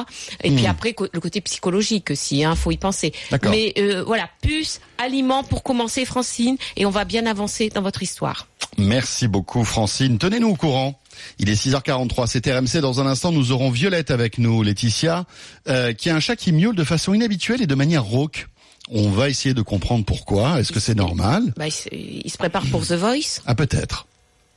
Et 0.43 0.51
puis 0.51 0.65
après 0.67 0.93
co- 0.93 1.07
le 1.11 1.19
côté 1.19 1.41
psychologique 1.41 2.11
aussi, 2.11 2.43
hein, 2.43 2.55
faut 2.55 2.71
y 2.71 2.77
penser. 2.77 3.11
Mais 3.51 3.73
euh, 3.77 4.03
voilà, 4.05 4.29
puce, 4.41 4.79
aliments 4.97 5.43
pour 5.43 5.63
commencer, 5.63 6.05
Francine, 6.05 6.57
et 6.75 6.85
on 6.85 6.89
va 6.91 7.05
bien 7.05 7.25
avancer 7.25 7.69
dans 7.69 7.81
votre 7.81 8.03
histoire. 8.03 8.47
Merci 8.77 9.27
beaucoup, 9.27 9.63
Francine. 9.63 10.17
Tenez-nous 10.17 10.49
au 10.49 10.55
courant. 10.55 10.99
Il 11.37 11.47
est 11.49 11.53
6h43, 11.53 12.25
c'est 12.25 12.51
RMC. 12.51 12.81
Dans 12.81 12.99
un 12.99 13.05
instant, 13.05 13.31
nous 13.31 13.51
aurons 13.51 13.69
Violette 13.69 14.09
avec 14.09 14.39
nous, 14.39 14.63
Laetitia, 14.63 15.25
euh, 15.67 15.93
qui 15.93 16.09
a 16.09 16.15
un 16.15 16.19
chat 16.19 16.35
qui 16.35 16.51
miaule 16.51 16.75
de 16.75 16.83
façon 16.83 17.13
inhabituelle 17.13 17.61
et 17.61 17.67
de 17.67 17.75
manière 17.75 18.03
rauque. 18.03 18.47
On 18.89 19.09
va 19.09 19.29
essayer 19.29 19.53
de 19.53 19.61
comprendre 19.61 20.05
pourquoi. 20.05 20.59
Est-ce 20.59 20.71
que 20.71 20.79
c'est 20.79 20.95
normal 20.95 21.53
Bah, 21.57 21.65
il, 21.67 22.29
se, 22.29 22.37
prépare 22.37 22.65
pour 22.67 22.85
The 22.85 22.93
Voice. 22.93 23.41
Ah, 23.45 23.55
peut-être. 23.55 24.07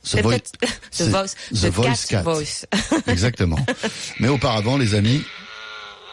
The 0.03 0.07
C'est 0.09 0.21
Voi- 0.21 0.31
peut-être 0.31 0.51
The 0.91 1.01
Voice, 1.03 1.35
The 1.53 1.65
Voice 1.65 2.05
Cat 2.07 2.17
Cat. 2.17 2.21
Voice. 2.23 2.65
Exactement. 3.07 3.59
Mais 4.19 4.27
auparavant, 4.27 4.77
les 4.77 4.95
amis, 4.95 5.21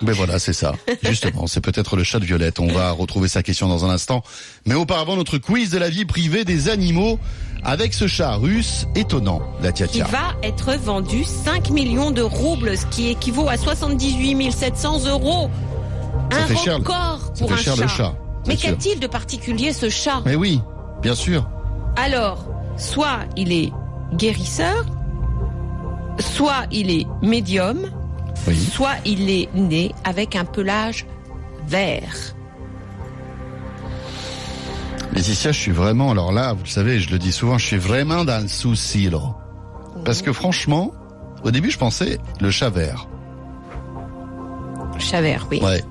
ben 0.03 0.13
voilà, 0.13 0.39
c'est 0.39 0.53
ça. 0.53 0.75
Justement, 1.03 1.47
c'est 1.47 1.61
peut-être 1.61 1.97
le 1.97 2.05
chat 2.05 2.19
de 2.19 2.25
Violette. 2.25 2.61
On 2.61 2.67
va 2.67 2.91
retrouver 2.91 3.29
sa 3.29 3.43
question 3.43 3.69
dans 3.69 3.85
un 3.85 3.91
instant. 3.91 4.23
Mais 4.67 4.75
auparavant, 4.75 5.17
notre 5.17 5.39
quiz 5.39 5.71
de 5.71 5.79
la 5.79 5.89
vie 5.89 6.05
privée 6.05 6.45
des 6.45 6.69
animaux 6.69 7.19
avec 7.63 7.95
ce 7.95 8.07
chat 8.07 8.35
russe 8.35 8.87
étonnant, 8.95 9.41
la 9.63 9.73
tia 9.73 9.87
qui 9.87 10.01
va 10.01 10.37
être 10.43 10.75
vendu 10.75 11.25
5 11.25 11.71
millions 11.71 12.11
de 12.11 12.21
roubles, 12.21 12.77
ce 12.77 12.85
qui 12.87 13.09
équivaut 13.09 13.49
à 13.49 13.57
78 13.57 14.53
700 14.53 15.07
euros. 15.07 15.51
Ça 16.35 16.43
un 16.45 16.47
fait 16.47 16.57
cher, 16.57 16.77
record 16.79 17.21
Ça 17.21 17.33
pour 17.39 17.49
fait 17.49 17.55
un 17.55 17.57
cher 17.57 17.77
chat. 17.77 17.83
le 17.83 17.89
chat. 17.89 18.15
Mais 18.47 18.57
qu'a-t-il 18.57 19.01
de 19.01 19.07
particulier 19.07 19.73
ce 19.73 19.89
chat? 19.89 20.21
Mais 20.27 20.35
oui, 20.37 20.61
bien 21.03 21.15
sûr. 21.15 21.49
Alors, 21.97 22.47
soit 22.77 23.21
il 23.37 23.53
est 23.53 23.73
guérisseur, 24.15 24.85
soit 26.19 26.67
il 26.71 26.91
est 26.91 27.07
médium, 27.23 27.89
Oui. 28.47 28.57
soit 28.57 28.97
il 29.05 29.31
est 29.31 29.49
né 29.55 29.95
avec 30.05 30.37
un 30.37 30.45
pelage 30.45 31.07
vert. 31.67 32.35
Laetitia, 35.13 35.53
je 35.53 35.59
suis 35.61 35.71
vraiment, 35.73 36.11
alors 36.11 36.33
là, 36.33 36.53
vous 36.53 36.65
le 36.65 36.69
savez, 36.69 36.99
je 36.99 37.11
le 37.11 37.19
dis 37.19 37.31
souvent, 37.33 37.57
je 37.57 37.67
suis 37.67 37.77
vraiment 37.79 38.25
dans 38.25 38.43
le 38.43 38.49
souci, 38.49 39.09
là. 39.09 39.21
Parce 40.05 40.23
que 40.23 40.33
franchement, 40.33 40.93
au 41.45 41.51
début, 41.51 41.71
je 41.71 41.79
pensais 41.79 42.19
le 42.41 42.51
chat 42.51 42.69
vert. 42.71 43.07
Chat 44.99 45.21
vert, 45.21 45.47
oui. 45.51 45.61
Ouais. 45.63 45.83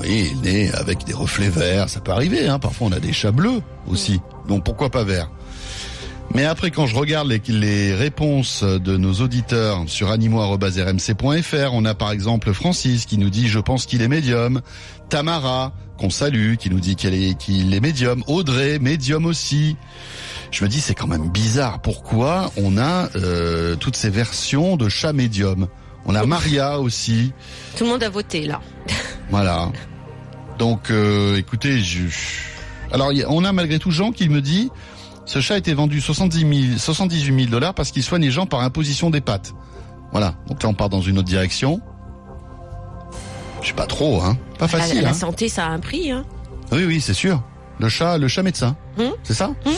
Oui, 0.00 0.36
né 0.42 0.70
avec 0.72 1.04
des 1.04 1.14
reflets 1.14 1.48
verts, 1.48 1.88
ça 1.88 2.00
peut 2.00 2.12
arriver. 2.12 2.48
Hein. 2.48 2.58
Parfois, 2.58 2.88
on 2.88 2.92
a 2.92 3.00
des 3.00 3.12
chats 3.12 3.32
bleus 3.32 3.62
aussi. 3.88 4.20
Donc 4.48 4.64
pourquoi 4.64 4.90
pas 4.90 5.04
vert? 5.04 5.30
Mais 6.34 6.44
après, 6.44 6.70
quand 6.70 6.86
je 6.86 6.96
regarde 6.96 7.28
les, 7.28 7.94
réponses 7.94 8.62
de 8.62 8.96
nos 8.96 9.14
auditeurs 9.14 9.84
sur 9.86 10.10
animaux.rmc.fr, 10.10 11.70
on 11.72 11.84
a 11.84 11.94
par 11.94 12.10
exemple 12.10 12.52
Francis 12.52 13.06
qui 13.06 13.16
nous 13.16 13.30
dit 13.30 13.48
«Je 13.48 13.60
pense 13.60 13.86
qu'il 13.86 14.02
est 14.02 14.08
médium». 14.08 14.60
Tamara, 15.08 15.72
qu'on 15.98 16.10
salue, 16.10 16.56
qui 16.56 16.68
nous 16.68 16.80
dit 16.80 16.96
est, 17.04 17.38
qu'il 17.38 17.72
est 17.72 17.80
médium. 17.80 18.24
Audrey, 18.26 18.78
médium 18.80 19.24
aussi. 19.24 19.76
Je 20.50 20.64
me 20.64 20.68
dis, 20.68 20.80
c'est 20.80 20.94
quand 20.94 21.06
même 21.06 21.30
bizarre. 21.30 21.80
Pourquoi 21.80 22.50
on 22.56 22.76
a 22.76 23.08
euh, 23.16 23.76
toutes 23.76 23.96
ces 23.96 24.10
versions 24.10 24.76
de 24.76 24.88
chats 24.88 25.12
médium 25.12 25.68
On 26.06 26.14
a 26.14 26.24
Maria 26.24 26.78
aussi. 26.80 27.32
Tout 27.76 27.84
le 27.84 27.90
monde 27.90 28.02
a 28.02 28.08
voté 28.08 28.46
là. 28.46 28.60
Voilà. 29.30 29.70
Donc, 30.58 30.90
euh, 30.90 31.36
écoutez, 31.36 31.80
je... 31.80 32.04
alors 32.92 33.10
on 33.28 33.44
a 33.44 33.52
malgré 33.52 33.78
tout 33.78 33.90
Jean 33.90 34.12
qui 34.12 34.28
me 34.28 34.40
dit 34.40 34.70
ce 35.24 35.40
chat 35.40 35.54
a 35.54 35.58
été 35.58 35.74
vendu 35.74 36.00
70 36.00 36.38
000, 36.68 36.78
78 36.78 37.34
000 37.40 37.50
dollars 37.50 37.74
parce 37.74 37.90
qu'il 37.90 38.02
soigne 38.04 38.22
les 38.22 38.30
gens 38.30 38.46
par 38.46 38.60
imposition 38.60 39.10
des 39.10 39.20
pattes. 39.20 39.52
Voilà. 40.12 40.34
Donc 40.46 40.62
là, 40.62 40.68
on 40.68 40.74
part 40.74 40.88
dans 40.88 41.00
une 41.00 41.18
autre 41.18 41.26
direction. 41.28 41.80
Je 43.60 43.68
sais 43.68 43.74
pas 43.74 43.86
trop, 43.86 44.22
hein. 44.22 44.38
Pas 44.58 44.66
La- 44.66 44.68
facile. 44.68 45.02
la, 45.02 45.08
hein. 45.10 45.12
santé, 45.12 45.48
ça 45.48 45.66
a 45.66 45.70
un 45.70 45.80
prix. 45.80 46.12
Hein. 46.12 46.24
Oui, 46.70 46.84
oui, 46.84 47.00
c'est 47.00 47.14
sûr. 47.14 47.42
Le 47.80 47.88
chat, 47.88 48.16
le 48.16 48.28
chat 48.28 48.44
médecin. 48.44 48.76
Hum. 48.98 49.10
C'est 49.24 49.34
ça 49.34 49.50
Hum. 49.66 49.72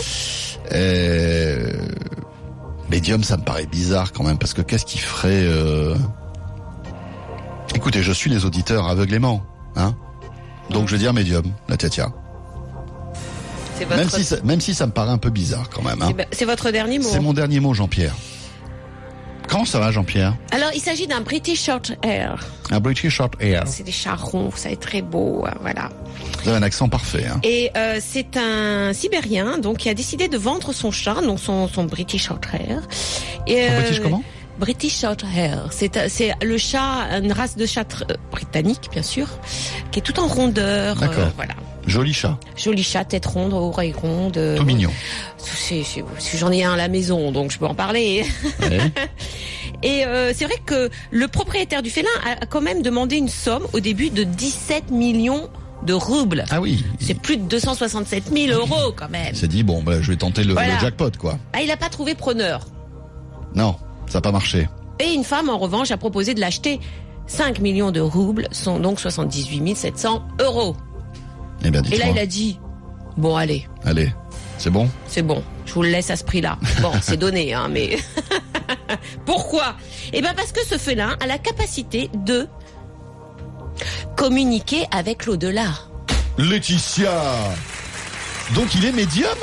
Euh, 0.73 1.73
Médium, 2.91 3.23
ça 3.25 3.37
me 3.39 3.43
paraît 3.43 3.67
bizarre 3.67 4.13
quand 4.13 4.25
même, 4.25 4.39
parce 4.39 4.53
que 4.55 4.63
qu'est-ce 4.63 4.85
qu'il 4.85 5.01
ferait 5.01 5.29
euh, 5.33 5.95
Écoutez, 7.79 8.03
je 8.03 8.11
suis 8.11 8.29
les 8.29 8.45
auditeurs 8.45 8.89
aveuglément, 8.89 9.41
hein 9.77 9.95
Donc 10.69 10.89
je 10.89 10.95
vais 10.95 10.99
dire 10.99 11.13
médium, 11.13 11.45
la 11.69 11.77
tiatia. 11.77 12.09
C'est 13.79 13.85
votre, 13.85 13.97
Même 14.01 14.11
si, 14.11 14.25
ça, 14.25 14.37
même 14.43 14.61
si 14.61 14.75
ça 14.75 14.87
me 14.89 14.91
paraît 14.91 15.13
un 15.13 15.19
peu 15.19 15.31
bizarre 15.31 15.71
quand 15.73 15.83
même. 15.83 16.03
Hein. 16.03 16.07
c'est 16.09 16.17
ba- 16.17 16.25
c'est 16.33 16.45
votre 16.45 16.73
dernier 16.73 16.99
mot. 16.99 17.09
C'est 17.09 17.21
mon 17.21 17.33
dernier 17.33 17.61
mot, 17.61 17.75
Jean-Pierre. 17.75 18.17
Comment 19.47 19.65
ça 19.65 19.79
va, 19.79 19.93
Jean-Pierre? 19.93 20.35
Alors, 20.51 20.71
il 20.75 20.81
s'agit 20.81 21.07
d'un 21.07 21.21
British 21.21 21.63
Short 21.63 21.93
Hair. 22.03 22.45
Un 22.73 22.81
British 22.81 23.15
Short 23.15 23.35
Hair. 23.39 23.63
C'est 23.67 23.85
des 23.85 23.93
chats 23.93 24.17
ronds, 24.17 24.51
ça 24.57 24.73
est 24.73 24.83
très 24.83 25.01
beau, 25.01 25.47
euh, 25.47 25.51
voilà. 25.61 25.89
Vous 26.43 26.49
avez 26.49 26.59
un 26.59 26.63
accent 26.65 26.89
parfait. 26.89 27.27
Hein. 27.33 27.39
Et 27.45 27.71
euh, 27.77 28.01
c'est 28.05 28.37
un 28.37 28.93
Sibérien 28.93 29.59
donc 29.59 29.77
qui 29.77 29.89
a 29.89 29.95
décidé 29.95 30.27
de 30.27 30.37
vendre 30.37 30.73
son 30.73 30.91
chat, 30.91 31.23
donc 31.23 31.39
son, 31.39 31.69
son 31.69 31.85
British 31.85 32.25
Short 32.27 32.45
Hair. 32.53 32.83
Et, 33.47 33.69
euh, 33.71 33.81
British 33.83 34.01
comment? 34.01 34.25
British 34.59 34.99
Short 35.01 35.25
Hair. 35.37 35.69
C'est 35.71 35.97
euh, 35.97 36.33
le 36.43 36.59
chat, 36.59 37.07
une 37.23 37.33
race 37.33 37.57
de 37.57 37.67
chat 37.67 37.87
euh, 38.11 38.15
britannique 38.31 38.89
bien 38.93 39.03
sûr, 39.03 39.27
qui 39.91 40.01
est 40.01 40.03
tout 40.03 40.19
en 40.21 40.27
rondeur. 40.27 40.97
euh, 40.97 41.01
D'accord. 41.07 41.29
voilà, 41.37 41.55
Joli 41.87 42.13
chat, 42.13 42.39
joli 42.57 42.83
chat, 42.83 43.05
tête 43.07 43.25
ronde, 43.25 43.55
oreilles 43.55 43.95
rondes. 43.95 44.37
euh, 44.37 44.57
tout 44.59 44.65
mignon. 44.65 44.91
C'est- 45.39 45.85
c'est- 45.85 46.05
J'en 46.37 46.51
ai 46.53 46.63
un 46.65 46.73
à 46.73 46.77
la 46.77 46.89
maison, 46.89 47.33
donc 47.33 47.51
je 47.51 47.59
peux 47.59 47.67
en 47.67 47.75
parler. 47.75 48.27
Ouais. 48.61 48.79
Et 49.83 50.05
euh, 50.05 50.33
c'est 50.35 50.45
vrai 50.45 50.57
que 50.67 50.91
le 51.11 51.29
propriétaire 51.29 51.83
du 51.83 51.91
félin 51.91 52.09
a 52.25 52.45
quand 52.47 52.61
même 52.61 52.83
demandé 52.83 53.17
une 53.17 53.29
somme 53.29 53.67
au 53.73 53.81
début 53.81 54.11
de 54.11 54.25
17 54.25 54.91
millions 54.91 55.49
de 55.85 55.93
roubles. 55.95 56.45
Ah 56.51 56.61
oui. 56.61 56.85
C'est 57.01 57.15
plus 57.15 57.37
de 57.37 57.43
267 57.45 58.25
000 58.35 58.59
euros 58.59 58.93
quand 58.97 59.09
même. 59.09 59.29
Il 59.31 59.37
s'est 59.37 59.47
dit 59.49 59.63
bon, 59.63 59.83
bah, 59.83 60.03
je 60.03 60.11
vais 60.11 60.17
tenter 60.17 60.43
le, 60.43 60.53
Voilà. 60.55 60.75
le 60.75 60.81
jackpot, 60.81 61.11
quoi. 61.17 61.39
Ah, 61.53 61.61
il 61.63 61.69
n'a 61.69 61.77
pas 61.77 61.89
trouvé 61.89 62.15
preneur. 62.17 62.67
Non, 63.55 63.77
ça 64.09 64.19
n'a 64.19 64.23
pas 64.23 64.33
marché. 64.33 64.69
Et 65.01 65.13
une 65.13 65.25
femme, 65.25 65.49
en 65.49 65.59
revanche, 65.59 65.91
a 65.91 65.97
proposé 65.97 66.35
de 66.35 66.41
l'acheter. 66.41 66.81
5 67.27 67.61
millions 67.61 67.91
de 67.91 68.01
roubles, 68.01 68.49
sont 68.53 68.79
donc 68.79 69.01
78 69.01 69.77
700 69.77 70.27
euros. 70.41 70.77
Eh 71.65 71.71
bien, 71.71 71.83
Et 71.83 71.99
là, 71.99 72.07
il 72.09 72.19
a 72.19 72.27
dit, 72.27 72.59
bon, 73.17 73.37
allez, 73.37 73.69
Allez, 73.85 74.13
c'est 74.57 74.71
bon? 74.71 74.89
C'est 75.07 75.23
bon, 75.23 75.43
je 75.67 75.75
vous 75.75 75.83
le 75.83 75.91
laisse 75.91 76.11
à 76.11 76.17
ce 76.17 76.25
prix-là. 76.25 76.59
Bon, 76.81 76.93
c'est 77.03 77.17
donné, 77.19 77.53
hein, 77.53 77.69
mais... 77.71 77.99
Pourquoi? 79.27 79.77
Eh 80.13 80.23
ben 80.23 80.33
parce 80.35 80.53
que 80.53 80.65
ce 80.67 80.79
félin 80.79 81.17
a 81.21 81.27
la 81.27 81.39
capacité 81.39 82.11
de 82.15 82.47
communiquer 84.17 84.87
avec 84.91 85.27
l'au-delà. 85.27 85.69
Laetitia. 86.39 87.23
Donc 88.55 88.75
il 88.75 88.85
est 88.85 88.93
médium? 88.93 89.37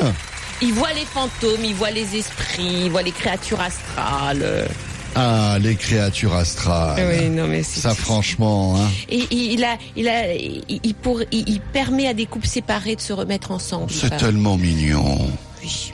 Il 0.61 0.73
voit 0.73 0.93
les 0.93 1.05
fantômes, 1.05 1.63
il 1.63 1.73
voit 1.75 1.91
les 1.91 2.15
esprits, 2.15 2.83
il 2.85 2.89
voit 2.91 3.01
les 3.01 3.11
créatures 3.11 3.59
astrales. 3.61 4.67
Ah, 5.15 5.57
les 5.61 5.75
créatures 5.75 6.33
astrales. 6.33 7.07
Oui, 7.09 7.29
non 7.29 7.47
mais 7.47 7.63
c'est 7.63 7.79
Ça, 7.79 7.95
franchement, 7.95 8.75
hein. 8.77 8.87
Et 9.09 9.25
il 9.31 9.53
il 9.53 9.63
a, 9.63 9.77
il 9.95 10.07
a, 10.09 10.33
il, 10.33 10.93
pour, 10.95 11.21
il, 11.31 11.47
il 11.49 11.61
permet 11.61 12.07
à 12.07 12.13
des 12.13 12.25
couples 12.25 12.47
séparés 12.47 12.95
de 12.95 13.01
se 13.01 13.13
remettre 13.13 13.51
ensemble. 13.51 13.91
c'est 13.91 14.17
tellement 14.17 14.57
mignon. 14.57 15.29
oui. 15.63 15.93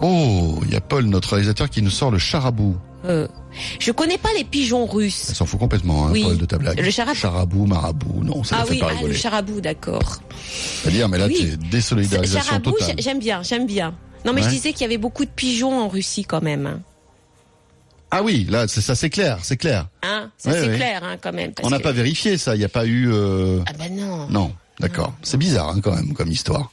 Oh, 0.00 0.58
il 0.66 0.72
y 0.72 0.76
a 0.76 0.80
Paul, 0.80 1.06
notre 1.06 1.30
réalisateur, 1.30 1.70
qui 1.70 1.80
nous 1.80 1.88
sort 1.90 2.10
le 2.10 2.18
charabou. 2.18 2.76
Euh, 3.06 3.26
je 3.78 3.92
connais 3.92 4.18
pas 4.18 4.28
les 4.36 4.44
pigeons 4.44 4.86
russes. 4.86 5.14
Ça 5.14 5.34
s'en 5.34 5.46
fout 5.46 5.58
complètement, 5.60 6.06
hein, 6.06 6.10
Oui. 6.12 6.22
Paul, 6.24 6.38
de 6.38 6.44
ta 6.46 6.58
blague. 6.58 6.80
Le 6.80 6.90
charabou. 6.90 7.18
Charabou, 7.18 7.66
marabout, 7.66 8.24
non, 8.24 8.42
ça 8.44 8.56
Ah 8.58 8.62
ne 8.62 8.66
fait 8.66 8.72
oui, 8.74 8.78
pas 8.80 8.86
ah, 8.88 8.92
le 8.92 8.96
rigoler. 8.98 9.14
charabou, 9.14 9.60
d'accord. 9.60 10.20
C'est-à-dire, 10.82 11.08
mais 11.08 11.18
là, 11.18 11.26
Oui. 11.26 11.56
désolidarisation 11.70 12.40
Charabou, 12.50 12.70
totale. 12.72 12.96
j'aime 12.98 13.18
bien, 13.18 13.42
j'aime 13.42 13.66
bien. 13.66 13.94
Non 14.24 14.32
mais 14.32 14.40
Ouais. 14.40 14.48
je 14.48 14.54
disais 14.54 14.72
qu'il 14.72 14.82
y 14.82 14.84
avait 14.84 14.96
beaucoup 14.98 15.24
de 15.24 15.30
pigeons 15.30 15.78
en 15.80 15.88
Russie 15.88 16.24
quand 16.24 16.42
même. 16.42 16.80
Ah 18.10 18.22
oui, 18.22 18.46
là, 18.48 18.68
c'est 18.68 18.80
ça, 18.80 18.94
c'est 18.94 19.10
clair, 19.10 19.38
c'est 19.42 19.56
clair. 19.56 19.86
Hein 20.02 20.30
ça 20.38 20.50
Ouais, 20.50 20.60
c'est 20.60 20.68
ouais. 20.68 20.76
clair 20.76 21.02
hein, 21.04 21.16
quand 21.20 21.32
même. 21.32 21.52
parce 21.52 21.66
On 21.66 21.70
n'a 21.70 21.78
que- 21.78 21.82
pas 21.82 21.92
vérifié 21.92 22.38
ça, 22.38 22.54
il 22.54 22.58
n'y 22.60 22.64
a 22.64 22.68
pas 22.68 22.86
eu... 22.86 23.10
euh, 23.12 23.60
Ah 23.66 23.72
ben 23.78 23.94
non. 23.94 24.28
Non, 24.30 24.52
d'accord. 24.80 25.12
C'est 25.22 25.36
bizarre, 25.36 25.70
hein, 25.70 25.80
quand 25.82 25.94
même, 25.94 26.14
comme 26.14 26.30
histoire. 26.30 26.72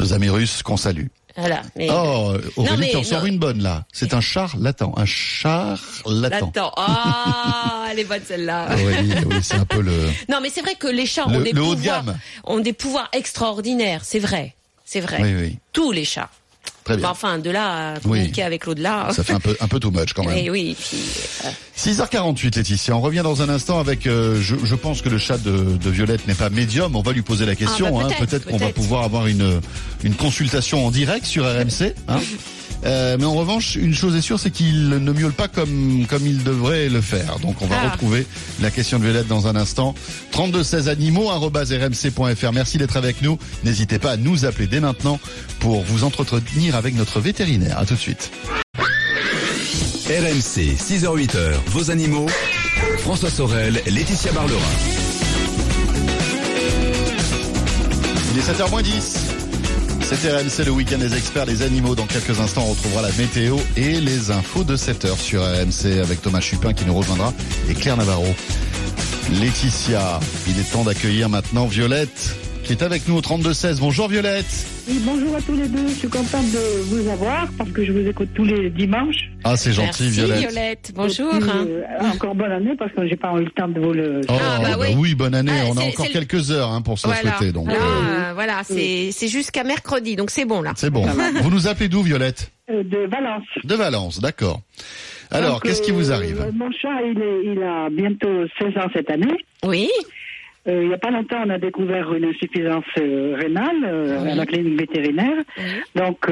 Nos 0.00 0.12
amis 0.14 0.30
russes 0.30 0.62
qu'on 0.62 0.76
salue. 0.78 1.06
Voilà. 1.38 1.62
Mais 1.76 1.88
Oh, 1.90 2.34
Aurélie, 2.56 2.92
t'en 2.92 3.04
sors 3.04 3.24
une 3.24 3.38
bonne, 3.38 3.62
là. 3.62 3.84
C'est 3.92 4.12
un 4.12 4.20
charlatan, 4.20 4.92
un 4.96 5.06
charlatan. 5.06 6.52
Ah, 6.76 7.86
elle 7.90 8.00
est 8.00 8.04
bonne 8.04 8.22
celle-là. 8.26 8.68
Aurélie, 8.72 9.12
oui, 9.26 9.36
c'est 9.42 9.54
un 9.54 9.64
peu 9.64 9.80
le... 9.80 9.92
Non, 10.28 10.40
mais 10.42 10.50
c'est 10.50 10.60
vrai 10.62 10.74
que 10.74 10.88
les 10.88 11.06
chats 11.06 11.26
ont 11.28 11.40
des 11.40 11.52
le 11.52 11.62
haut 11.62 11.74
de 11.74 11.80
pouvoirs, 11.80 12.04
gamme. 12.04 12.18
ont 12.44 12.58
des 12.58 12.72
pouvoirs 12.72 13.08
extraordinaires. 13.12 14.02
C'est 14.04 14.18
vrai, 14.18 14.54
c'est 14.84 15.00
vrai. 15.00 15.18
Oui, 15.22 15.34
oui, 15.34 15.58
Tous 15.72 15.92
les 15.92 16.04
chats. 16.04 16.30
Très 16.88 16.96
bien. 17.00 17.08
Enfin, 17.10 17.38
de 17.38 17.50
là 17.50 17.94
à 17.94 18.00
communiquer 18.00 18.42
avec 18.42 18.66
l'au-delà. 18.66 19.08
Ça 19.12 19.22
fait 19.24 19.32
un 19.34 19.40
peu, 19.40 19.56
un 19.60 19.68
peu 19.68 19.78
too 19.80 19.90
much 19.90 20.12
quand 20.14 20.24
même. 20.26 20.36
Et 20.36 20.50
oui, 20.50 20.76
puis, 20.78 20.98
euh, 21.44 21.50
6h48 21.76 22.56
Laetitia, 22.56 22.96
on 22.96 23.00
revient 23.00 23.22
dans 23.22 23.42
un 23.42 23.48
instant 23.48 23.78
avec, 23.78 24.06
euh, 24.06 24.40
je, 24.40 24.56
je 24.64 24.74
pense 24.74 25.02
que 25.02 25.08
le 25.08 25.18
chat 25.18 25.38
de, 25.38 25.50
de 25.76 25.90
Violette 25.90 26.26
n'est 26.26 26.34
pas 26.34 26.50
médium, 26.50 26.96
on 26.96 27.02
va 27.02 27.12
lui 27.12 27.22
poser 27.22 27.46
la 27.46 27.54
question, 27.54 27.86
Ah, 28.00 28.04
bah, 28.04 28.08
hein. 28.10 28.24
peut-être, 28.26 28.46
qu'on 28.46 28.56
va 28.56 28.70
pouvoir 28.70 29.04
avoir 29.04 29.26
une, 29.26 29.60
une 30.04 30.14
consultation 30.14 30.86
en 30.86 30.90
direct 30.90 31.26
sur 31.26 31.44
RMC. 31.44 31.94
Hein. 32.08 32.18
Euh, 32.84 33.16
mais 33.18 33.24
en 33.24 33.34
revanche, 33.34 33.74
une 33.74 33.92
chose 33.92 34.14
est 34.14 34.20
sûre, 34.20 34.38
c'est 34.38 34.52
qu'il 34.52 34.88
ne 34.90 35.12
miaule 35.12 35.32
pas 35.32 35.48
comme 35.48 36.06
comme 36.08 36.24
il 36.24 36.44
devrait 36.44 36.88
le 36.88 37.00
faire. 37.00 37.40
Donc 37.40 37.60
on 37.60 37.66
va 37.66 37.74
Ah. 37.82 37.90
retrouver 37.90 38.24
la 38.62 38.70
question 38.70 39.00
de 39.00 39.04
Violette 39.04 39.26
dans 39.26 39.48
un 39.48 39.56
instant. 39.56 39.96
32 40.30 40.62
16 40.62 40.88
animaux 40.88 41.26
rmc.fr. 41.28 42.52
Merci 42.52 42.78
d'être 42.78 42.96
avec 42.96 43.20
nous. 43.20 43.36
N'hésitez 43.64 43.98
pas 43.98 44.12
à 44.12 44.16
nous 44.16 44.44
appeler 44.44 44.68
dès 44.68 44.78
maintenant 44.78 45.18
pour 45.58 45.82
vous 45.82 46.04
entretenir 46.04 46.76
avec 46.78 46.94
notre 46.94 47.20
vétérinaire. 47.20 47.78
À 47.78 47.84
tout 47.84 47.94
de 47.94 47.98
suite. 47.98 48.30
RMC, 50.06 50.76
6h-8h, 50.78 51.52
vos 51.66 51.90
animaux. 51.90 52.26
François 53.00 53.30
Sorel, 53.30 53.82
Laetitia 53.86 54.32
Barlerin. 54.32 54.58
Il 58.32 58.38
est 58.38 58.42
7h10. 58.42 59.18
C'est 60.00 60.32
RMC 60.32 60.64
le 60.64 60.70
week-end 60.70 60.96
des 60.96 61.14
experts 61.14 61.44
des 61.44 61.60
animaux. 61.60 61.94
Dans 61.94 62.06
quelques 62.06 62.40
instants, 62.40 62.64
on 62.66 62.70
retrouvera 62.70 63.02
la 63.02 63.12
météo 63.18 63.58
et 63.76 64.00
les 64.00 64.30
infos 64.30 64.64
de 64.64 64.76
7h 64.76 65.18
sur 65.18 65.42
RMC 65.42 66.00
avec 66.02 66.22
Thomas 66.22 66.40
Chupin 66.40 66.72
qui 66.72 66.86
nous 66.86 66.94
rejoindra 66.94 67.34
et 67.68 67.74
Claire 67.74 67.98
Navarro. 67.98 68.34
Laetitia, 69.32 70.20
il 70.46 70.58
est 70.58 70.72
temps 70.72 70.84
d'accueillir 70.84 71.28
maintenant 71.28 71.66
Violette 71.66 72.36
qui 72.68 72.74
est 72.74 72.82
avec 72.82 73.08
nous 73.08 73.16
au 73.16 73.20
32-16. 73.20 73.80
Bonjour 73.80 74.08
Violette. 74.08 74.44
Oui, 74.88 75.00
bonjour 75.04 75.34
à 75.34 75.40
tous 75.40 75.54
les 75.56 75.68
deux. 75.68 75.88
Je 75.88 75.94
suis 75.94 76.08
contente 76.08 76.44
de 76.52 76.82
vous 76.84 77.08
avoir 77.08 77.48
parce 77.56 77.70
que 77.70 77.82
je 77.84 77.92
vous 77.92 78.06
écoute 78.06 78.28
tous 78.34 78.44
les 78.44 78.68
dimanches. 78.70 79.30
Ah, 79.42 79.56
c'est 79.56 79.72
gentil 79.72 80.04
merci 80.04 80.10
Violette. 80.10 80.38
Violette. 80.40 80.92
Bonjour. 80.94 81.30
Puis, 81.30 81.48
euh, 81.50 81.82
encore 82.12 82.34
bonne 82.34 82.52
année 82.52 82.74
parce 82.78 82.92
que 82.92 83.08
j'ai 83.08 83.16
pas 83.16 83.32
eu 83.38 83.44
le 83.44 83.50
temps 83.50 83.68
de 83.68 83.80
vous 83.80 83.92
le. 83.94 84.20
Oh, 84.28 84.32
Ah, 84.38 84.58
bah 84.62 84.68
bah 84.72 84.76
oui. 84.80 84.88
oui, 84.98 85.14
bonne 85.14 85.34
année. 85.34 85.50
Ah, 85.62 85.64
on 85.70 85.76
a 85.78 85.82
encore 85.82 86.06
le- 86.06 86.12
quelques 86.12 86.50
heures 86.50 86.68
hein, 86.70 86.82
pour 86.82 86.98
se 86.98 87.08
la 87.08 87.14
Voilà. 87.14 87.36
souhaiter. 87.38 87.52
Donc, 87.52 87.68
Là, 87.68 87.74
euh, 87.74 87.78
euh, 87.78 88.32
voilà, 88.34 88.60
c'est 88.64 89.28
jusqu'à 89.28 89.64
mercredi, 89.64 90.14
donc 90.16 90.30
c'est 90.30 90.44
bon 90.44 90.60
là. 90.60 90.72
c'est 90.76 90.90
bon. 90.90 91.06
Vous 91.42 91.50
nous 91.50 91.66
appelez 91.68 91.88
d'où 91.88 92.02
Violette 92.02 92.52
Euh, 92.70 92.82
de 92.82 93.08
Valence. 93.10 93.46
De 93.64 93.74
Valence, 93.74 94.20
d'accord. 94.20 94.60
Alors, 95.30 95.62
qu'est-ce 95.62 95.80
qui 95.82 95.90
vous 95.90 96.12
arrive 96.12 96.46
Mon 96.54 96.70
chat, 96.72 97.00
il, 97.02 97.18
est, 97.18 97.52
il 97.52 97.62
a 97.62 97.88
bientôt 97.90 98.46
16 98.58 98.76
ans 98.76 98.88
cette 98.94 99.10
année. 99.10 99.32
Oui. 99.64 99.88
Euh, 100.68 100.82
il 100.82 100.88
n'y 100.88 100.94
a 100.94 100.98
pas 100.98 101.10
longtemps, 101.10 101.42
on 101.46 101.50
a 101.50 101.58
découvert 101.58 102.12
une 102.12 102.26
insuffisance 102.26 102.84
euh, 102.98 103.34
rénale 103.38 103.76
euh, 103.84 104.18
Oui. 104.22 104.30
à 104.32 104.34
la 104.34 104.44
clinique 104.44 104.78
vétérinaire. 104.78 105.42
Oui. 105.56 105.64
Donc, 105.94 106.26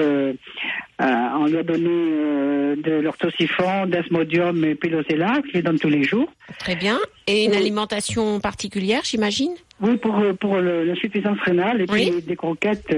on 0.98 1.46
lui 1.46 1.58
a 1.58 1.62
donné 1.62 2.76
de 2.76 3.00
l'orthosifon, 3.02 3.86
d'asmodium 3.86 4.62
et 4.64 4.76
je 4.82 5.52
lui 5.52 5.62
donne 5.62 5.78
tous 5.78 5.88
les 5.88 6.02
jours. 6.02 6.28
Très 6.58 6.74
bien. 6.76 6.98
Et 7.26 7.44
une 7.44 7.52
Oui. 7.52 7.56
alimentation 7.56 8.40
particulière, 8.40 9.02
j'imagine? 9.04 9.52
Oui, 9.80 9.96
pour, 9.96 10.20
pour 10.40 10.56
l'insuffisance 10.58 11.38
rénale 11.40 11.82
et 11.82 11.86
puis 11.86 12.10
des 12.22 12.36
croquettes 12.36 12.94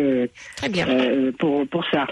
Très 0.57 0.69
bien. 0.69 0.87
pour, 1.39 1.67
pour 1.69 1.85
ça. 1.91 2.07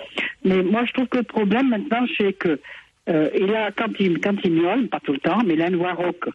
Mais 0.45 0.63
moi, 0.63 0.85
je 0.87 0.93
trouve 0.93 1.07
que 1.09 1.19
le 1.19 1.23
problème 1.25 1.69
maintenant, 1.69 2.05
c'est 2.17 2.33
que 2.33 2.61
il 3.09 3.55
a, 3.55 3.71
quand 3.73 3.91
il, 4.01 4.21
quand 4.21 4.35
il 4.45 4.53
miaule, 4.53 4.89
pas 4.89 5.01
tout 5.01 5.13
le 5.13 5.19
temps, 5.21 5.39
mais 5.47 5.55
il 5.55 5.63
a 5.63 5.69
une 5.69 5.77
voix 5.77 5.93
rauque. 5.95 6.29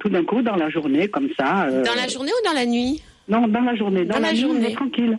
Tout 0.00 0.08
d'un 0.08 0.24
coup, 0.24 0.42
dans 0.42 0.56
la 0.56 0.68
journée, 0.68 1.08
comme 1.08 1.28
ça. 1.38 1.64
euh, 1.66 1.82
Dans 1.82 1.94
la 1.94 2.06
journée 2.08 2.30
ou 2.30 2.46
dans 2.46 2.52
la 2.54 2.66
nuit 2.66 3.02
Non, 3.28 3.48
dans 3.48 3.60
la 3.62 3.74
journée. 3.74 4.04
Dans, 4.04 4.16
Dans 4.16 4.20
la 4.22 4.32
nuit, 4.32 4.38
il 4.40 4.42
journée. 4.46 4.70
est 4.72 4.74
tranquille. 4.74 5.18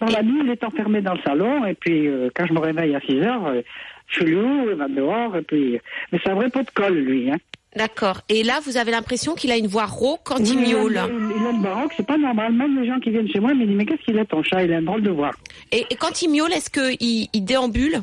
Dans 0.00 0.06
Et- 0.06 0.12
la 0.12 0.22
nuit, 0.22 0.40
il 0.44 0.50
est 0.50 0.64
enfermé 0.64 1.00
dans 1.02 1.14
le 1.14 1.20
salon, 1.22 1.66
et 1.66 1.74
puis 1.74 2.06
euh, 2.08 2.30
quand 2.34 2.46
je 2.46 2.52
me 2.54 2.60
réveille 2.60 2.94
à 2.94 3.00
6 3.00 3.18
heures, 3.20 3.46
euh, 3.46 3.60
je 4.08 4.20
suis 4.22 4.30
lourd, 4.34 4.66
il 4.70 4.74
va 4.76 4.88
dehors, 4.88 5.36
et 5.36 5.42
puis... 5.42 5.78
Mais 6.10 6.18
c'est 6.24 6.30
un 6.30 6.34
vrai 6.34 6.48
pot 6.48 6.62
de 6.62 6.70
colle, 6.70 6.94
lui. 6.98 7.30
Hein. 7.30 7.36
D'accord. 7.76 8.22
Et 8.28 8.42
là, 8.42 8.58
vous 8.64 8.78
avez 8.78 8.90
l'impression 8.90 9.34
qu'il 9.34 9.52
a 9.52 9.56
une 9.56 9.68
voix 9.68 9.84
rauque 9.84 10.22
quand 10.24 10.38
il 10.38 10.58
miaule. 10.58 10.96
a, 10.96 11.06
il 11.06 11.46
a 11.46 11.50
une 11.50 11.62
baroque, 11.62 11.92
c'est 11.96 12.06
pas 12.06 12.18
normal. 12.18 12.52
Même 12.54 12.80
les 12.80 12.88
gens 12.88 12.98
qui 12.98 13.10
viennent 13.10 13.28
chez 13.28 13.38
moi 13.38 13.54
me 13.54 13.64
disent, 13.64 13.76
mais 13.76 13.84
qu'est-ce 13.86 14.02
qu'il 14.02 14.18
a 14.18 14.24
ton 14.24 14.42
chat? 14.42 14.64
Il 14.64 14.72
a 14.72 14.78
une 14.78 14.86
drôle 14.86 15.02
de 15.02 15.10
voix. 15.10 15.30
Et, 15.70 15.84
et 15.88 15.94
quand 15.94 16.20
il 16.22 16.30
miaule, 16.30 16.52
est-ce 16.52 16.68
qu'il 16.70 17.28
il 17.32 17.44
déambule? 17.44 18.00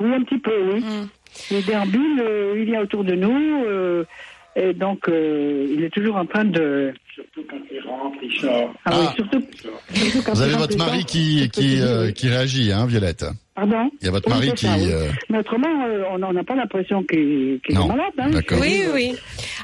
Oui, 0.00 0.12
un 0.12 0.22
petit 0.22 0.38
peu, 0.38 0.72
oui. 0.72 0.80
Hmm. 0.80 1.06
Il 1.52 1.64
déambule, 1.64 2.20
euh, 2.20 2.54
il 2.58 2.64
vient 2.64 2.80
autour 2.80 3.04
de 3.04 3.14
nous, 3.14 3.64
euh, 3.64 4.04
et 4.56 4.72
donc 4.72 5.08
euh, 5.08 5.66
il 5.70 5.82
est 5.84 5.90
toujours 5.90 6.16
en 6.16 6.26
train 6.26 6.44
de... 6.44 6.92
Surtout 7.14 7.42
quand 7.48 7.56
il 7.70 7.80
rentre, 7.88 8.16
il 8.22 8.40
sort. 8.40 8.74
Ah, 8.84 8.90
oui, 8.98 9.06
Ah. 9.08 9.14
surtout, 9.16 9.42
surtout 9.94 10.22
quand 10.24 10.32
Vous 10.34 10.42
avez 10.42 10.54
votre 10.54 10.76
mari 10.76 11.04
qui, 11.04 11.48
qui, 11.50 11.80
euh, 11.80 12.10
qui 12.10 12.28
réagit, 12.28 12.72
hein, 12.72 12.86
Violette. 12.86 13.24
Pardon 13.54 13.88
Il 14.00 14.06
y 14.06 14.08
a 14.08 14.10
votre 14.10 14.28
Oui, 14.28 14.34
mari 14.34 14.52
qui... 14.54 14.66
ça, 14.66 14.74
oui. 14.76 14.90
euh, 14.92 15.06
Mais 15.30 15.38
autrement, 15.38 15.86
euh, 15.86 16.02
on 16.10 16.32
n'a 16.32 16.42
pas 16.42 16.56
l'impression 16.56 17.04
qu'il 17.04 17.60
est 17.68 17.72
malade. 17.74 18.12
Hein. 18.18 18.30
D'accord. 18.30 18.58
Oui, 18.60 18.82
oui. 18.92 19.14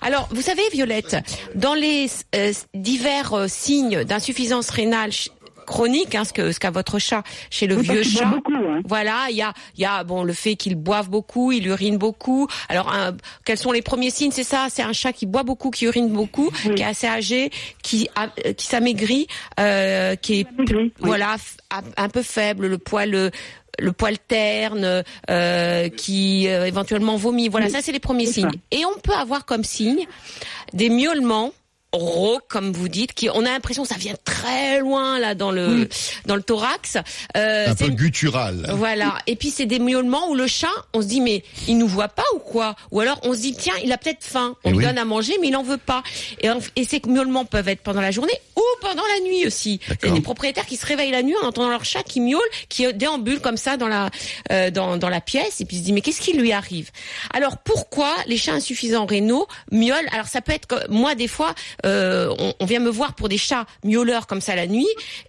Alors, 0.02 0.28
vous 0.30 0.42
savez, 0.42 0.62
Violette, 0.72 1.16
dans 1.56 1.74
les 1.74 2.06
euh, 2.36 2.52
divers 2.74 3.34
euh, 3.34 3.46
signes 3.48 4.04
d'insuffisance 4.04 4.70
rénale 4.70 5.10
chronique, 5.70 6.14
hein, 6.16 6.24
ce 6.24 6.32
que 6.32 6.50
ce 6.52 6.58
qu'a 6.58 6.70
votre 6.72 6.98
chat 6.98 7.22
chez 7.48 7.66
le 7.68 7.76
Oui, 7.76 7.82
vieux 7.84 8.02
chat. 8.02 8.24
beaucoup, 8.26 8.52
hein. 8.54 8.80
Voilà, 8.84 9.26
il 9.30 9.36
y 9.36 9.42
a, 9.42 9.52
il 9.76 9.82
y 9.82 9.84
a 9.84 10.02
bon 10.04 10.24
le 10.24 10.32
fait 10.32 10.56
qu'il 10.56 10.74
boive 10.74 11.08
beaucoup, 11.08 11.52
il 11.52 11.66
urine 11.68 11.96
beaucoup. 11.96 12.48
Alors, 12.68 12.92
un- 12.92 13.16
quels 13.44 13.56
sont 13.58 13.70
les 13.72 13.80
premiers 13.82 14.10
signes? 14.10 14.32
C'est 14.32 14.44
ça, 14.44 14.66
c'est 14.68 14.82
un 14.82 14.92
chat 14.92 15.12
qui 15.12 15.26
boit 15.26 15.44
beaucoup, 15.44 15.70
qui 15.70 15.84
urine 15.84 16.08
beaucoup, 16.08 16.50
Oui. 16.66 16.74
qui 16.74 16.82
est 16.82 16.86
assez 16.86 17.06
âgé, 17.06 17.50
qui 17.82 18.08
a- 18.16 18.28
qui 18.52 18.66
s'amaigrit, 18.66 19.26
euh, 19.60 20.16
qui 20.16 20.40
est 20.40 20.46
oui. 20.72 20.92
voilà 20.98 21.36
un 21.96 22.08
peu 22.08 22.22
faible, 22.22 22.66
le 22.66 22.78
poil 22.78 23.14
euh, 23.14 23.30
le 23.78 23.92
poil 23.92 24.18
terne, 24.18 25.04
euh, 25.30 25.88
qui 25.88 26.48
euh, 26.48 26.66
éventuellement 26.66 27.16
vomit. 27.16 27.48
Voilà, 27.48 27.68
ça 27.70 27.78
c'est 27.80 27.92
les 27.92 28.00
premiers 28.00 28.26
signes. 28.26 28.50
Et 28.72 28.84
on 28.84 28.98
peut 29.00 29.14
avoir 29.14 29.46
comme 29.46 29.64
signe 29.64 30.04
des 30.74 30.90
miaulements 30.90 31.52
rauques, 31.92 32.46
comme 32.48 32.72
vous 32.72 32.88
dites, 32.88 33.14
qui 33.14 33.28
on 33.30 33.40
a 33.40 33.50
l'impression 33.50 33.82
que 33.82 33.88
ça 33.88 33.96
vient 33.96 34.14
très 34.24 34.78
loin 34.80 35.18
là 35.18 35.34
dans 35.34 35.50
le 35.50 35.88
dans 36.26 36.36
le 36.36 36.42
thorax. 36.42 36.96
Euh, 37.36 37.66
un 37.68 37.76
c'est 37.76 37.84
peu 37.84 37.90
une- 37.90 37.96
guttural. 37.96 38.70
voilà. 38.74 39.18
Et 39.26 39.34
puis 39.36 39.50
c'est 39.50 39.66
des 39.66 39.78
miaulements 39.80 40.28
où 40.30 40.34
le 40.34 40.46
chat, 40.46 40.68
on 40.94 41.02
se 41.02 41.06
dit 41.08 41.20
mais 41.20 41.42
il 41.68 41.78
nous 41.78 41.88
voit 41.88 42.08
pas 42.08 42.24
ou 42.34 42.38
quoi? 42.38 42.76
Ou 42.92 43.00
alors 43.00 43.18
on 43.24 43.32
se 43.34 43.38
dit 43.40 43.54
tiens 43.54 43.74
il 43.82 43.90
a 43.92 43.98
peut-être 43.98 44.22
faim. 44.24 44.56
On 44.64 44.68
Eh 44.68 44.70
lui 44.70 44.78
oui. 44.78 44.84
donne 44.84 44.98
à 44.98 45.04
manger 45.04 45.34
mais 45.40 45.48
il 45.48 45.56
en 45.56 45.62
veut 45.62 45.78
pas. 45.78 46.02
Et, 46.42 46.84
ces 46.84 47.00
miaulements 47.06 47.44
peuvent 47.44 47.68
être 47.68 47.82
pendant 47.82 48.00
la 48.00 48.10
journée 48.10 48.32
ou 48.56 48.62
pendant 48.80 49.02
la 49.16 49.24
nuit 49.28 49.46
aussi. 49.46 49.80
Il 49.82 49.88
y 49.88 49.92
a 49.92 49.94
D'accord. 49.96 50.12
des 50.14 50.20
propriétaires 50.20 50.66
qui 50.66 50.76
se 50.76 50.86
réveillent 50.86 51.10
la 51.12 51.22
nuit 51.22 51.34
en 51.42 51.46
entendant 51.48 51.70
leur 51.70 51.84
chat 51.84 52.02
qui 52.02 52.20
miaule, 52.20 52.40
qui 52.68 52.92
déambule 52.94 53.40
comme 53.40 53.56
ça 53.56 53.76
dans 53.76 53.88
la 53.88 54.10
euh, 54.52 54.70
dans, 54.70 54.96
dans 54.96 55.08
la 55.08 55.20
pièce 55.20 55.60
et 55.60 55.64
puis 55.64 55.78
se 55.78 55.82
dit 55.82 55.92
mais 55.92 56.00
qu'est-ce 56.00 56.20
qui 56.20 56.32
lui 56.34 56.52
arrive? 56.52 56.90
Alors 57.34 57.58
pourquoi 57.58 58.14
les 58.26 58.36
chats 58.36 58.52
insuffisants 58.54 59.06
rénaux 59.06 59.46
miaulent? 59.72 60.08
Alors 60.12 60.26
ça 60.26 60.40
peut 60.40 60.52
être 60.52 60.66
que 60.66 60.88
moi 60.88 61.14
des 61.14 61.28
fois 61.28 61.54
euh, 61.86 62.34
on, 62.38 62.54
on 62.60 62.64
vient 62.66 62.80
me 62.80 62.90
voir 62.90 63.14
pour 63.14 63.28
des 63.28 63.38
chats 63.38 63.66
miauleurs 63.84 64.26
comme 64.26 64.40
ça 64.40 64.54
la 64.56 64.66
nuit 64.66 64.88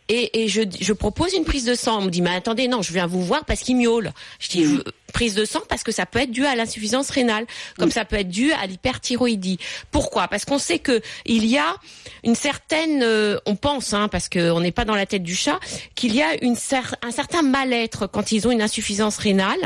et, 0.10 0.44
et 0.44 0.48
je, 0.48 0.62
je 0.80 0.94
propose 0.94 1.34
une 1.34 1.46
prise 1.46 1.66
de 1.66 1.76
sang. 1.76 2.00
On 2.00 2.06
me 2.06 2.10
dit 2.10 2.22
mais 2.22 2.36
attendez 2.36 2.68
non 2.68 2.82
je 2.82 2.92
viens 2.94 3.08
vous 3.08 3.24
voir 3.24 3.46
parce 3.46 3.62
qu'il 3.62 3.78
miaule. 3.78 4.12
Je 4.40 4.50
dis 4.50 4.66
je- 4.66 4.82
prise 5.12 5.36
de 5.36 5.46
sang 5.46 5.62
parce 5.70 5.84
que 5.84 5.92
ça 5.92 6.06
peut 6.06 6.20
être 6.20 6.32
dû 6.32 6.46
à 6.46 6.56
l'insuffisance 6.56 7.10
rénale, 7.10 7.46
comme 7.78 7.92
ça 7.92 8.06
peut 8.06 8.18
être 8.18 8.30
dû 8.30 8.52
à 8.54 8.66
l'hyperthyroïdie. 8.66 9.60
Pourquoi? 9.92 10.28
Parce 10.28 10.46
qu'on 10.46 10.60
sait 10.60 10.80
que 10.80 11.02
il 11.26 11.46
y 11.46 11.58
a 11.58 11.76
une 12.24 12.36
certaine, 12.36 13.02
euh, 13.04 13.38
on 13.46 13.56
pense, 13.56 13.94
hein, 13.94 14.08
parce 14.08 14.30
qu'on 14.30 14.60
n'est 14.60 14.72
pas 14.72 14.86
dans 14.86 14.96
la 14.96 15.06
tête 15.06 15.24
du 15.24 15.36
chat, 15.36 15.60
qu'il 15.96 16.16
y 16.16 16.22
a 16.22 16.44
une 16.44 16.56
cer- 16.56 16.96
un 17.02 17.12
certain 17.12 17.42
mal-être 17.42 18.08
quand 18.08 18.32
ils 18.32 18.48
ont 18.48 18.52
une 18.52 18.62
insuffisance 18.62 19.18
rénale, 19.18 19.60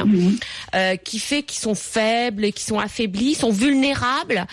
euh, 0.76 0.96
qui 0.96 1.20
fait 1.20 1.44
qu'ils 1.44 1.60
sont 1.62 1.76
faibles, 1.76 2.52
qu'ils 2.52 2.66
sont 2.68 2.80
affaiblis, 2.80 3.36
sont 3.36 3.52
vulnérables. 3.52 4.46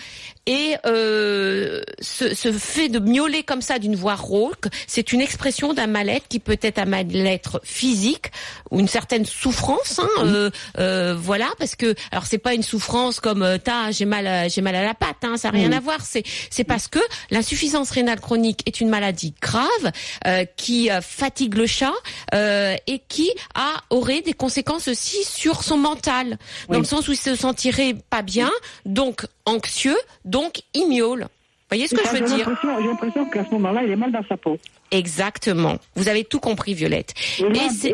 Et 0.45 0.75
euh, 0.85 1.81
ce, 2.01 2.35
ce 2.35 2.51
fait 2.51 2.89
de 2.89 2.99
miauler 2.99 3.43
comme 3.43 3.61
ça 3.61 3.79
d'une 3.79 3.95
voix 3.95 4.15
rauque, 4.15 4.65
c'est 4.87 5.13
une 5.13 5.21
expression 5.21 5.73
d'un 5.73 5.87
mal-être 5.87 6.27
qui 6.27 6.39
peut 6.39 6.57
être 6.61 6.79
un 6.79 6.85
mal-être 6.85 7.61
physique 7.63 8.25
ou 8.69 8.81
une 8.81 8.89
certaine 8.89 9.25
souffrance. 9.25 9.99
Hein, 9.99 10.51
euh, 10.83 11.15
voilà, 11.17 11.49
parce 11.57 11.75
que 11.75 11.95
alors 12.11 12.25
c'est 12.25 12.37
pas 12.37 12.53
une 12.53 12.63
souffrance 12.63 13.19
comme 13.19 13.41
euh, 13.41 13.57
t'as 13.57 13.91
j'ai 13.91 14.05
mal 14.05 14.27
à, 14.27 14.47
j'ai 14.47 14.61
mal 14.61 14.75
à 14.75 14.83
la 14.83 14.93
patte, 14.93 15.23
hein, 15.23 15.37
ça 15.37 15.51
n'a 15.51 15.57
rien 15.57 15.71
à 15.71 15.79
voir. 15.79 15.99
C'est 16.03 16.23
c'est 16.49 16.63
parce 16.63 16.87
que 16.87 16.99
l'insuffisance 17.31 17.91
rénale 17.91 18.19
chronique 18.19 18.61
est 18.65 18.81
une 18.81 18.89
maladie 18.89 19.33
grave 19.41 19.91
euh, 20.27 20.45
qui 20.57 20.89
euh, 20.89 21.01
fatigue 21.01 21.55
le 21.55 21.67
chat 21.67 21.93
euh, 22.33 22.75
et 22.87 22.99
qui 22.99 23.29
a 23.55 23.73
aurait 23.89 24.21
des 24.21 24.33
conséquences 24.33 24.87
aussi 24.87 25.23
sur 25.23 25.63
son 25.63 25.77
mental, 25.77 26.37
dans 26.69 26.79
le 26.79 26.85
sens 26.85 27.07
où 27.07 27.11
il 27.11 27.17
se 27.17 27.35
sentirait 27.35 27.95
pas 28.09 28.21
bien, 28.21 28.51
donc 28.85 29.25
anxieux, 29.45 29.97
donc 30.25 30.63
il 30.73 30.87
miaule. 30.87 31.27
Vous 31.69 31.77
voyez 31.77 31.87
ce 31.87 31.95
que 31.95 32.01
je 32.05 32.09
veux 32.11 32.27
dire 32.35 32.47
J'ai 32.81 32.87
l'impression 32.87 33.25
qu'à 33.29 33.45
ce 33.45 33.51
moment-là, 33.51 33.83
il 33.83 33.91
est 33.91 33.95
mal 33.95 34.11
dans 34.11 34.23
sa 34.29 34.37
peau. 34.37 34.57
Exactement. 34.91 35.77
Vous 35.95 36.07
avez 36.07 36.23
tout 36.23 36.39
compris, 36.39 36.73
Violette. 36.75 37.13
Et, 37.39 37.69
c'est- 37.69 37.89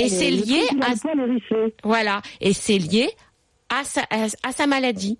et 0.00 0.08
lié 0.30 0.62
à- 0.82 0.90
Voilà. 1.84 2.22
Et 2.40 2.52
c'est 2.52 2.78
lié 2.78 3.08
à 3.68 3.84
sa, 3.84 4.02
à, 4.10 4.26
à 4.42 4.52
sa 4.52 4.66
maladie. 4.66 5.16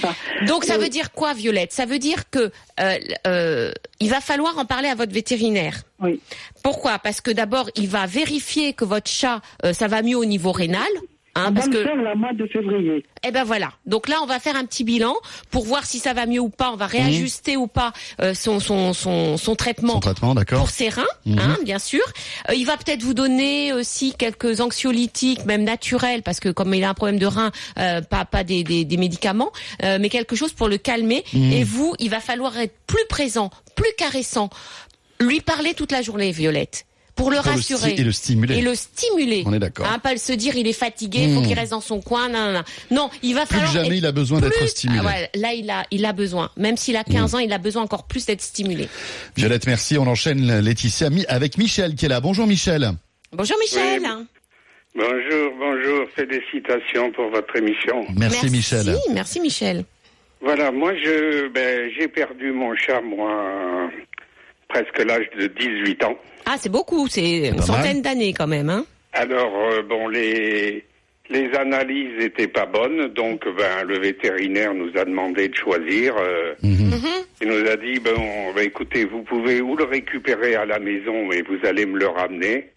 ça. 0.00 0.14
Donc 0.46 0.64
ça 0.64 0.78
veut 0.78 0.88
dire 0.90 1.10
quoi, 1.12 1.32
Violette? 1.34 1.72
Ça 1.72 1.86
veut 1.86 1.98
dire 1.98 2.28
que 2.30 2.50
euh, 2.80 2.98
euh, 3.26 3.72
il 3.98 4.10
va 4.10 4.20
falloir 4.20 4.56
en 4.58 4.64
parler 4.64 4.88
à 4.88 4.94
votre 4.94 5.12
vétérinaire. 5.12 5.82
Oui. 6.00 6.20
Pourquoi? 6.62 6.98
Parce 7.00 7.20
que 7.20 7.30
d'abord, 7.30 7.68
il 7.76 7.88
va 7.88 8.06
vérifier 8.06 8.74
que 8.74 8.84
votre 8.84 9.10
chat, 9.10 9.40
euh, 9.64 9.72
ça 9.72 9.88
va 9.88 10.02
mieux 10.02 10.16
au 10.16 10.24
niveau 10.24 10.52
rénal. 10.52 10.86
Hein, 11.46 11.52
parce 11.52 11.66
va 11.68 11.72
que 11.72 11.78
le 11.78 12.14
mois 12.16 12.32
de 12.32 12.46
février. 12.46 13.04
eh 13.26 13.30
ben 13.30 13.44
voilà. 13.44 13.72
Donc 13.86 14.08
là, 14.08 14.16
on 14.22 14.26
va 14.26 14.38
faire 14.38 14.56
un 14.56 14.64
petit 14.64 14.84
bilan 14.84 15.14
pour 15.50 15.64
voir 15.64 15.84
si 15.84 15.98
ça 15.98 16.12
va 16.12 16.26
mieux 16.26 16.40
ou 16.40 16.48
pas. 16.48 16.70
On 16.72 16.76
va 16.76 16.86
réajuster 16.86 17.56
ou 17.56 17.66
pas 17.66 17.92
euh, 18.20 18.34
son, 18.34 18.60
son, 18.60 18.92
son, 18.92 19.36
son 19.36 19.56
traitement 19.56 19.94
Son 19.94 20.00
traitement, 20.00 20.34
d'accord 20.34 20.60
pour 20.60 20.70
ses 20.70 20.88
reins, 20.88 21.04
hein, 21.26 21.56
bien 21.64 21.78
sûr. 21.78 22.02
Euh, 22.48 22.54
il 22.54 22.64
va 22.66 22.76
peut-être 22.76 23.02
vous 23.02 23.14
donner 23.14 23.72
aussi 23.72 24.14
quelques 24.14 24.60
anxiolytiques, 24.60 25.44
même 25.44 25.64
naturels, 25.64 26.22
parce 26.22 26.40
que 26.40 26.48
comme 26.48 26.74
il 26.74 26.84
a 26.84 26.90
un 26.90 26.94
problème 26.94 27.18
de 27.18 27.26
rein, 27.26 27.50
euh, 27.78 28.00
pas 28.02 28.24
pas 28.24 28.44
des, 28.44 28.62
des, 28.64 28.84
des 28.84 28.96
médicaments, 28.96 29.52
euh, 29.82 29.98
mais 30.00 30.08
quelque 30.08 30.36
chose 30.36 30.52
pour 30.52 30.68
le 30.68 30.78
calmer. 30.78 31.24
Et 31.34 31.64
vous, 31.64 31.94
il 31.98 32.10
va 32.10 32.20
falloir 32.20 32.56
être 32.58 32.74
plus 32.86 33.04
présent, 33.08 33.50
plus 33.74 33.90
caressant, 33.96 34.50
lui 35.20 35.40
parler 35.40 35.74
toute 35.74 35.92
la 35.92 36.02
journée, 36.02 36.32
Violette, 36.32 36.86
pour 37.14 37.30
le 37.30 37.36
Pour 37.36 37.46
rassurer 37.46 37.94
et 37.96 38.04
le 38.04 38.12
stimuler. 38.12 38.58
et 38.58 38.62
le 38.62 38.74
stimuler. 38.74 39.42
On 39.46 39.52
est 39.52 39.58
d'accord. 39.58 39.86
Hein, 39.86 39.98
pas 39.98 40.12
le 40.12 40.18
se 40.18 40.32
dire 40.32 40.56
il 40.56 40.66
est 40.66 40.72
fatigué, 40.72 41.32
faut 41.34 41.42
qu'il 41.42 41.54
reste 41.58 41.72
dans 41.72 41.80
son 41.80 42.00
coin. 42.00 42.28
Non, 42.28 42.46
non, 42.46 42.52
non. 42.52 42.62
Non, 42.90 43.10
il 43.22 43.34
va 43.34 43.46
Plus 43.46 43.56
falloir 43.56 43.72
jamais, 43.72 43.88
être 43.88 43.94
il 43.96 44.06
a 44.06 44.12
besoin 44.12 44.40
d'être 44.40 44.66
stimulé. 44.68 45.00
Ah 45.02 45.06
ouais, 45.06 45.30
là, 45.34 45.52
il 45.52 45.70
a, 45.70 45.84
il 45.90 46.04
a 46.04 46.12
besoin. 46.12 46.50
Même 46.56 46.76
s'il 46.76 46.96
a 46.96 47.04
15 47.04 47.34
ans, 47.34 47.38
il 47.38 47.52
a 47.52 47.58
besoin 47.58 47.82
encore 47.82 48.06
plus 48.06 48.26
d'être 48.26 48.42
stimulé. 48.42 48.88
Violette, 49.36 49.66
merci. 49.66 49.98
On 49.98 50.06
enchaîne 50.06 50.60
Laetitia 50.60 51.08
avec 51.28 51.58
Michel 51.58 51.94
qui 51.94 52.06
est 52.06 52.08
là. 52.08 52.20
Bonjour 52.20 52.46
Michel. 52.46 52.92
Bonjour 53.32 53.56
Michel. 53.60 54.00
Oui. 54.02 54.26
Bonjour, 54.96 55.52
bonjour, 55.58 56.06
félicitations 56.16 57.12
pour 57.12 57.30
votre 57.30 57.54
émission. 57.56 58.04
Merci, 58.16 58.50
Michel. 58.50 58.96
Merci 59.14 59.40
Michel. 59.40 59.84
Voilà, 60.42 60.72
moi 60.72 60.92
je 60.96 61.48
ben, 61.48 61.90
j'ai 61.96 62.08
perdu 62.08 62.50
mon 62.50 62.74
chat, 62.74 63.00
moi, 63.02 63.90
presque 64.70 64.98
l'âge 65.04 65.26
de 65.38 65.46
18 65.48 66.04
ans. 66.04 66.16
Ah, 66.46 66.56
c'est 66.58 66.70
beaucoup, 66.70 67.06
c'est 67.08 67.48
une 67.48 67.60
centaine 67.60 68.00
d'années 68.02 68.32
quand 68.32 68.46
même. 68.46 68.70
Hein. 68.70 68.84
Alors, 69.12 69.52
euh, 69.70 69.82
bon, 69.82 70.08
les, 70.08 70.84
les 71.28 71.50
analyses 71.54 72.18
n'étaient 72.18 72.48
pas 72.48 72.66
bonnes, 72.66 73.08
donc 73.08 73.44
ben, 73.56 73.84
le 73.86 73.98
vétérinaire 73.98 74.72
nous 74.74 74.90
a 74.96 75.04
demandé 75.04 75.48
de 75.48 75.54
choisir. 75.54 76.14
euh, 76.16 76.54
Mhm. 76.62 76.94
Il 77.42 77.48
nous 77.48 77.66
a 77.70 77.76
dit, 77.76 77.98
bon, 78.00 78.52
ben, 78.54 78.64
écoutez, 78.66 79.04
vous 79.06 79.22
pouvez 79.22 79.60
ou 79.60 79.74
le 79.76 79.84
récupérer 79.84 80.54
à 80.56 80.64
la 80.66 80.78
maison, 80.78 81.26
mais 81.26 81.42
vous 81.42 81.58
allez 81.66 81.86
me 81.86 81.98
le 81.98 82.06
ramener. 82.08 82.70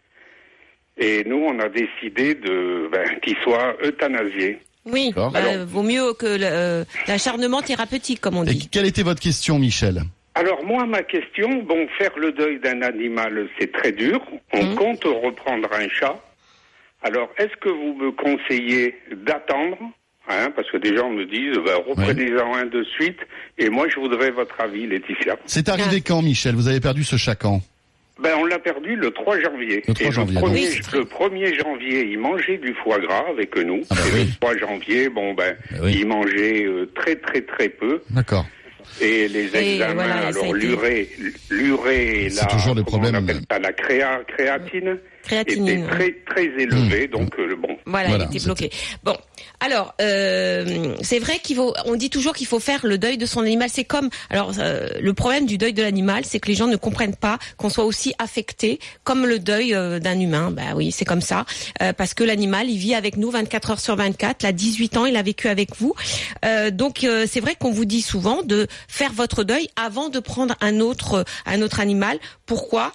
Et 0.98 1.24
nous, 1.26 1.38
on 1.38 1.60
a 1.60 1.70
décidé 1.70 2.36
de 2.36 2.88
ben, 2.92 3.04
qu'il 3.22 3.36
soit 3.44 3.76
euthanasié. 3.84 4.60
Oui, 4.86 5.12
bah, 5.16 5.32
Alors- 5.34 5.66
vaut 5.66 5.82
mieux 5.84 6.14
que 6.14 6.26
euh, 6.28 6.84
l'acharnement 7.08 7.62
thérapeutique, 7.62 8.20
comme 8.22 8.38
on 8.38 8.44
Et 8.46 8.54
dit. 8.54 8.68
quelle 8.70 8.86
était 8.86 9.02
votre 9.04 9.22
question, 9.22 9.58
Michel? 9.60 10.04
Alors 10.36 10.64
moi, 10.66 10.86
ma 10.86 11.04
question, 11.04 11.62
bon, 11.64 11.88
faire 11.98 12.18
le 12.18 12.32
deuil 12.32 12.60
d'un 12.60 12.82
animal, 12.82 13.48
c'est 13.60 13.72
très 13.72 13.92
dur. 13.92 14.20
On 14.54 14.64
Mhm. 14.64 14.76
compte 14.76 15.04
reprendre 15.04 15.70
un 15.74 15.88
chat. 15.90 16.20
Alors, 17.04 17.30
est-ce 17.38 17.56
que 17.62 17.70
vous 17.70 17.94
me 17.96 18.12
conseillez 18.12 18.96
d'attendre 19.26 19.78
hein, 20.30 20.50
Parce 20.56 20.72
que 20.72 20.78
des 20.78 20.96
gens 20.96 21.10
me 21.12 21.26
disent, 21.26 21.58
bah, 21.66 21.76
reprenez-en 21.86 22.56
un 22.56 22.66
de 22.66 22.84
suite. 22.84 23.20
Et 23.60 23.70
moi, 23.70 23.88
je 23.90 24.00
voudrais 24.00 24.32
votre 24.32 24.60
avis, 24.60 24.88
Laetitia. 24.88 25.36
C'est 25.46 25.70
arrivé 25.70 26.02
quand, 26.02 26.22
Michel? 26.22 26.56
Vous 26.56 26.68
avez 26.68 26.80
perdu 26.80 27.04
ce 27.04 27.18
chat 27.18 27.36
quand? 27.36 27.62
Ben, 28.22 28.32
on 28.40 28.46
l'a 28.46 28.60
perdu 28.60 28.96
le 28.96 29.12
3 29.12 29.40
janvier. 29.42 29.84
Le 29.88 29.94
3 29.94 30.08
Et 30.08 30.12
janvier, 30.12 30.36
Le 30.36 30.42
donc. 30.42 30.50
1er, 30.52 30.70
Oui. 30.70 30.80
le 30.94 31.06
1er 31.06 31.56
janvier, 31.62 32.08
il 32.12 32.20
mangeait 32.20 32.58
du 32.58 32.74
foie 32.76 33.00
gras 33.00 33.26
avec 33.30 33.56
nous. 33.58 33.82
Ah 33.90 33.96
bah 33.96 34.02
et 34.08 34.14
oui. 34.14 34.26
le 34.26 34.36
3 34.40 34.58
janvier, 34.58 35.10
bon, 35.10 35.34
ben, 35.34 35.56
Bah 35.72 35.78
oui. 35.84 35.98
il 36.00 36.08
mangeait 36.08 36.64
euh, 36.66 36.90
très, 36.96 37.16
très, 37.18 37.42
très 37.42 37.70
peu. 37.70 38.02
D'accord. 38.12 38.46
Et 39.02 39.28
les 39.28 39.56
examens, 39.56 39.94
voilà, 39.94 40.16
et 40.16 40.24
a 40.24 40.28
alors 40.28 40.54
l'urée, 40.54 41.10
l'urée, 41.50 42.28
C'est 42.30 42.42
la, 42.42 42.48
toujours 42.48 42.76
le 42.76 42.84
comment 42.84 43.00
problème. 43.00 43.16
on 43.16 43.24
appelle 43.24 43.42
ça, 43.50 43.60
la 43.60 43.74
créa, 43.74 44.22
créatine, 44.28 44.98
Créatinine, 45.24 45.68
était 45.68 45.88
très, 45.88 46.12
très 46.28 46.46
élevée. 46.62 47.08
Mmh. 47.08 47.12
Donc, 47.12 47.40
euh, 47.40 47.56
bon, 47.56 47.78
Voilà, 47.86 48.10
Voilà, 48.10 48.28
il 48.30 48.36
était 48.36 48.46
bloqué. 48.46 48.70
Bon, 49.04 49.18
alors 49.60 49.94
euh, 50.02 50.96
c'est 51.02 51.20
vrai 51.20 51.40
qu'il 51.40 51.56
faut. 51.56 51.74
On 51.86 51.96
dit 51.96 52.10
toujours 52.10 52.34
qu'il 52.34 52.48
faut 52.48 52.60
faire 52.60 52.86
le 52.86 52.98
deuil 52.98 53.18
de 53.18 53.26
son 53.26 53.42
animal. 53.42 53.70
C'est 53.72 53.86
comme. 53.86 54.10
Alors 54.30 54.52
euh, 54.60 54.90
le 55.00 55.14
problème 55.14 55.46
du 55.46 55.58
deuil 55.58 55.74
de 55.74 55.82
l'animal, 55.82 56.26
c'est 56.26 56.40
que 56.40 56.48
les 56.50 56.56
gens 56.56 56.68
ne 56.68 56.76
comprennent 56.76 57.16
pas 57.16 57.40
qu'on 57.58 57.70
soit 57.70 57.86
aussi 57.86 58.14
affecté 58.20 58.80
comme 59.04 59.26
le 59.26 59.40
deuil 59.40 59.74
euh, 59.74 60.00
d'un 60.00 60.20
humain. 60.20 60.52
Bah 60.52 60.76
oui, 60.76 60.92
c'est 60.92 61.06
comme 61.06 61.22
ça, 61.22 61.46
Euh, 61.82 61.94
parce 61.94 62.14
que 62.14 62.24
l'animal, 62.24 62.70
il 62.70 62.78
vit 62.78 62.96
avec 62.96 63.18
nous 63.18 63.32
24 63.32 63.72
heures 63.72 63.80
sur 63.80 63.96
24. 63.96 64.44
Il 64.44 64.48
a 64.48 64.52
18 64.52 64.98
ans, 64.98 65.06
il 65.06 65.16
a 65.16 65.22
vécu 65.22 65.48
avec 65.48 65.76
vous. 65.78 65.94
Euh, 66.46 66.70
donc 66.72 67.04
euh, 67.04 67.26
c'est 67.30 67.40
vrai 67.40 67.56
qu'on 67.58 67.72
vous 67.72 67.86
dit 67.86 68.02
souvent 68.02 68.42
de 68.44 68.68
faire 68.88 69.14
votre 69.14 69.44
deuil 69.44 69.68
avant 69.76 70.10
de 70.10 70.20
prendre 70.20 70.56
un 70.62 70.80
autre 70.80 71.26
un 71.46 71.62
autre 71.62 71.80
animal. 71.80 72.20
Pourquoi? 72.46 72.92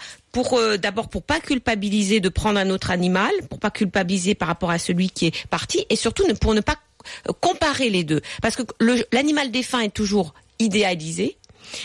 Euh, 0.53 0.77
d'abord 0.77 1.09
pour 1.09 1.23
pas 1.23 1.41
culpabiliser 1.41 2.21
de 2.21 2.29
prendre 2.29 2.59
un 2.59 2.71
autre 2.71 2.91
animal, 2.91 3.31
pour 3.49 3.59
pas 3.59 3.71
culpabiliser 3.71 4.35
par 4.35 4.49
rapport 4.49 4.71
à 4.71 4.79
celui 4.79 5.11
qui 5.11 5.27
est 5.27 5.47
parti, 5.49 5.87
et 5.91 5.97
surtout 5.97 6.25
pour 6.41 6.55
ne 6.55 6.61
pas 6.61 6.77
euh, 7.29 7.33
comparer 7.41 7.91
les 7.91 8.05
deux, 8.05 8.21
parce 8.43 8.57
que 8.57 8.63
l'animal 9.13 9.51
défunt 9.51 9.81
est 9.81 9.95
toujours 9.95 10.35
idéalisé. 10.59 11.37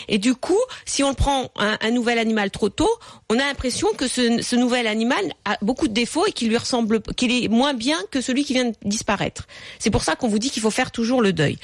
Et 0.08 0.18
du 0.18 0.34
coup, 0.34 0.60
si 0.86 1.02
on 1.02 1.12
prend 1.12 1.50
un, 1.56 1.76
un 1.80 1.90
nouvel 1.90 2.18
animal 2.18 2.50
trop 2.50 2.70
tôt, 2.70 2.88
on 3.28 3.34
a 3.34 3.44
l'impression 3.44 3.88
que 3.96 4.08
ce, 4.08 4.40
ce 4.40 4.56
nouvel 4.56 4.86
animal 4.86 5.22
a 5.44 5.58
beaucoup 5.60 5.88
de 5.88 5.92
défauts 5.92 6.26
et 6.26 6.32
qu'il 6.32 6.48
lui 6.48 6.56
ressemble, 6.56 7.02
qu'il 7.16 7.30
est 7.32 7.48
moins 7.48 7.74
bien 7.74 7.98
que 8.10 8.22
celui 8.22 8.44
qui 8.44 8.54
vient 8.54 8.66
de 8.66 8.74
disparaître. 8.84 9.46
C'est 9.78 9.90
pour 9.90 10.02
ça 10.02 10.16
qu'on 10.16 10.28
vous 10.28 10.38
dit 10.38 10.50
qu'il 10.50 10.62
faut 10.62 10.70
faire 10.70 10.90
toujours 10.90 11.20
le 11.20 11.34
deuil. 11.34 11.58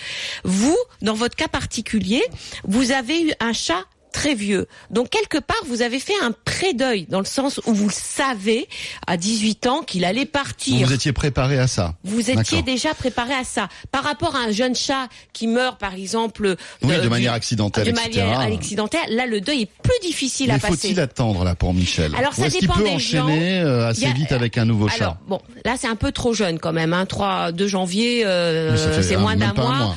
Vous, 0.45 0.77
dans 1.01 1.15
votre 1.15 1.35
cas 1.35 1.49
particulier, 1.49 2.23
vous 2.65 2.93
avez 2.93 3.23
eu 3.23 3.33
un 3.41 3.55
chat 3.55 3.85
très 4.13 4.35
vieux. 4.35 4.67
Donc 4.91 5.11
quelque 5.11 5.39
part, 5.39 5.61
vous 5.67 5.83
avez 5.83 5.99
fait 6.01 6.15
un 6.23 6.33
pré-deuil 6.45 7.07
dans 7.09 7.19
le 7.21 7.25
sens 7.25 7.61
où 7.67 7.73
vous 7.75 7.91
savez 7.91 8.69
à 9.07 9.17
18 9.17 9.67
ans 9.67 9.83
qu'il 9.83 10.05
allait 10.05 10.27
partir. 10.27 10.87
vous 10.87 10.93
étiez 10.93 11.13
préparé 11.13 11.59
à 11.59 11.67
ça 11.67 11.95
Vous 12.05 12.31
étiez 12.31 12.63
déjà 12.63 12.95
préparé 12.95 13.35
à 13.35 13.45
ça. 13.45 13.69
Par 13.93 14.05
rapport 14.05 14.35
à 14.37 14.41
un 14.41 14.51
jeune 14.53 14.75
chat 14.75 15.09
qui 15.33 15.47
meurt, 15.47 15.79
par 15.79 15.95
exemple, 15.95 16.57
Oui, 16.83 16.95
de 16.97 17.01
du- 17.01 17.09
manière 17.09 17.33
accidentelle, 17.33 17.85
de 17.85 17.91
etc. 17.91 18.09
manière 18.27 18.41
accidentelle, 18.41 19.01
là, 19.15 19.27
le 19.27 19.41
deuil 19.41 19.63
est 19.63 19.71
plus 19.83 19.99
difficile 20.03 20.49
Mais 20.49 20.55
à 20.55 20.59
passer. 20.59 20.77
faut-il 20.89 21.01
attendre 21.01 21.45
là 21.45 21.55
pour 21.55 21.75
Michel 21.75 22.13
Alors, 22.17 22.35
ça 22.35 22.49
dépend 22.49 22.75
peut 22.75 22.85
des 22.85 22.91
enchaîner 22.91 23.61
gens. 23.61 23.67
euh, 23.67 23.89
assez 23.89 24.07
a- 24.07 24.13
vite 24.13 24.33
avec 24.33 24.59
un 24.59 24.65
nouveau 24.65 24.87
Alors 24.87 24.97
chat 24.99 25.19
bon, 25.29 25.41
là 25.65 25.75
c'est 25.79 25.89
un 25.89 25.97
peu 25.97 26.13
trop 26.13 26.33
jeune 26.35 26.59
quand 26.59 26.73
même. 26.73 26.93
Hein. 26.93 27.07
3, 27.07 27.53
2 27.53 27.67
janvier, 27.69 28.25
euh, 28.27 28.77
c'est 29.03 29.17
moins 29.17 29.37
d'un 29.37 29.53
mois. 29.55 29.95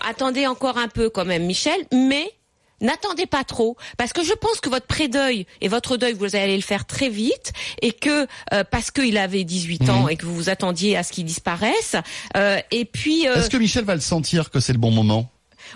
Attendez 0.00 0.46
encore 0.46 0.78
un 0.78 0.88
peu 0.88 1.10
quand 1.10 1.24
même, 1.26 1.44
Michel, 1.44 1.74
mais 1.92 2.24
N'attendez 2.80 3.26
pas 3.26 3.44
trop, 3.44 3.76
parce 3.98 4.12
que 4.12 4.24
je 4.24 4.32
pense 4.32 4.60
que 4.60 4.68
votre 4.70 4.86
pré-deuil 4.86 5.46
et 5.60 5.68
votre 5.68 5.96
deuil, 5.96 6.14
vous 6.14 6.34
allez 6.36 6.56
le 6.56 6.62
faire 6.62 6.86
très 6.86 7.08
vite, 7.08 7.52
et 7.82 7.92
que 7.92 8.26
euh, 8.52 8.64
parce 8.70 8.90
qu'il 8.90 9.18
avait 9.18 9.44
18 9.44 9.88
ans 9.90 10.04
Mhm. 10.04 10.10
et 10.10 10.16
que 10.16 10.24
vous 10.26 10.34
vous 10.34 10.48
attendiez 10.48 10.96
à 10.96 11.02
ce 11.02 11.12
qu'il 11.12 11.24
disparaisse, 11.24 11.96
euh, 12.36 12.58
et 12.70 12.84
puis 12.84 13.28
euh, 13.28 13.34
Est-ce 13.36 13.50
que 13.50 13.56
Michel 13.58 13.84
va 13.84 13.94
le 13.94 14.00
sentir 14.00 14.50
que 14.50 14.60
c'est 14.60 14.72
le 14.72 14.78
bon 14.78 14.90
moment? 14.90 15.30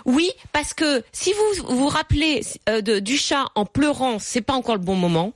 Oui, 0.05 0.29
parce 0.51 0.73
que 0.73 1.03
si 1.13 1.31
vous 1.31 1.75
vous 1.75 1.87
rappelez 1.87 2.41
euh, 2.67 2.81
de, 2.81 2.99
du 2.99 3.17
chat 3.17 3.45
en 3.55 3.65
pleurant, 3.65 4.17
c'est 4.19 4.41
pas 4.41 4.53
encore 4.53 4.75
le 4.75 4.81
bon 4.81 4.95
moment. 4.95 5.31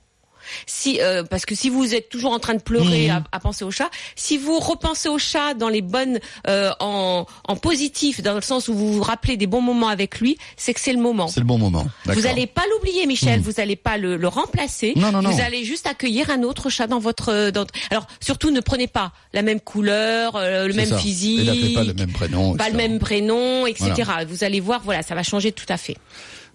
Si, 0.66 1.00
euh, 1.00 1.22
parce 1.24 1.46
que 1.46 1.54
si 1.54 1.68
vous 1.70 1.94
êtes 1.94 2.08
toujours 2.08 2.32
en 2.32 2.38
train 2.38 2.54
de 2.54 2.62
pleurer 2.62 3.10
à, 3.10 3.22
à 3.32 3.40
penser 3.40 3.64
au 3.64 3.70
chat, 3.70 3.90
si 4.16 4.38
vous 4.38 4.58
repensez 4.58 5.08
au 5.08 5.18
chat 5.18 5.54
dans 5.54 5.68
les 5.68 5.82
bonnes, 5.82 6.18
euh, 6.48 6.70
en, 6.80 7.26
en 7.46 7.56
positif, 7.56 8.22
dans 8.22 8.34
le 8.34 8.40
sens 8.40 8.68
où 8.68 8.74
vous 8.74 8.92
vous 8.94 9.02
rappelez 9.02 9.36
des 9.36 9.46
bons 9.46 9.60
moments 9.60 9.88
avec 9.88 10.20
lui, 10.20 10.38
c'est 10.56 10.74
que 10.74 10.80
c'est 10.80 10.92
le 10.92 11.00
moment. 11.00 11.28
C'est 11.28 11.40
le 11.40 11.46
bon 11.46 11.58
moment. 11.58 11.82
Vous 12.04 12.14
D'accord. 12.14 12.30
allez 12.30 12.46
pas 12.46 12.62
l'oublier, 12.72 13.06
Michel. 13.06 13.40
Mhm. 13.40 13.44
Vous 13.44 13.60
allez 13.60 13.76
pas 13.76 13.96
le, 13.96 14.16
le 14.16 14.28
remplacer. 14.28 14.92
Non, 14.96 15.12
non, 15.12 15.22
non. 15.22 15.30
Vous 15.30 15.40
allez 15.40 15.64
juste 15.64 15.86
accueillir 15.86 16.30
un 16.30 16.42
autre 16.42 16.70
chat 16.70 16.86
dans 16.86 16.98
votre. 16.98 17.50
Dans... 17.50 17.66
Alors 17.90 18.06
surtout, 18.20 18.50
ne 18.50 18.60
prenez 18.60 18.86
pas 18.86 19.12
la 19.32 19.42
même 19.42 19.60
couleur, 19.60 20.36
euh, 20.36 20.66
le 20.66 20.74
même 20.74 20.88
ça. 20.90 20.98
physique. 20.98 21.74
Pas 21.74 21.84
le 21.84 21.94
même 21.94 22.12
prénom. 22.12 22.56
Pas 22.56 22.68
le 22.68 22.74
etc. 22.74 22.88
même 22.88 22.98
prénom, 22.98 23.66
etc. 23.66 24.10
Vous 24.28 24.44
allez 24.44 24.60
voir, 24.60 24.80
voilà, 24.84 25.02
ça 25.02 25.14
va 25.14 25.22
changer 25.22 25.52
tout 25.52 25.66
à 25.68 25.76
fait. 25.76 25.96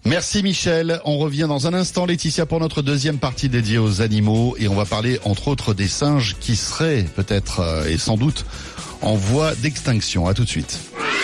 Merci 0.06 0.44
Michel. 0.44 1.00
On 1.04 1.18
revient 1.18 1.46
dans 1.48 1.66
un 1.66 1.74
instant, 1.74 2.06
Laetitia, 2.06 2.46
pour 2.46 2.60
notre 2.60 2.80
deuxième 2.80 3.18
partie 3.18 3.48
dédiée 3.48 3.78
aux 3.78 4.02
animaux. 4.02 4.54
Et 4.56 4.68
on 4.68 4.74
va 4.76 4.84
parler, 4.84 5.18
entre 5.24 5.48
autres, 5.48 5.74
des 5.74 5.88
singes 5.88 6.36
qui 6.38 6.54
seraient 6.54 7.04
peut-être 7.16 7.58
euh, 7.58 7.88
et 7.88 7.98
sans 7.98 8.16
doute 8.16 8.46
en 9.02 9.14
voie 9.14 9.56
d'extinction. 9.56 10.28
À 10.28 10.34
tout 10.34 10.44
de 10.44 10.48
suite. 10.48 10.78